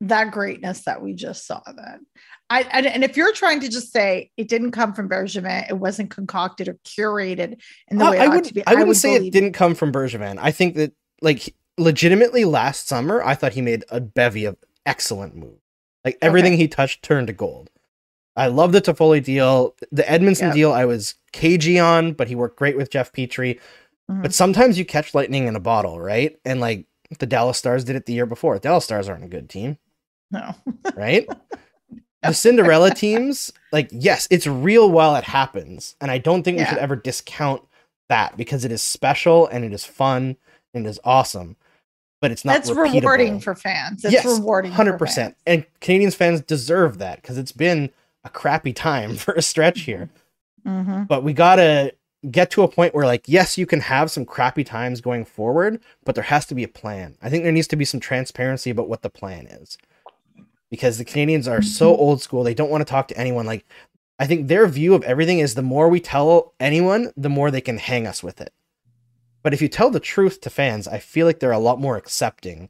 that 0.00 0.30
greatness 0.30 0.84
that 0.84 1.02
we 1.02 1.14
just 1.14 1.46
saw 1.46 1.60
then? 1.66 2.06
I, 2.50 2.60
I 2.62 2.80
and 2.80 3.04
if 3.04 3.16
you're 3.16 3.32
trying 3.32 3.60
to 3.60 3.68
just 3.68 3.92
say 3.92 4.30
it 4.36 4.48
didn't 4.48 4.70
come 4.72 4.94
from 4.94 5.08
Bergevin, 5.08 5.68
it 5.68 5.74
wasn't 5.78 6.10
concocted 6.10 6.68
or 6.68 6.74
curated 6.84 7.60
in 7.88 7.98
the 7.98 8.04
I, 8.04 8.10
way 8.10 8.18
I 8.20 8.28
would. 8.28 8.44
to 8.44 8.54
be. 8.54 8.66
I 8.66 8.70
wouldn't 8.70 8.88
would 8.88 8.96
say 8.96 9.14
it 9.16 9.30
didn't 9.32 9.52
come 9.52 9.74
from 9.74 9.92
Bergevin. 9.92 10.38
I 10.40 10.50
think 10.50 10.74
that, 10.76 10.92
like, 11.20 11.54
legitimately, 11.76 12.44
last 12.44 12.88
summer, 12.88 13.22
I 13.22 13.34
thought 13.34 13.52
he 13.52 13.60
made 13.60 13.84
a 13.90 14.00
bevy 14.00 14.44
of 14.46 14.56
excellent 14.86 15.36
moves. 15.36 15.60
Like 16.04 16.16
everything 16.22 16.54
he 16.56 16.68
touched 16.68 17.02
turned 17.02 17.26
to 17.26 17.32
gold. 17.34 17.70
I 18.36 18.46
love 18.46 18.72
the 18.72 18.80
Toffoli 18.80 19.22
deal. 19.22 19.74
The 19.92 20.04
Edmundson 20.04 20.42
Yep. 20.42 20.54
deal, 20.54 20.72
I 20.72 20.84
was 20.86 21.16
cagey 21.32 21.78
on, 21.78 22.12
but 22.12 22.28
he 22.28 22.34
worked 22.34 22.56
great 22.56 22.76
with 22.76 22.90
Jeff 22.90 23.12
Petry. 23.12 23.58
Mhm. 24.10 24.22
But 24.22 24.32
sometimes 24.32 24.78
you 24.78 24.84
catch 24.86 25.12
lightning 25.14 25.48
in 25.48 25.56
a 25.56 25.60
bottle, 25.60 26.00
right? 26.00 26.38
And 26.46 26.60
like 26.60 26.86
the 27.18 27.26
Dallas 27.26 27.58
Stars 27.58 27.84
did 27.84 27.96
it 27.96 28.06
the 28.06 28.12
year 28.14 28.26
before. 28.26 28.54
The 28.54 28.60
Dallas 28.60 28.84
Stars 28.84 29.08
aren't 29.08 29.24
a 29.24 29.28
good 29.28 29.50
team. 29.50 29.76
No. 30.30 30.54
right? 30.96 31.28
the 32.22 32.32
Cinderella 32.34 32.92
teams, 32.92 33.52
like, 33.72 33.88
yes, 33.92 34.26
it's 34.30 34.46
real 34.46 34.90
while 34.90 35.14
it 35.16 35.24
happens. 35.24 35.96
And 36.00 36.10
I 36.10 36.18
don't 36.18 36.42
think 36.42 36.56
we 36.56 36.62
Yeah. 36.62 36.70
should 36.70 36.78
ever 36.78 36.96
discount 36.96 37.62
that 38.08 38.36
because 38.36 38.64
it 38.64 38.72
is 38.72 38.82
special 38.82 39.46
and 39.46 39.64
it 39.64 39.72
is 39.72 39.84
fun 39.84 40.36
and 40.74 40.86
it 40.86 40.88
is 40.88 40.98
awesome. 41.04 41.56
But 42.20 42.32
it's 42.32 42.44
not 42.44 42.54
That's 42.54 42.70
repeatable. 42.70 42.94
rewarding 43.02 43.40
for 43.40 43.54
fans. 43.54 44.04
It's 44.04 44.12
yes, 44.12 44.24
rewarding. 44.26 44.72
hundred 44.72 44.98
percent. 44.98 45.36
And 45.46 45.64
Canadiens 45.80 46.14
fans 46.16 46.40
deserve 46.40 46.98
that 46.98 47.22
because 47.22 47.38
it's 47.38 47.52
been 47.52 47.90
a 48.24 48.28
crappy 48.28 48.72
time 48.72 49.14
for 49.16 49.34
a 49.34 49.42
stretch 49.42 49.82
here. 49.82 50.10
Mhm. 50.66 51.06
But 51.06 51.22
we 51.22 51.32
gotta 51.32 51.92
get 52.28 52.50
to 52.50 52.64
a 52.64 52.68
point 52.68 52.92
where, 52.96 53.06
like, 53.06 53.22
yes, 53.28 53.56
you 53.56 53.64
can 53.64 53.78
have 53.80 54.10
some 54.10 54.24
crappy 54.24 54.64
times 54.64 55.00
going 55.00 55.24
forward, 55.24 55.80
but 56.04 56.16
there 56.16 56.24
has 56.24 56.44
to 56.46 56.54
be 56.56 56.64
a 56.64 56.68
plan. 56.68 57.16
I 57.22 57.30
think 57.30 57.44
there 57.44 57.52
needs 57.52 57.68
to 57.68 57.76
be 57.76 57.84
some 57.84 58.00
transparency 58.00 58.70
about 58.70 58.88
what 58.88 59.02
the 59.02 59.10
plan 59.10 59.46
is 59.46 59.78
because 60.70 60.98
the 60.98 61.04
Canadiens 61.04 61.50
are 61.50 61.62
so 61.62 61.92
mm-hmm. 61.92 62.00
old 62.00 62.22
school. 62.22 62.44
They 62.44 62.54
don't 62.54 62.70
want 62.70 62.80
to 62.86 62.90
talk 62.90 63.08
to 63.08 63.18
anyone. 63.18 63.46
Like, 63.46 63.64
I 64.18 64.26
think 64.26 64.48
their 64.48 64.66
view 64.66 64.94
of 64.94 65.02
everything 65.04 65.38
is 65.38 65.54
the 65.54 65.62
more 65.62 65.88
we 65.88 66.00
tell 66.00 66.54
anyone, 66.58 67.12
the 67.16 67.28
more 67.28 67.50
they 67.50 67.60
can 67.60 67.78
hang 67.78 68.06
us 68.06 68.22
with 68.22 68.40
it. 68.40 68.52
But 69.42 69.54
if 69.54 69.62
you 69.62 69.68
tell 69.68 69.90
the 69.90 70.00
truth 70.00 70.40
to 70.42 70.50
fans, 70.50 70.88
I 70.88 70.98
feel 70.98 71.26
like 71.26 71.40
they're 71.40 71.52
a 71.52 71.58
lot 71.58 71.80
more 71.80 71.96
accepting 71.96 72.68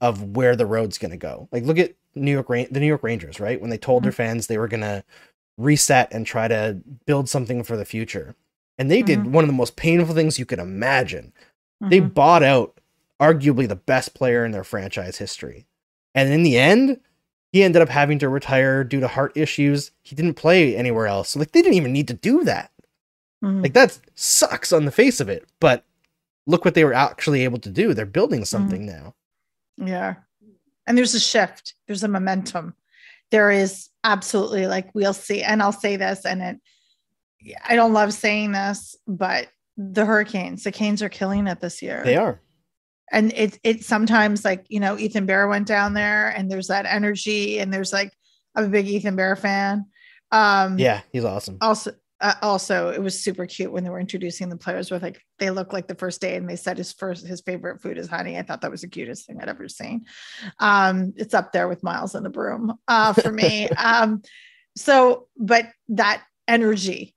of 0.00 0.36
where 0.36 0.56
the 0.56 0.66
road's 0.66 0.98
going 0.98 1.10
to 1.10 1.16
go. 1.16 1.48
Like, 1.52 1.64
look 1.64 1.78
at 1.78 1.94
New 2.14 2.32
York, 2.32 2.48
Ran- 2.48 2.68
the 2.70 2.80
New 2.80 2.86
York 2.86 3.02
Rangers, 3.02 3.38
right? 3.38 3.60
When 3.60 3.70
they 3.70 3.78
told 3.78 4.02
their 4.02 4.10
mm-hmm. 4.10 4.16
fans 4.16 4.46
they 4.46 4.58
were 4.58 4.68
going 4.68 4.80
to 4.80 5.04
reset 5.58 6.12
and 6.12 6.26
try 6.26 6.48
to 6.48 6.80
build 7.06 7.28
something 7.28 7.62
for 7.62 7.76
the 7.76 7.84
future. 7.84 8.34
And 8.78 8.90
they 8.90 9.02
did 9.02 9.20
mm-hmm. 9.20 9.32
one 9.32 9.44
of 9.44 9.48
the 9.48 9.54
most 9.54 9.76
painful 9.76 10.14
things 10.14 10.38
you 10.38 10.44
could 10.44 10.58
imagine. 10.58 11.32
They 11.80 12.00
Mhm. 12.00 12.14
bought 12.14 12.42
out 12.42 12.78
arguably 13.20 13.68
the 13.68 13.76
best 13.76 14.14
player 14.14 14.44
in 14.44 14.52
their 14.52 14.64
franchise 14.64 15.18
history. 15.18 15.66
And 16.14 16.32
in 16.32 16.42
the 16.42 16.58
end, 16.58 17.00
he 17.56 17.62
ended 17.62 17.80
up 17.80 17.88
having 17.88 18.18
to 18.18 18.28
retire 18.28 18.84
due 18.84 19.00
to 19.00 19.08
heart 19.08 19.32
issues. 19.34 19.90
He 20.02 20.14
didn't 20.14 20.34
play 20.34 20.76
anywhere 20.76 21.06
else. 21.06 21.30
So 21.30 21.38
like 21.38 21.52
they 21.52 21.62
didn't 21.62 21.78
even 21.78 21.92
need 21.92 22.08
to 22.08 22.14
do 22.14 22.44
that. 22.44 22.70
Mhm. 23.42 23.62
Like 23.62 23.72
that 23.72 23.98
sucks 24.14 24.74
on 24.74 24.84
the 24.84 24.90
face 24.90 25.20
of 25.20 25.30
it, 25.30 25.48
but 25.58 25.82
look 26.46 26.66
what 26.66 26.74
they 26.74 26.84
were 26.84 26.92
actually 26.92 27.44
able 27.44 27.58
to 27.60 27.70
do. 27.70 27.94
They're 27.94 28.04
building 28.04 28.44
something 28.44 28.84
now. 28.84 29.14
Yeah. 29.78 30.16
And 30.86 30.98
there's 30.98 31.14
a 31.14 31.20
shift, 31.20 31.72
there's 31.86 32.04
a 32.04 32.08
momentum. 32.08 32.74
There 33.30 33.50
is 33.50 33.88
absolutely 34.04 34.66
like 34.66 34.94
we'll 34.94 35.14
see. 35.14 35.42
And 35.42 35.62
I'll 35.62 35.72
say 35.72 35.96
this, 35.96 36.26
and 36.26 36.42
it 36.42 36.60
I 37.66 37.74
don't 37.74 37.94
love 37.94 38.12
saying 38.12 38.52
this, 38.52 38.96
but 39.06 39.48
the 39.78 40.04
hurricanes, 40.04 40.64
the 40.64 40.72
canes 40.72 41.02
are 41.02 41.08
killing 41.08 41.46
it 41.46 41.60
this 41.60 41.80
year. 41.80 42.02
They 42.04 42.16
are. 42.16 42.42
And 43.12 43.32
it 43.32 43.58
it 43.62 43.84
sometimes 43.84 44.44
like, 44.44 44.66
you 44.68 44.80
know, 44.80 44.98
Ethan 44.98 45.26
Bear 45.26 45.48
went 45.48 45.66
down 45.66 45.94
there 45.94 46.28
and 46.30 46.50
there's 46.50 46.68
that 46.68 46.86
energy, 46.86 47.58
and 47.58 47.72
there's 47.72 47.92
like 47.92 48.12
I'm 48.54 48.64
a 48.64 48.68
big 48.68 48.88
Ethan 48.88 49.16
Bear 49.16 49.36
fan. 49.36 49.86
Um 50.32 50.78
Yeah, 50.78 51.02
he's 51.12 51.24
awesome. 51.24 51.58
also 51.60 51.92
uh, 52.20 52.34
also 52.42 52.88
it 52.88 53.02
was 53.02 53.22
super 53.22 53.46
cute 53.46 53.70
when 53.70 53.84
they 53.84 53.90
were 53.90 54.00
introducing 54.00 54.48
the 54.48 54.56
players 54.56 54.90
with 54.90 55.02
like 55.02 55.20
they 55.38 55.50
look 55.50 55.72
like 55.72 55.86
the 55.86 55.94
first 55.94 56.20
day 56.20 56.36
and 56.36 56.48
they 56.48 56.56
said 56.56 56.78
his 56.78 56.92
first 56.92 57.26
his 57.26 57.40
favorite 57.42 57.80
food 57.80 57.98
is 57.98 58.08
honey 58.08 58.38
i 58.38 58.42
thought 58.42 58.62
that 58.62 58.70
was 58.70 58.80
the 58.80 58.88
cutest 58.88 59.26
thing 59.26 59.38
i'd 59.40 59.48
ever 59.48 59.68
seen 59.68 60.04
um 60.58 61.12
it's 61.16 61.34
up 61.34 61.52
there 61.52 61.68
with 61.68 61.82
miles 61.82 62.14
and 62.14 62.24
the 62.24 62.30
broom 62.30 62.72
uh 62.88 63.12
for 63.12 63.30
me 63.30 63.68
um 63.76 64.22
so 64.76 65.28
but 65.36 65.66
that 65.88 66.22
energy 66.48 67.14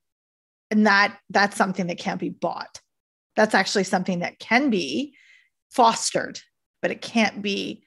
and 0.70 0.86
that 0.86 1.18
that's 1.30 1.56
something 1.56 1.88
that 1.88 1.98
can't 1.98 2.20
be 2.20 2.30
bought 2.30 2.82
that's 3.36 3.56
actually 3.56 3.86
something 3.86 4.20
that 4.20 4.38
can 4.40 4.70
be 4.70 5.16
fostered 5.72 6.40
but 6.82 6.92
it 6.92 7.02
can't 7.02 7.42
be 7.42 7.84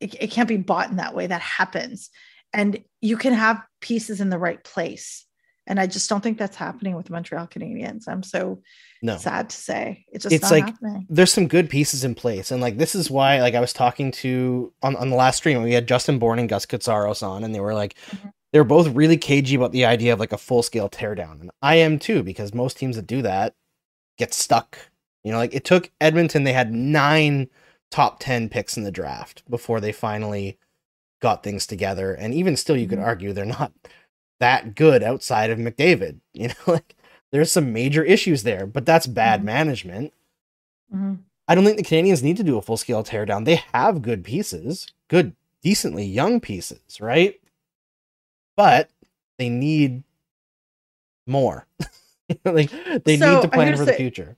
it, 0.00 0.14
it 0.20 0.30
can't 0.30 0.48
be 0.48 0.56
bought 0.56 0.90
in 0.90 0.96
that 0.96 1.14
way 1.14 1.26
that 1.26 1.40
happens 1.40 2.10
and 2.52 2.82
you 3.00 3.16
can 3.16 3.32
have 3.32 3.62
pieces 3.80 4.20
in 4.20 4.30
the 4.30 4.38
right 4.38 4.62
place 4.64 5.26
and 5.66 5.78
I 5.78 5.86
just 5.86 6.08
don't 6.10 6.20
think 6.20 6.38
that's 6.38 6.56
happening 6.56 6.96
with 6.96 7.08
Montreal 7.08 7.46
Canadiens. 7.46 8.08
I'm 8.08 8.24
so 8.24 8.62
No. 9.00 9.16
sad 9.16 9.48
to 9.50 9.56
say. 9.56 10.04
It's 10.10 10.24
just 10.24 10.34
It's 10.34 10.42
not 10.42 10.50
like- 10.50 10.64
happening. 10.64 11.06
there's 11.08 11.32
some 11.32 11.46
good 11.46 11.70
pieces 11.70 12.02
in 12.02 12.16
place 12.16 12.50
and 12.50 12.60
like 12.60 12.78
this 12.78 12.94
is 12.96 13.10
why 13.10 13.40
like 13.40 13.54
i 13.54 13.60
was 13.60 13.72
talking 13.72 14.10
to 14.22 14.72
on, 14.82 14.96
on 14.96 15.10
the 15.10 15.16
last 15.16 15.36
stream 15.36 15.62
we 15.62 15.72
had 15.72 15.86
justin 15.86 16.18
bourne 16.18 16.40
and 16.40 16.48
gus 16.48 16.66
Katsaros 16.66 17.22
on 17.26 17.44
and 17.44 17.54
they 17.54 17.60
were 17.60 17.74
like 17.74 17.94
Mhm. 18.10 18.32
they 18.52 18.58
were 18.58 18.64
both 18.64 18.88
really 18.88 19.16
cagey 19.16 19.54
about 19.54 19.70
the 19.72 19.84
idea 19.84 20.12
of 20.12 20.18
like 20.20 20.32
a 20.32 20.38
full-scale 20.38 20.88
teardown 20.90 21.40
and 21.40 21.50
i 21.62 21.76
am 21.76 21.98
too 22.00 22.22
because 22.24 22.52
most 22.52 22.76
teams 22.76 22.96
that 22.96 23.06
do 23.06 23.22
that 23.22 23.54
get 24.18 24.34
stuck 24.34 24.78
you 25.24 25.30
know 25.32 25.38
like 25.38 25.54
it 25.54 25.64
took 25.64 25.90
edmonton 26.00 26.44
they 26.44 26.52
had 26.52 26.72
nine 26.72 27.48
top 27.90 28.18
10 28.20 28.48
picks 28.48 28.76
in 28.76 28.84
the 28.84 28.90
draft 28.90 29.42
before 29.50 29.80
they 29.80 29.92
finally 29.92 30.58
got 31.20 31.42
things 31.42 31.66
together 31.66 32.14
and 32.14 32.34
even 32.34 32.56
still 32.56 32.76
you 32.76 32.88
could 32.88 32.98
Mhm. 32.98 33.04
argue 33.06 33.32
they're 33.32 33.44
not 33.44 33.72
that 34.40 34.74
good 34.74 35.02
outside 35.02 35.50
of 35.50 35.58
mcdavid 35.58 36.18
you 36.32 36.48
know 36.48 36.54
like 36.66 36.94
there's 37.30 37.52
some 37.52 37.72
major 37.72 38.02
issues 38.02 38.42
there 38.42 38.66
but 38.66 38.84
that's 38.86 39.06
bad 39.06 39.40
Mhm. 39.40 39.44
management 39.44 40.12
Mhm. 40.94 41.18
I 41.48 41.54
don't 41.54 41.64
think 41.64 41.76
the 41.76 41.82
Canadiens 41.82 42.22
need 42.22 42.36
to 42.36 42.44
do 42.44 42.56
a 42.56 42.62
full 42.62 42.76
scale 42.76 43.02
teardown. 43.02 43.44
They 43.44 43.56
have 43.74 44.00
good 44.00 44.22
pieces, 44.24 44.86
good, 45.08 45.34
decently 45.60 46.04
young 46.04 46.38
pieces, 46.40 47.00
right? 47.00 47.40
But 48.56 48.88
they 49.38 49.48
need 49.48 50.04
more. 51.26 51.66
like 52.44 52.70
they 53.04 53.16
So, 53.18 53.34
need 53.34 53.42
to 53.42 53.48
plan 53.48 53.72
for 53.76 53.84
the 53.84 53.92
the- 53.92 53.96
future. 53.96 54.36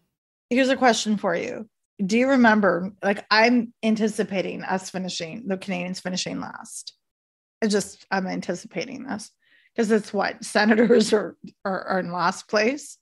Here's 0.55 0.69
a 0.69 0.77
question 0.77 1.17
for 1.17 1.35
you. 1.35 1.69
Do 2.05 2.17
you 2.17 2.29
remember? 2.29 2.93
Like, 3.03 3.25
I'm 3.29 3.75
anticipating 3.83 4.63
us 4.63 4.89
finishing 4.89 5.49
the 5.49 5.57
Canadiens 5.59 6.01
finishing 6.01 6.41
last. 6.41 6.95
I 7.61 7.67
just 7.67 8.07
I'm 8.09 8.29
anticipating 8.29 9.03
this 9.05 9.33
because 9.75 9.91
it's 9.91 10.13
what 10.13 10.45
Senators 10.57 11.13
are, 11.13 11.37
are 11.65 11.85
are 11.89 11.99
in 11.99 12.13
last 12.13 12.49
place. 12.49 12.99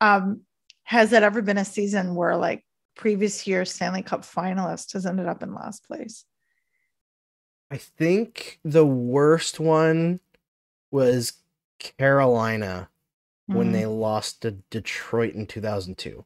Um, 0.00 0.42
has 0.84 1.12
it 1.12 1.24
ever 1.24 1.42
been 1.42 1.58
a 1.58 1.64
season 1.64 2.14
where 2.14 2.36
like 2.36 2.64
previous 2.96 3.44
year 3.44 3.64
Stanley 3.64 4.02
Cup 4.02 4.22
finalist 4.22 4.92
has 4.92 5.04
ended 5.04 5.26
up 5.26 5.42
in 5.42 5.54
last 5.54 5.84
place? 5.84 6.24
I 7.72 7.76
think 7.78 8.60
the 8.64 8.86
worst 8.86 9.58
one 9.58 10.20
was 10.92 11.32
Carolina 11.80 12.88
when 13.46 13.70
Mhm. 13.70 13.72
they 13.72 13.86
lost 13.86 14.42
to 14.42 14.52
Detroit 14.70 15.34
in 15.34 15.46
2002. 15.46 16.24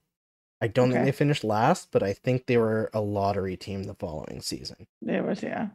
I 0.63 0.69
don't 0.69 0.93
think 0.93 1.05
they 1.05 1.11
finished 1.11 1.43
last, 1.43 1.89
but 1.91 2.05
I 2.05 2.13
think 2.13 2.47
they 2.47 2.57
were 2.57 2.89
a 2.95 3.01
lottery 3.01 3.57
team 3.57 3.83
the 3.83 3.95
following 3.95 4.41
season. 4.41 4.87
It 5.05 5.25
was 5.25 5.43
yeah. 5.43 5.71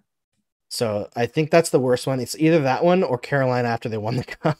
So 0.69 1.09
I 1.13 1.25
think 1.25 1.51
that's 1.51 1.71
the 1.71 1.79
worst 1.79 2.07
one. 2.07 2.21
It's 2.21 2.37
either 2.39 2.61
that 2.61 2.85
one 2.85 3.03
or 3.03 3.17
Carolina 3.17 3.67
after 3.67 3.89
they 3.89 3.97
won 3.97 4.15
the 4.15 4.23
cup. 4.23 4.57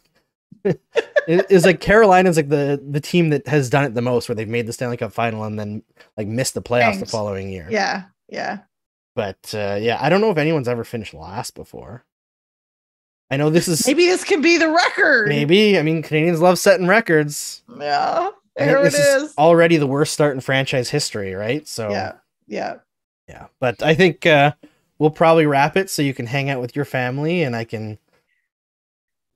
it, 0.66 0.82
it's 1.28 1.66
like 1.66 1.80
Carolina's 1.80 2.36
like 2.36 2.50
the 2.50 2.84
the 2.86 3.00
team 3.00 3.30
that 3.30 3.48
has 3.48 3.70
done 3.70 3.86
it 3.86 3.94
the 3.94 4.02
most, 4.02 4.28
where 4.28 4.36
they've 4.36 4.50
made 4.50 4.68
the 4.68 4.74
Stanley 4.74 4.98
Cup 4.98 5.14
final 5.14 5.46
and 5.46 5.58
then 5.58 5.82
like 6.18 6.28
missed 6.28 6.56
the 6.56 6.62
playoffs 6.62 7.00
the 7.00 7.06
following 7.06 7.50
year. 7.50 7.68
Yeah, 7.70 8.04
yeah. 8.28 8.60
But 9.16 9.54
uh, 9.54 9.78
yeah, 9.80 9.98
I 10.02 10.10
don't 10.10 10.20
know 10.20 10.32
if 10.32 10.38
anyone's 10.38 10.68
ever 10.68 10.84
finished 10.84 11.14
last 11.14 11.56
before. 11.56 12.04
I 13.32 13.38
know 13.38 13.50
this 13.50 13.70
is 13.70 13.88
maybe. 13.88 14.04
Maybe 14.04 14.12
this 14.12 14.26
can 14.26 14.42
be 14.42 14.58
the 14.58 14.70
record. 14.70 15.30
Maybe 15.30 15.80
I 15.80 15.84
mean, 15.84 16.04
Canadiens 16.04 16.40
love 16.40 16.60
setting 16.60 16.88
records. 16.88 17.64
Yeah. 17.80 18.32
There 18.58 18.86
it 18.86 18.94
is 18.94 19.34
already 19.38 19.78
the 19.78 19.88
worst 19.88 20.14
start 20.14 20.36
in 20.36 20.42
franchise 20.42 20.90
history, 20.90 21.34
right? 21.34 21.68
So 21.68 21.90
Yeah. 21.90 22.14
Yeah. 22.48 22.76
yeah. 23.28 23.48
But 23.60 23.84
I 23.84 23.94
think 23.94 24.26
uh, 24.26 24.54
we'll 25.00 25.12
probably 25.12 25.46
wrap 25.46 25.78
it 25.78 25.90
so 25.90 26.02
you 26.02 26.14
can 26.14 26.26
hang 26.28 26.50
out 26.50 26.62
with 26.62 26.76
your 26.76 26.86
family 26.86 27.44
and 27.44 27.56
I 27.56 27.64
can 27.64 27.98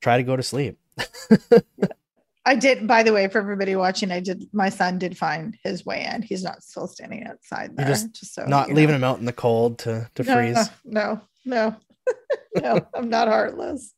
try 0.02 0.18
to 0.18 0.24
go 0.24 0.36
to 0.36 0.44
sleep. 0.44 0.78
I 2.46 2.56
did, 2.56 2.88
by 2.88 3.04
the 3.04 3.14
way, 3.14 3.28
for 3.28 3.40
everybody 3.40 3.76
watching, 3.76 4.12
I 4.12 4.20
did 4.20 4.46
my 4.52 4.70
son 4.70 4.98
did 4.98 5.16
find 5.16 5.56
his 5.64 5.86
way 5.86 6.10
in. 6.12 6.24
He's 6.24 6.44
not 6.44 6.64
still 6.64 6.88
standing 6.88 7.24
outside 7.26 7.76
there. 7.78 7.86
You're 7.86 7.96
just 7.96 8.14
just 8.14 8.34
so 8.34 8.46
Not 8.46 8.70
leaving 8.70 8.90
know. 8.90 8.96
him 8.96 9.04
out 9.04 9.20
in 9.20 9.26
the 9.26 9.34
cold 9.34 9.78
to, 9.80 10.10
to 10.16 10.24
No, 10.24 10.34
freeze. 10.34 10.70
No, 10.84 11.22
no, 11.46 11.76
no, 12.56 12.80
I'm 12.96 13.10
not 13.10 13.28
heartless. 13.28 13.94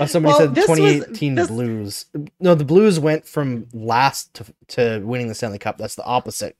Oh, 0.00 0.06
somebody 0.06 0.30
Well, 0.32 0.38
said 0.40 0.54
this 0.54 0.68
was- 0.68 0.78
2018 0.78 1.34
this- 1.34 1.48
Blues. 1.48 2.06
No, 2.40 2.54
the 2.54 2.64
Blues 2.64 2.98
went 2.98 3.26
from 3.26 3.68
last 3.72 4.32
to, 4.34 4.46
to 4.68 5.00
winning 5.04 5.28
the 5.28 5.34
Stanley 5.34 5.58
Cup. 5.58 5.76
That's 5.78 5.94
the 5.96 6.04
opposite. 6.04 6.56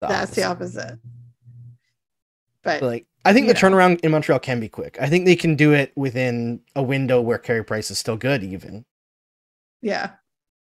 The 0.00 0.08
That's 0.08 0.32
the 0.34 0.42
opposite. 0.44 0.98
But 2.64 2.80
But, 2.80 2.82
like 2.86 3.06
I 3.24 3.32
think 3.32 3.46
the 3.46 3.54
know. 3.54 3.60
turnaround 3.60 4.00
in 4.00 4.10
Montreal 4.10 4.40
can 4.40 4.58
be 4.58 4.68
quick. 4.68 4.98
I 5.00 5.08
think 5.08 5.24
they 5.26 5.36
can 5.36 5.54
do 5.54 5.72
it 5.72 5.92
within 5.96 6.60
a 6.74 6.82
window 6.82 7.20
where 7.20 7.38
Carey 7.38 7.64
Price 7.64 7.90
is 7.90 7.98
still 7.98 8.16
good, 8.16 8.42
even. 8.42 8.84
yeah, 9.80 10.10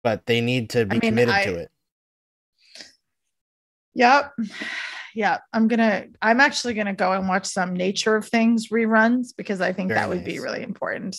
But 0.03 0.25
they 0.27 0.41
need 0.41 0.69
to 0.71 0.85
be 0.85 0.91
I 0.97 0.99
mean, 0.99 1.01
committed 1.11 1.33
I- 1.33 1.45
to 1.45 1.55
it. 1.55 1.71
yep, 3.93 4.33
yeah. 5.13 5.39
I'm 5.53 5.67
gonna. 5.67 6.05
I'm 6.21 6.39
actually 6.39 6.73
gonna 6.73 6.93
go 6.93 7.11
and 7.13 7.27
watch 7.27 7.45
some 7.45 7.73
Nature 7.73 8.15
of 8.15 8.27
Things 8.27 8.69
reruns 8.69 9.35
because 9.35 9.61
I 9.61 9.73
think 9.73 9.89
Very 9.89 9.99
that 9.99 10.09
would 10.09 10.25
be 10.25 10.39
really 10.39 10.63
important. 10.63 11.17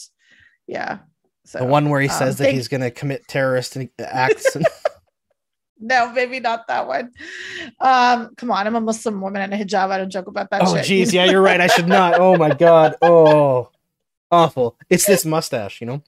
Yeah. 0.67 0.99
So 1.45 1.59
The 1.59 1.65
one 1.65 1.91
where 1.91 2.01
he 2.01 2.09
um, 2.09 2.17
says 2.17 2.39
that 2.39 2.53
he's 2.53 2.69
to 2.69 2.91
commit 2.91 3.27
terrorist 3.29 3.77
acts. 3.99 4.55
and- 4.57 4.67
No, 5.85 6.13
maybe 6.13 6.39
not 6.39 6.69
that 6.69 6.87
one. 6.87 7.11
Um, 7.81 8.37
come 8.37 8.53
on, 8.53 8.69
I'm 8.69 8.77
a 8.77 8.81
Muslim 8.81 9.21
woman 9.21 9.43
in 9.43 9.53
a 9.53 9.65
hijab. 9.65 9.91
I 9.91 9.99
don't 9.99 10.11
joke 10.11 10.29
about 10.29 10.49
that. 10.51 10.63
oh, 10.63 10.75
jeez, 10.75 11.13
yeah, 11.13 11.25
you're 11.25 11.43
right. 11.43 11.61
I 11.61 11.67
should 11.67 11.89
not. 12.01 12.21
Oh 12.21 12.37
my 12.37 12.55
god. 12.55 12.95
Oh, 13.03 13.69
awful. 14.31 14.79
It's 14.89 15.05
this 15.07 15.25
mustache, 15.25 15.81
you 15.81 15.89
know. 15.89 16.03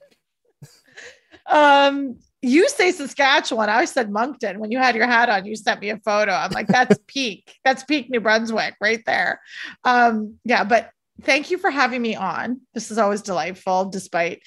Um, 1.45 2.19
you 2.45 2.69
say 2.69 2.91
Saskatchewan. 2.91 3.69
I 3.69 3.85
said 3.85 4.11
Moncton. 4.11 4.59
When 4.59 4.71
you 4.71 4.77
had 4.77 4.95
your 4.95 5.07
hat 5.07 5.29
on, 5.29 5.45
you 5.45 5.55
sent 5.55 5.81
me 5.81 5.89
a 5.89 5.97
photo. 5.97 6.31
I'm 6.31 6.51
like, 6.51 6.67
that's 6.67 6.97
peak. 7.07 7.57
That's 7.65 7.83
peak 7.83 8.09
New 8.09 8.19
Brunswick 8.19 8.75
right 8.79 9.03
there. 9.07 9.41
Um, 9.83 10.35
yeah, 10.45 10.63
but 10.63 10.91
thank 11.23 11.49
you 11.49 11.57
for 11.57 11.71
having 11.71 12.03
me 12.03 12.15
on. 12.15 12.61
This 12.75 12.91
is 12.91 12.99
always 12.99 13.23
delightful, 13.23 13.85
despite 13.85 14.43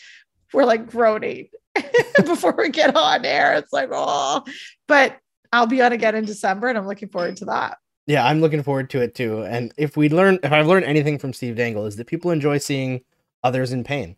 we're 0.52 0.64
like 0.64 0.86
groaning 0.86 1.48
before 2.24 2.54
we 2.56 2.68
get 2.68 2.94
on 2.94 3.24
air. 3.24 3.54
It's 3.54 3.72
like, 3.72 3.90
oh, 3.92 4.44
but 4.86 5.16
I'll 5.52 5.66
be 5.66 5.82
on 5.82 5.92
again 5.92 6.14
in 6.14 6.24
December 6.24 6.68
and 6.68 6.78
I'm 6.78 6.86
looking 6.86 7.08
forward 7.08 7.36
to 7.38 7.46
that. 7.46 7.78
Yeah, 8.06 8.24
I'm 8.24 8.40
looking 8.40 8.62
forward 8.62 8.90
to 8.90 9.02
it 9.02 9.16
too. 9.16 9.42
And 9.42 9.72
if 9.76 9.96
we 9.96 10.08
learn, 10.08 10.38
if 10.44 10.52
I've 10.52 10.68
learned 10.68 10.86
anything 10.86 11.18
from 11.18 11.32
Steve 11.32 11.56
Dangle, 11.56 11.84
is 11.86 11.96
that 11.96 12.06
people 12.06 12.30
enjoy 12.30 12.58
seeing 12.58 13.02
others 13.42 13.72
in 13.72 13.82
pain. 13.82 14.16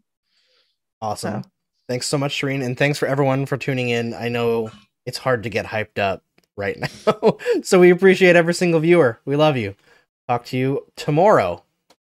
awesome. 1.01 1.43
So 1.43 1.49
Thanks 1.89 2.07
so 2.07 2.19
much, 2.19 2.39
Shireen, 2.39 2.63
and 2.63 2.77
thanks 2.77 2.99
for 2.99 3.09
everyone 3.09 3.47
for 3.47 3.57
tuning 3.57 3.89
in. 3.89 4.13
I 4.13 4.29
know 4.29 4.71
it's 5.07 5.17
hard 5.17 5.43
to 5.45 5.49
get 5.49 5.65
hyped 5.65 5.99
up 5.99 6.23
right 6.55 6.77
now, 7.07 7.39
so 7.63 7.81
we 7.81 7.91
appreciate 7.91 8.37
every 8.37 8.53
single 8.53 8.81
viewer. 8.81 9.19
We 9.25 9.37
love 9.37 9.57
you. 9.57 9.75
Talk 10.29 10.45
to 10.47 10.59
you 10.59 10.87
tomorrow. 10.97 11.65